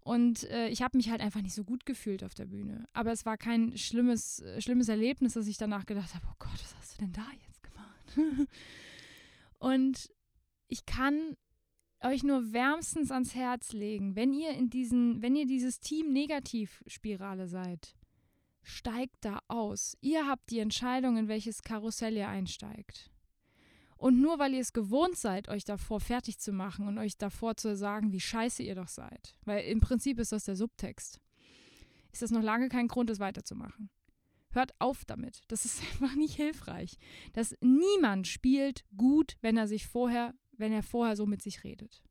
und 0.02 0.44
äh, 0.44 0.68
ich 0.68 0.82
habe 0.82 0.96
mich 0.96 1.10
halt 1.10 1.20
einfach 1.20 1.42
nicht 1.42 1.54
so 1.54 1.64
gut 1.64 1.84
gefühlt 1.84 2.24
auf 2.24 2.34
der 2.34 2.46
Bühne. 2.46 2.86
Aber 2.92 3.12
es 3.12 3.26
war 3.26 3.36
kein 3.36 3.76
schlimmes, 3.76 4.40
äh, 4.40 4.60
schlimmes 4.60 4.88
Erlebnis, 4.88 5.34
dass 5.34 5.46
ich 5.46 5.58
danach 5.58 5.86
gedacht 5.86 6.14
habe, 6.14 6.26
oh 6.28 6.34
Gott, 6.38 6.52
was 6.54 6.74
hast 6.76 6.94
du 6.94 7.04
denn 7.04 7.12
da 7.12 7.26
jetzt 7.46 7.62
gemacht? 7.62 8.48
und 9.58 10.10
ich 10.68 10.86
kann 10.86 11.36
euch 12.02 12.22
nur 12.22 12.52
wärmstens 12.52 13.10
ans 13.10 13.34
Herz 13.34 13.72
legen, 13.72 14.16
wenn 14.16 14.32
ihr 14.32 14.52
in 14.52 14.70
diesen, 14.70 15.20
wenn 15.20 15.36
ihr 15.36 15.46
dieses 15.46 15.80
Team 15.80 16.12
Negativspirale 16.12 17.46
seid, 17.46 17.94
steigt 18.62 19.24
da 19.24 19.40
aus. 19.48 19.96
Ihr 20.00 20.26
habt 20.26 20.50
die 20.50 20.60
Entscheidung, 20.60 21.18
in 21.18 21.28
welches 21.28 21.62
Karussell 21.62 22.16
ihr 22.16 22.28
einsteigt. 22.28 23.10
Und 24.00 24.18
nur 24.18 24.38
weil 24.38 24.54
ihr 24.54 24.62
es 24.62 24.72
gewohnt 24.72 25.18
seid, 25.18 25.50
euch 25.50 25.66
davor 25.66 26.00
fertig 26.00 26.38
zu 26.38 26.52
machen 26.52 26.88
und 26.88 26.96
euch 26.96 27.18
davor 27.18 27.58
zu 27.58 27.76
sagen, 27.76 28.12
wie 28.12 28.20
scheiße 28.20 28.62
ihr 28.62 28.74
doch 28.74 28.88
seid, 28.88 29.36
weil 29.44 29.66
im 29.66 29.80
Prinzip 29.80 30.18
ist 30.18 30.32
das 30.32 30.44
der 30.44 30.56
Subtext, 30.56 31.20
ist 32.10 32.22
das 32.22 32.30
noch 32.30 32.40
lange 32.42 32.70
kein 32.70 32.88
Grund, 32.88 33.10
es 33.10 33.20
weiterzumachen. 33.20 33.90
Hört 34.52 34.72
auf 34.78 35.04
damit. 35.04 35.42
Das 35.48 35.66
ist 35.66 35.82
einfach 35.92 36.14
nicht 36.14 36.34
hilfreich. 36.34 36.96
Dass 37.34 37.54
niemand 37.60 38.26
spielt 38.26 38.86
gut, 38.96 39.36
wenn 39.42 39.58
er 39.58 39.68
sich 39.68 39.86
vorher, 39.86 40.32
wenn 40.52 40.72
er 40.72 40.82
vorher 40.82 41.14
so 41.14 41.26
mit 41.26 41.42
sich 41.42 41.62
redet. 41.62 42.02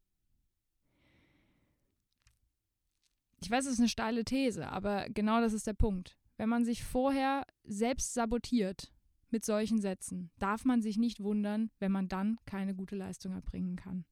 Ich 3.42 3.50
weiß, 3.50 3.66
es 3.66 3.74
ist 3.74 3.80
eine 3.80 3.90
steile 3.90 4.24
These, 4.26 4.70
aber 4.70 5.10
genau 5.10 5.42
das 5.42 5.54
ist 5.54 5.66
der 5.66 5.74
Punkt. 5.74 6.20
Wenn 6.38 6.50
man 6.50 6.66
sich 6.66 6.84
vorher 6.84 7.48
selbst 7.64 8.14
sabotiert 8.14 8.94
mit 9.32 9.46
solchen 9.46 9.80
Sätzen 9.80 10.32
darf 10.40 10.66
man 10.66 10.82
sich 10.82 10.98
nicht 10.98 11.20
wundern, 11.22 11.72
wenn 11.80 11.92
man 11.92 12.08
dann 12.08 12.38
keine 12.46 12.76
gute 12.76 12.96
Leistung 12.96 13.34
erbringen 13.34 13.76
kann. 13.76 14.06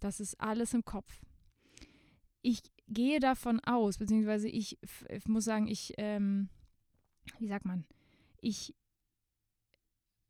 Das 0.00 0.20
ist 0.20 0.40
alles 0.40 0.74
im 0.74 0.84
Kopf. 0.84 1.22
ich 2.42 2.62
gehe 2.88 3.20
davon 3.20 3.60
aus, 3.60 3.98
beziehungsweise 3.98 4.48
ich, 4.48 4.78
ich 5.08 5.26
muss 5.28 5.44
sagen, 5.44 5.68
ich, 5.68 5.94
ähm, 5.98 6.48
wie 7.38 7.46
sagt 7.46 7.64
man, 7.64 7.84
ich 8.40 8.74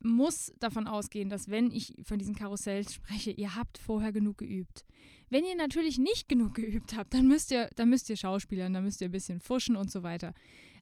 muss 0.03 0.53
davon 0.59 0.87
ausgehen, 0.87 1.29
dass 1.29 1.49
wenn 1.49 1.71
ich 1.71 1.95
von 2.03 2.19
diesen 2.19 2.35
Karussells 2.35 2.95
spreche, 2.95 3.31
ihr 3.31 3.55
habt 3.55 3.79
vorher 3.79 4.13
genug 4.13 4.39
geübt. 4.39 4.85
Wenn 5.29 5.45
ihr 5.45 5.57
natürlich 5.57 5.99
nicht 5.99 6.29
genug 6.29 6.55
geübt 6.55 6.97
habt, 6.97 7.15
dann 7.15 7.29
müsst 7.29 7.51
ihr, 7.51 7.69
dann 7.77 7.91
müsst 7.91 8.09
ihr 8.09 8.17
schauspielern, 8.17 8.73
dann 8.73 8.85
müsst 8.85 9.01
ihr 9.01 9.09
ein 9.09 9.13
bisschen 9.13 9.41
fuschen 9.41 9.77
und 9.77 9.91
so 9.91 10.03
weiter. 10.03 10.35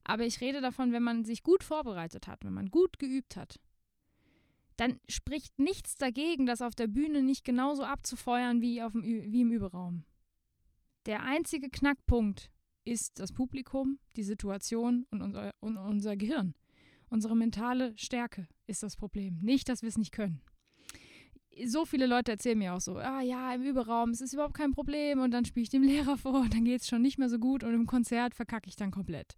Aber 0.09 0.25
ich 0.25 0.41
rede 0.41 0.59
davon, 0.59 0.91
wenn 0.91 1.03
man 1.03 1.23
sich 1.23 1.43
gut 1.43 1.63
vorbereitet 1.63 2.25
hat, 2.25 2.43
wenn 2.43 2.53
man 2.55 2.71
gut 2.71 2.97
geübt 2.97 3.35
hat, 3.35 3.59
dann 4.75 4.99
spricht 5.07 5.59
nichts 5.59 5.97
dagegen, 5.97 6.47
das 6.47 6.63
auf 6.63 6.73
der 6.73 6.87
Bühne 6.87 7.21
nicht 7.21 7.45
genauso 7.45 7.83
abzufeuern 7.83 8.59
wie, 8.59 8.81
auf 8.81 8.93
dem, 8.93 9.03
wie 9.03 9.41
im 9.41 9.51
Überraum. 9.51 10.05
Der 11.05 11.21
einzige 11.21 11.69
Knackpunkt 11.69 12.49
ist 12.85 13.19
das 13.19 13.31
Publikum, 13.31 13.99
die 14.15 14.23
Situation 14.23 15.05
und 15.11 15.21
unser, 15.21 15.53
und 15.59 15.77
unser 15.77 16.17
Gehirn. 16.17 16.55
Unsere 17.11 17.35
mentale 17.35 17.95
Stärke 17.95 18.47
ist 18.65 18.81
das 18.81 18.95
Problem. 18.95 19.37
Nicht, 19.41 19.69
dass 19.69 19.83
wir 19.83 19.89
es 19.89 19.97
nicht 19.99 20.11
können. 20.11 20.41
So 21.65 21.85
viele 21.85 22.07
Leute 22.07 22.31
erzählen 22.31 22.57
mir 22.57 22.73
auch 22.73 22.81
so, 22.81 22.97
ah 22.97 23.21
ja, 23.21 23.53
im 23.53 23.61
Überraum, 23.61 24.09
es 24.09 24.21
ist 24.21 24.33
überhaupt 24.33 24.57
kein 24.57 24.71
Problem 24.71 25.19
und 25.19 25.29
dann 25.29 25.45
spiele 25.45 25.65
ich 25.65 25.69
dem 25.69 25.83
Lehrer 25.93 26.17
vor 26.17 26.39
und 26.41 26.55
dann 26.55 26.65
geht 26.65 26.81
es 26.81 26.87
schon 26.87 27.03
nicht 27.03 27.19
mehr 27.19 27.29
so 27.29 27.37
gut 27.37 27.63
und 27.63 27.75
im 27.75 27.85
Konzert 27.85 28.33
verkacke 28.33 28.69
ich 28.69 28.75
dann 28.75 28.89
komplett. 28.89 29.37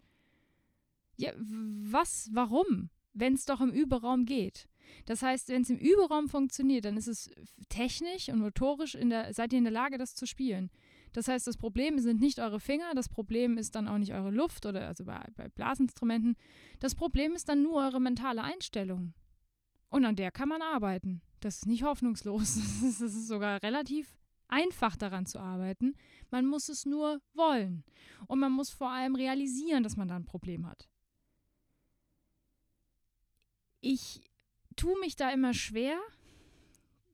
Ja, 1.16 1.32
was, 1.36 2.30
warum? 2.32 2.90
Wenn 3.12 3.34
es 3.34 3.44
doch 3.44 3.60
im 3.60 3.70
Überraum 3.70 4.24
geht. 4.24 4.68
Das 5.06 5.22
heißt, 5.22 5.48
wenn 5.48 5.62
es 5.62 5.70
im 5.70 5.78
Überraum 5.78 6.28
funktioniert, 6.28 6.84
dann 6.84 6.96
ist 6.96 7.08
es 7.08 7.30
technisch 7.68 8.28
und 8.28 8.40
motorisch 8.40 8.94
in 8.94 9.10
der, 9.10 9.32
seid 9.32 9.52
ihr 9.52 9.58
in 9.58 9.64
der 9.64 9.72
Lage, 9.72 9.98
das 9.98 10.14
zu 10.14 10.26
spielen. 10.26 10.70
Das 11.12 11.28
heißt, 11.28 11.46
das 11.46 11.58
Problem 11.58 11.98
sind 11.98 12.20
nicht 12.20 12.38
eure 12.40 12.60
Finger, 12.60 12.94
das 12.94 13.08
Problem 13.08 13.58
ist 13.58 13.74
dann 13.74 13.86
auch 13.86 13.98
nicht 13.98 14.14
eure 14.14 14.30
Luft 14.30 14.64
oder 14.64 14.86
also 14.88 15.04
bei, 15.04 15.26
bei 15.36 15.48
Blasinstrumenten. 15.48 16.36
Das 16.80 16.94
Problem 16.94 17.32
ist 17.32 17.48
dann 17.48 17.62
nur 17.62 17.76
eure 17.76 18.00
mentale 18.00 18.42
Einstellung. 18.42 19.12
Und 19.90 20.06
an 20.06 20.16
der 20.16 20.30
kann 20.30 20.48
man 20.48 20.62
arbeiten. 20.62 21.20
Das 21.40 21.56
ist 21.56 21.66
nicht 21.66 21.82
hoffnungslos. 21.82 22.56
Es 22.82 23.00
ist 23.00 23.28
sogar 23.28 23.62
relativ 23.62 24.16
einfach 24.48 24.96
daran 24.96 25.26
zu 25.26 25.38
arbeiten. 25.38 25.94
Man 26.30 26.46
muss 26.46 26.68
es 26.68 26.86
nur 26.86 27.20
wollen. 27.34 27.84
Und 28.26 28.38
man 28.38 28.52
muss 28.52 28.70
vor 28.70 28.90
allem 28.90 29.14
realisieren, 29.14 29.82
dass 29.82 29.96
man 29.96 30.08
da 30.08 30.16
ein 30.16 30.24
Problem 30.24 30.66
hat. 30.66 30.88
Ich 33.82 34.22
tue 34.76 34.98
mich 35.00 35.16
da 35.16 35.30
immer 35.30 35.52
schwer, 35.52 35.98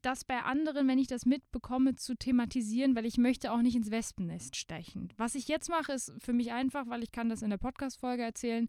das 0.03 0.25
bei 0.25 0.43
anderen, 0.43 0.87
wenn 0.87 0.99
ich 0.99 1.09
das 1.09 1.27
mitbekomme, 1.27 1.97
zu 1.97 2.15
thematisieren, 2.15 2.95
weil 2.95 3.07
ich 3.07 3.17
möchte 3.17 3.53
auch 3.53 3.63
nicht 3.63 3.75
ins 3.75 3.91
Wespennest 3.91 4.55
stechen. 4.55 5.13
Was 5.17 5.35
ich 5.35 5.49
jetzt 5.49 5.69
mache, 5.69 5.93
ist 5.93 6.13
für 6.19 6.33
mich 6.33 6.53
einfach, 6.53 6.87
weil 6.89 7.03
ich 7.03 7.11
kann 7.11 7.29
das 7.29 7.43
in 7.43 7.51
der 7.51 7.57
Podcast-Folge 7.57 8.23
erzählen. 8.23 8.69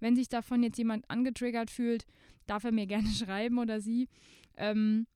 Wenn 0.00 0.16
sich 0.16 0.28
davon 0.28 0.62
jetzt 0.62 0.78
jemand 0.78 1.08
angetriggert 1.10 1.70
fühlt, 1.70 2.06
darf 2.46 2.64
er 2.64 2.72
mir 2.72 2.86
gerne 2.88 3.08
schreiben 3.10 3.58
oder 3.58 3.80
sie. 3.80 4.08
Ähm, 4.56 5.06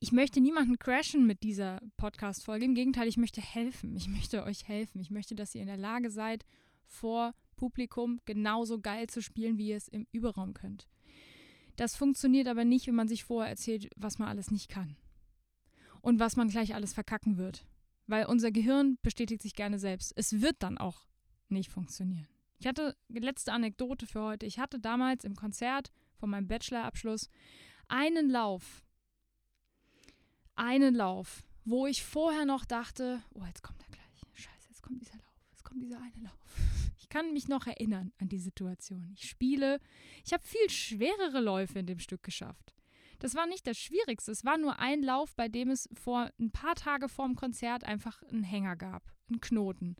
ich 0.00 0.10
möchte 0.10 0.40
niemanden 0.40 0.78
crashen 0.78 1.24
mit 1.24 1.44
dieser 1.44 1.80
Podcast-Folge. 1.96 2.64
Im 2.64 2.74
Gegenteil, 2.74 3.08
ich 3.08 3.16
möchte 3.16 3.40
helfen. 3.40 3.96
Ich 3.96 4.08
möchte 4.08 4.44
euch 4.44 4.66
helfen. 4.66 5.00
Ich 5.00 5.10
möchte, 5.10 5.36
dass 5.36 5.54
ihr 5.54 5.62
in 5.62 5.68
der 5.68 5.76
Lage 5.76 6.10
seid, 6.10 6.44
vor 6.84 7.32
Publikum 7.56 8.20
genauso 8.24 8.80
geil 8.80 9.08
zu 9.08 9.22
spielen, 9.22 9.56
wie 9.56 9.68
ihr 9.68 9.76
es 9.76 9.88
im 9.88 10.06
Überraum 10.12 10.52
könnt. 10.52 10.88
Das 11.78 11.94
funktioniert 11.94 12.48
aber 12.48 12.64
nicht, 12.64 12.88
wenn 12.88 12.96
man 12.96 13.06
sich 13.06 13.22
vorher 13.22 13.48
erzählt, 13.48 13.88
was 13.94 14.18
man 14.18 14.26
alles 14.26 14.50
nicht 14.50 14.68
kann. 14.68 14.96
Und 16.00 16.18
was 16.18 16.34
man 16.34 16.48
gleich 16.48 16.74
alles 16.74 16.92
verkacken 16.92 17.36
wird. 17.36 17.64
Weil 18.08 18.26
unser 18.26 18.50
Gehirn 18.50 18.98
bestätigt 19.02 19.42
sich 19.42 19.54
gerne 19.54 19.78
selbst. 19.78 20.12
Es 20.16 20.40
wird 20.40 20.56
dann 20.58 20.76
auch 20.76 21.06
nicht 21.48 21.70
funktionieren. 21.70 22.26
Ich 22.58 22.66
hatte 22.66 22.96
letzte 23.08 23.52
Anekdote 23.52 24.08
für 24.08 24.22
heute. 24.22 24.44
Ich 24.44 24.58
hatte 24.58 24.80
damals 24.80 25.22
im 25.22 25.36
Konzert 25.36 25.92
von 26.16 26.30
meinem 26.30 26.48
Bachelorabschluss 26.48 27.30
einen 27.86 28.28
Lauf. 28.28 28.84
Einen 30.56 30.96
Lauf, 30.96 31.44
wo 31.64 31.86
ich 31.86 32.02
vorher 32.02 32.44
noch 32.44 32.64
dachte, 32.64 33.22
oh, 33.34 33.44
jetzt 33.44 33.62
kommt 33.62 33.80
er 33.82 33.90
gleich. 33.90 34.22
Scheiße, 34.32 34.68
jetzt 34.68 34.82
kommt 34.82 35.00
dieser 35.00 35.14
Lauf. 35.14 35.46
Jetzt 35.52 35.62
kommt 35.62 35.80
dieser 35.80 36.00
eine 36.00 36.24
Lauf. 36.24 36.47
Ich 37.08 37.14
kann 37.14 37.32
mich 37.32 37.48
noch 37.48 37.66
erinnern 37.66 38.12
an 38.18 38.28
die 38.28 38.38
Situation. 38.38 39.14
Ich 39.14 39.30
spiele, 39.30 39.80
ich 40.26 40.34
habe 40.34 40.44
viel 40.44 40.68
schwerere 40.68 41.40
Läufe 41.40 41.78
in 41.78 41.86
dem 41.86 42.00
Stück 42.00 42.22
geschafft. 42.22 42.74
Das 43.18 43.34
war 43.34 43.46
nicht 43.46 43.66
das 43.66 43.78
Schwierigste. 43.78 44.30
Es 44.30 44.44
war 44.44 44.58
nur 44.58 44.78
ein 44.78 45.02
Lauf, 45.02 45.34
bei 45.34 45.48
dem 45.48 45.70
es 45.70 45.88
vor 45.94 46.30
ein 46.38 46.50
paar 46.50 46.74
Tage 46.74 47.08
vor 47.08 47.26
dem 47.26 47.34
Konzert 47.34 47.82
einfach 47.84 48.22
einen 48.24 48.42
Hänger 48.42 48.76
gab, 48.76 49.10
einen 49.30 49.40
Knoten. 49.40 49.96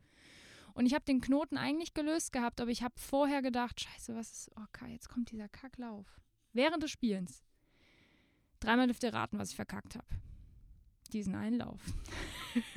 Und 0.74 0.84
ich 0.84 0.92
habe 0.92 1.06
den 1.06 1.22
Knoten 1.22 1.56
eigentlich 1.56 1.94
gelöst 1.94 2.30
gehabt, 2.30 2.60
aber 2.60 2.70
ich 2.70 2.82
habe 2.82 2.94
vorher 2.98 3.40
gedacht, 3.40 3.80
scheiße, 3.80 4.14
was 4.14 4.30
ist, 4.30 4.50
okay, 4.56 4.92
jetzt 4.92 5.08
kommt 5.08 5.30
dieser 5.30 5.48
Kacklauf. 5.48 6.20
Während 6.52 6.82
des 6.82 6.90
Spielens. 6.90 7.42
Dreimal 8.60 8.86
dürft 8.86 9.02
ihr 9.02 9.14
raten, 9.14 9.38
was 9.38 9.48
ich 9.48 9.56
verkackt 9.56 9.96
habe 9.96 10.06
diesen 11.12 11.34
Einlauf. 11.34 11.80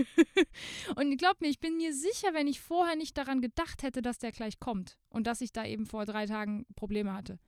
und 0.96 1.18
glaubt 1.18 1.42
mir, 1.42 1.50
ich 1.50 1.60
bin 1.60 1.78
mir 1.78 1.94
sicher, 1.94 2.34
wenn 2.34 2.48
ich 2.48 2.62
vorher 2.62 2.96
nicht 2.96 3.18
daran 3.18 3.42
gedacht 3.42 3.84
hätte, 3.84 4.02
dass 4.02 4.20
der 4.20 4.32
gleich 4.32 4.60
kommt 4.60 4.98
und 5.10 5.28
dass 5.28 5.42
ich 5.42 5.52
da 5.52 5.66
eben 5.66 5.86
vor 5.86 6.06
drei 6.06 6.26
Tagen 6.26 6.66
Probleme 6.76 7.14
hatte, 7.14 7.40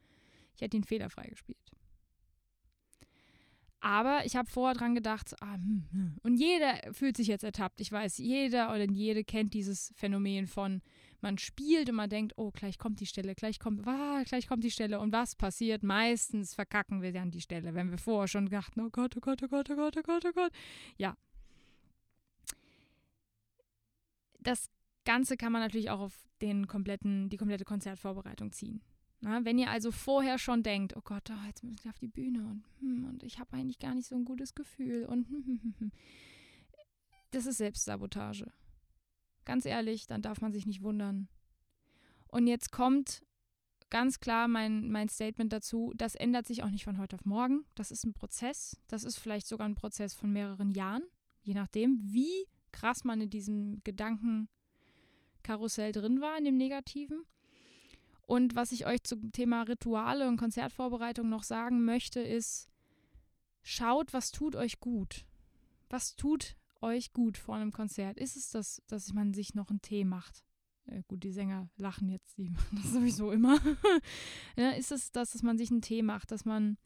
ich 0.56 0.62
hätte 0.62 0.78
ihn 0.78 0.84
fehlerfrei 0.84 1.28
gespielt. 1.28 1.58
Aber 3.84 4.26
ich 4.26 4.38
habe 4.38 4.50
vorher 4.50 4.76
dran 4.76 4.96
gedacht, 4.96 5.36
ah, 5.42 5.56
hm, 5.56 5.88
hm. 5.92 6.16
und 6.24 6.38
jeder 6.38 6.94
fühlt 6.94 7.18
sich 7.18 7.28
jetzt 7.28 7.44
ertappt. 7.44 7.82
Ich 7.82 7.92
weiß, 7.92 8.18
jeder 8.18 8.70
oder 8.70 8.90
jede 8.90 9.26
kennt 9.26 9.54
dieses 9.54 9.92
Phänomen 9.98 10.48
von, 10.48 10.82
man 11.24 11.38
spielt 11.38 11.90
und 11.90 11.96
man 11.96 12.10
denkt, 12.10 12.34
oh, 12.38 12.52
gleich 12.52 12.78
kommt 12.78 13.00
die 13.00 13.06
Stelle, 13.06 13.34
gleich 13.34 13.58
kommt, 13.58 13.88
ah, 13.88 14.22
gleich 14.24 14.48
kommt 14.48 14.64
die 14.64 14.72
Stelle. 14.72 15.00
Und 15.00 15.12
was 15.12 15.36
passiert? 15.36 15.82
Meistens 15.82 16.54
verkacken 16.54 17.02
wir 17.02 17.12
dann 17.12 17.32
die 17.32 17.42
Stelle, 17.42 17.74
wenn 17.74 17.90
wir 17.90 17.98
vorher 17.98 18.28
schon 18.28 18.50
dachten, 18.50 18.82
oh 18.82 18.90
Gott, 18.90 19.18
oh 19.18 19.20
Gott, 19.20 19.42
oh 19.42 19.48
Gott, 19.48 19.70
oh 19.72 19.76
Gott, 19.76 19.98
oh 19.98 20.02
Gott, 20.04 20.26
oh 20.26 20.32
Gott. 20.34 20.52
Ja. 20.98 21.18
Das 24.40 24.70
Ganze 25.06 25.38
kann 25.38 25.52
man 25.52 25.62
natürlich 25.62 25.90
auch 25.90 26.02
auf 26.02 26.26
den 26.42 26.68
kompletten, 26.68 27.30
die 27.30 27.38
komplette 27.38 27.66
Konzertvorbereitung 27.66 28.52
ziehen. 28.52 28.82
Na, 29.22 29.46
wenn 29.46 29.58
ihr 29.58 29.70
also 29.70 29.92
vorher 29.92 30.38
schon 30.38 30.64
denkt, 30.64 30.98
oh 30.98 31.02
Gott, 31.02 31.30
oh, 31.32 31.48
jetzt 31.48 31.64
muss 31.64 31.80
ich 31.80 31.90
auf 31.90 31.98
die 31.98 32.10
Bühne 32.10 32.46
und, 32.46 32.64
hm, 32.80 33.06
und 33.06 33.24
ich 33.24 33.40
habe 33.40 33.56
eigentlich 33.56 33.80
gar 33.80 33.96
nicht 33.96 34.08
so 34.08 34.16
ein 34.16 34.26
gutes 34.26 34.54
Gefühl 34.54 35.06
und 35.06 35.30
hm, 35.30 35.74
hm 35.80 35.92
das 37.32 37.48
ist 37.48 37.58
Selbstsabotage. 37.58 38.46
Ganz 39.46 39.66
ehrlich, 39.66 40.08
dann 40.08 40.22
darf 40.22 40.42
man 40.42 40.54
sich 40.54 40.66
nicht 40.66 40.82
wundern. 40.82 41.28
Und 42.28 42.48
jetzt 42.48 42.72
kommt 42.72 43.24
ganz 43.90 44.20
klar 44.20 44.48
mein, 44.48 44.90
mein 44.90 45.08
Statement 45.08 45.54
dazu, 45.54 45.94
das 45.96 46.16
ändert 46.16 46.48
sich 46.48 46.64
auch 46.64 46.72
nicht 46.72 46.84
von 46.84 46.98
heute 46.98 47.16
auf 47.16 47.26
morgen. 47.26 47.64
Das 47.76 47.92
ist 47.92 48.06
ein 48.06 48.14
Prozess. 48.14 48.82
Das 48.88 49.04
ist 49.04 49.20
vielleicht 49.20 49.48
sogar 49.48 49.68
ein 49.68 49.76
Prozess 49.76 50.16
von 50.16 50.34
mehreren 50.34 50.72
Jahren, 50.72 51.04
je 51.44 51.54
nachdem, 51.54 52.00
wie 52.02 52.48
krass 52.72 53.04
man 53.04 53.22
in 53.22 53.30
diesem 53.30 53.84
Gedankenkarussell 53.84 55.92
drin 55.92 56.22
war, 56.22 56.36
in 56.38 56.46
dem 56.46 56.58
Negativen. 56.58 57.24
Und 58.26 58.56
was 58.56 58.72
ich 58.72 58.88
euch 58.88 59.04
zum 59.04 59.32
Thema 59.32 59.62
Rituale 59.64 60.28
und 60.28 60.38
Konzertvorbereitung 60.38 61.30
noch 61.30 61.44
sagen 61.44 61.86
möchte, 61.86 62.20
ist, 62.20 62.68
schaut, 63.62 64.12
was 64.12 64.32
tut 64.32 64.56
euch 64.56 64.80
gut. 64.80 65.26
Was 65.90 66.16
tut 66.16 66.56
euch 66.84 67.14
gut 67.14 67.38
vor 67.38 67.56
einem 67.56 67.72
Konzert? 67.72 68.20
Ist 68.20 68.36
es 68.36 68.52
das, 68.52 68.82
dass 68.88 69.14
man 69.14 69.34
sich 69.34 69.56
noch 69.56 69.70
einen 69.70 69.82
Tee 69.82 70.04
macht? 70.04 70.44
Äh, 70.86 71.04
gut, 71.08 71.24
die 71.24 71.32
Sänger 71.32 71.70
lachen 71.78 72.10
jetzt, 72.10 72.38
die 72.38 72.50
machen 72.50 72.80
das 72.82 72.92
sowieso 72.92 73.32
immer. 73.32 73.60
ja, 74.58 74.72
ist 74.72 74.92
es 74.92 75.12
das, 75.12 75.32
dass 75.32 75.44
man 75.44 75.58
sich 75.58 75.72
einen 75.72 75.82
Tee 75.82 76.04
macht, 76.04 76.32
dass 76.32 76.46
man 76.46 76.78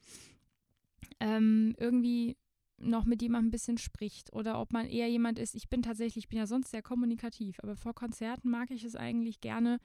ähm, 1.19 1.75
irgendwie 1.77 2.37
noch 2.79 3.05
mit 3.05 3.21
jemandem 3.21 3.47
ein 3.47 3.51
bisschen 3.51 3.77
spricht 3.79 4.31
oder 4.33 4.61
ob 4.61 4.71
man 4.71 4.85
eher 4.85 5.09
jemand 5.09 5.39
ist, 5.39 5.55
ich 5.55 5.67
bin 5.67 5.81
tatsächlich, 5.81 6.25
ich 6.25 6.29
bin 6.29 6.37
ja 6.37 6.45
sonst 6.45 6.69
sehr 6.69 6.83
kommunikativ, 6.83 7.59
aber 7.63 7.75
vor 7.75 7.95
Konzerten 7.95 8.49
mag 8.49 8.69
ich 8.69 8.83
es 8.83 8.95
eigentlich 8.95 9.41
gerne, 9.41 9.79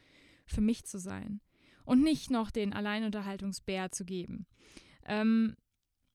für 0.44 0.60
mich 0.60 0.84
zu 0.84 0.98
sein 0.98 1.40
und 1.84 2.02
nicht 2.02 2.30
noch 2.30 2.50
den 2.50 2.72
Alleinunterhaltungsbär 2.72 3.90
zu 3.92 4.04
geben. 4.04 4.46
Ähm, 5.04 5.56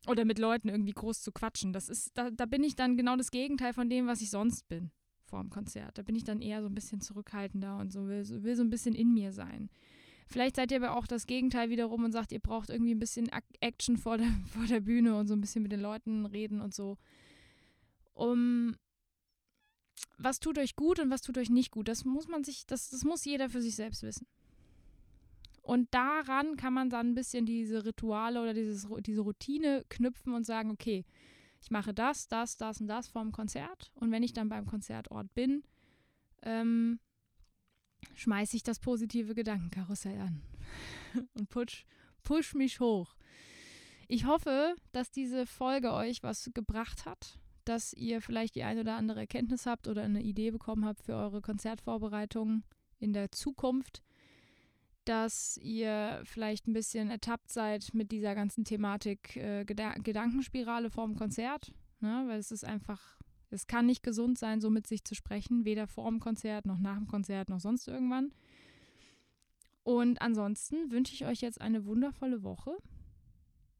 oder 0.06 0.26
mit 0.26 0.40
Leuten 0.40 0.70
irgendwie 0.70 0.94
groß 0.94 1.22
zu 1.22 1.32
quatschen. 1.32 1.74
Das 1.74 1.90
ist, 1.90 2.18
da, 2.18 2.30
da 2.30 2.46
bin 2.46 2.64
ich 2.64 2.76
dann 2.76 2.98
genau 2.98 3.16
das 3.16 3.32
Gegenteil 3.32 3.74
von 3.74 3.90
dem, 3.90 4.08
was 4.08 4.22
ich 4.22 4.30
sonst 4.30 4.68
bin 4.68 4.92
vor 5.26 5.42
dem 5.42 5.50
Konzert. 5.50 5.98
Da 5.98 6.04
bin 6.04 6.16
ich 6.16 6.24
dann 6.24 6.42
eher 6.42 6.62
so 6.62 6.68
ein 6.68 6.76
bisschen 6.76 7.02
zurückhaltender 7.02 7.78
und 7.78 7.92
so 7.92 8.08
will, 8.08 8.24
so 8.24 8.44
will 8.44 8.56
so 8.56 8.64
ein 8.64 8.70
bisschen 8.70 8.96
in 8.96 9.14
mir 9.14 9.32
sein. 9.34 9.70
Vielleicht 10.28 10.58
seid 10.58 10.72
ihr 10.72 10.78
aber 10.78 10.96
auch 10.98 11.08
das 11.08 11.26
Gegenteil 11.26 11.70
wiederum 11.70 12.04
und 12.04 12.12
sagt, 12.12 12.32
ihr 12.32 12.40
braucht 12.40 12.70
irgendwie 12.70 12.94
ein 12.94 13.00
bisschen 13.00 13.30
Action 13.60 13.98
vor 13.98 14.18
der, 14.18 14.28
vor 14.46 14.66
der 14.66 14.82
Bühne 14.82 15.16
und 15.16 15.28
so 15.28 15.34
ein 15.34 15.42
bisschen 15.42 15.64
mit 15.64 15.72
den 15.72 15.82
Leuten 15.82 16.26
reden 16.26 16.62
und 16.62 16.74
so. 16.74 16.98
Um 18.14 18.76
was 20.18 20.40
tut 20.40 20.58
euch 20.58 20.76
gut 20.76 21.00
und 21.00 21.10
was 21.10 21.22
tut 21.22 21.38
euch 21.38 21.50
nicht 21.50 21.72
gut, 21.72 21.88
das 21.88 22.06
muss 22.06 22.28
man 22.28 22.44
sich, 22.44 22.66
das, 22.66 22.90
das 22.90 23.04
muss 23.04 23.26
jeder 23.26 23.50
für 23.50 23.62
sich 23.62 23.76
selbst 23.76 24.04
wissen. 24.04 24.28
Und 25.68 25.94
daran 25.94 26.56
kann 26.56 26.74
man 26.74 26.90
dann 26.90 27.10
ein 27.10 27.14
bisschen 27.14 27.46
diese 27.46 27.84
Rituale 27.84 28.42
oder 28.42 28.54
dieses, 28.54 28.88
diese 29.02 29.20
Routine 29.20 29.84
knüpfen 29.90 30.34
und 30.34 30.46
sagen, 30.46 30.72
okay, 30.72 31.04
ich 31.62 31.72
mache 31.72 31.94
das, 31.94 32.30
das, 32.30 32.56
das 32.56 32.80
und 32.80 32.88
das 32.88 33.10
vorm 33.10 33.34
Konzert. 33.34 33.92
Und 33.96 34.10
wenn 34.10 34.24
ich 34.24 34.32
dann 34.32 34.48
beim 34.48 34.66
Konzertort 34.66 35.34
bin, 35.34 35.64
ähm, 36.44 37.02
schmeiße 38.14 38.56
ich 38.56 38.64
das 38.64 38.80
positive 38.80 39.36
Gedankenkarussell 39.36 40.22
an 40.22 40.42
und 41.34 41.50
push, 41.50 41.86
push 42.24 42.54
mich 42.54 42.80
hoch. 42.80 43.18
Ich 44.08 44.24
hoffe, 44.24 44.74
dass 44.94 45.12
diese 45.12 45.46
Folge 45.46 45.92
euch 45.92 46.24
was 46.24 46.50
gebracht 46.54 47.06
hat, 47.06 47.40
dass 47.66 47.92
ihr 47.92 48.22
vielleicht 48.22 48.56
die 48.56 48.64
eine 48.64 48.80
oder 48.80 48.96
andere 48.96 49.20
Erkenntnis 49.20 49.66
habt 49.66 49.90
oder 49.90 50.04
eine 50.04 50.24
Idee 50.24 50.52
bekommen 50.52 50.86
habt 50.86 51.04
für 51.04 51.16
eure 51.16 51.42
Konzertvorbereitungen 51.42 52.64
in 53.00 53.12
der 53.12 53.34
Zukunft, 53.34 54.02
dass 55.08 55.58
ihr 55.58 56.22
vielleicht 56.26 56.68
ein 56.68 56.74
bisschen 56.74 57.10
ertappt 57.10 57.52
seid 57.52 57.94
mit 57.94 58.12
dieser 58.12 58.36
ganzen 58.36 58.66
Thematik 58.66 59.36
äh, 59.38 59.64
Geda 59.66 59.94
Gedankenspirale 59.96 60.90
vorm 60.90 61.16
Konzert, 61.16 61.72
ne? 62.00 62.26
weil 62.28 62.40
es 62.40 62.52
ist 62.52 62.66
einfach, 62.66 63.18
es 63.50 63.68
kann 63.68 63.86
nicht 63.86 64.04
gesund 64.04 64.38
sein, 64.38 64.60
so 64.60 64.70
mit 64.70 64.88
sich 64.88 65.04
zu 65.04 65.16
sprechen, 65.16 65.66
weder 65.66 65.88
vor 65.88 66.10
dem 66.10 66.20
Konzert 66.20 66.66
noch 66.66 66.80
nach 66.80 66.98
dem 66.98 67.08
Konzert 67.08 67.50
noch 67.50 67.60
sonst 67.60 67.88
irgendwann. 67.88 68.34
Und 69.84 70.22
ansonsten 70.22 70.92
wünsche 70.92 71.14
ich 71.14 71.26
euch 71.26 71.40
jetzt 71.40 71.62
eine 71.62 71.86
wundervolle 71.86 72.44
Woche. 72.44 72.76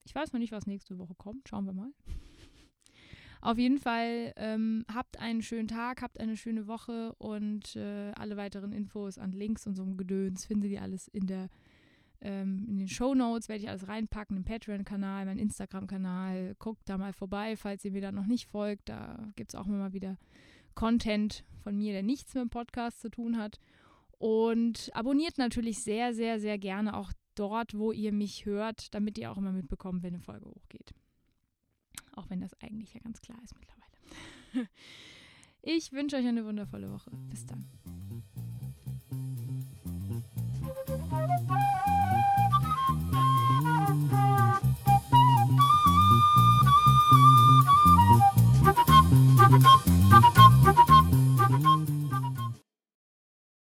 Ich 0.06 0.16
weiß 0.16 0.32
noch 0.32 0.40
nicht, 0.40 0.54
was 0.54 0.66
nächste 0.66 0.98
Woche 0.98 1.16
kommt. 1.16 1.50
Schauen 1.50 1.66
wir 1.66 1.74
mal. 1.74 1.92
Auf 3.42 3.58
jeden 3.58 3.78
Fall 3.78 4.34
ähm, 4.36 4.86
habt 4.94 5.20
einen 5.20 5.42
schönen 5.42 5.68
Tag, 5.68 6.02
habt 6.02 6.20
eine 6.20 6.38
schöne 6.38 6.68
Woche 6.68 7.14
und 7.18 7.76
äh, 7.76 8.12
alle 8.16 8.38
weiteren 8.38 8.72
Infos 8.72 9.18
an 9.18 9.32
Links 9.32 9.68
und 9.68 9.76
so 9.76 9.84
ein 9.84 9.98
Gedöns 9.98 10.46
findet 10.46 10.72
ihr 10.72 10.82
alles 10.82 11.08
in 11.08 11.28
der 11.28 11.50
ähm, 12.20 12.66
in 12.68 12.78
den 12.78 12.88
Show 12.88 13.14
Notes 13.14 13.48
werde 13.48 13.64
ich 13.64 13.70
alles 13.70 13.88
reinpacken, 13.88 14.38
im 14.38 14.44
Patreon-Kanal, 14.44 15.26
mein 15.26 15.38
Instagram-Kanal. 15.38 16.56
Guckt 16.58 16.90
da 16.90 16.98
mal 16.98 17.14
vorbei, 17.14 17.56
falls 17.56 17.86
ihr 17.86 17.92
mir 17.92 18.02
da 18.02 18.12
noch 18.12 18.26
nicht 18.26 18.48
folgt. 18.48 18.90
Da 18.90 19.30
gibt 19.36 19.52
es 19.52 19.56
auch 19.56 19.68
immer 19.68 19.78
mal 19.78 19.94
wieder 19.94 20.18
Content 20.74 21.44
von 21.62 21.78
mir, 21.78 21.94
der 21.94 22.04
nichts 22.04 22.34
mit 22.34 22.42
dem 22.42 22.50
Podcast 22.50 23.02
zu 23.02 23.10
tun 23.10 23.38
hat. 23.38 23.60
Und 24.18 24.90
abonniert 24.94 25.38
natürlich 25.38 25.84
sehr, 25.84 26.14
sehr, 26.14 26.40
sehr 26.40 26.58
gerne 26.58 26.98
auch 26.98 27.12
dort, 27.36 27.78
wo 27.78 27.92
ihr 27.92 28.12
mich 28.12 28.46
hört, 28.46 28.94
damit 28.96 29.18
ihr 29.20 29.32
auch 29.32 29.38
immer 29.38 29.52
mitbekommt, 29.52 30.02
wenn 30.02 30.16
eine 30.16 30.24
Folge 30.24 30.48
hochgeht. 30.48 30.94
Auch 32.18 32.30
wenn 32.30 32.42
das 32.42 32.54
eigentlich 32.62 32.94
ja 32.94 33.00
ganz 33.00 33.22
klar 33.22 33.38
ist 33.44 33.56
mittlerweile. 33.56 34.70
Ich 35.64 35.92
wünsche 35.92 36.16
euch 36.16 36.26
eine 36.26 36.46
wundervolle 36.46 36.90
Woche. 36.90 37.12
Bis 37.30 37.46
dann. 37.46 37.68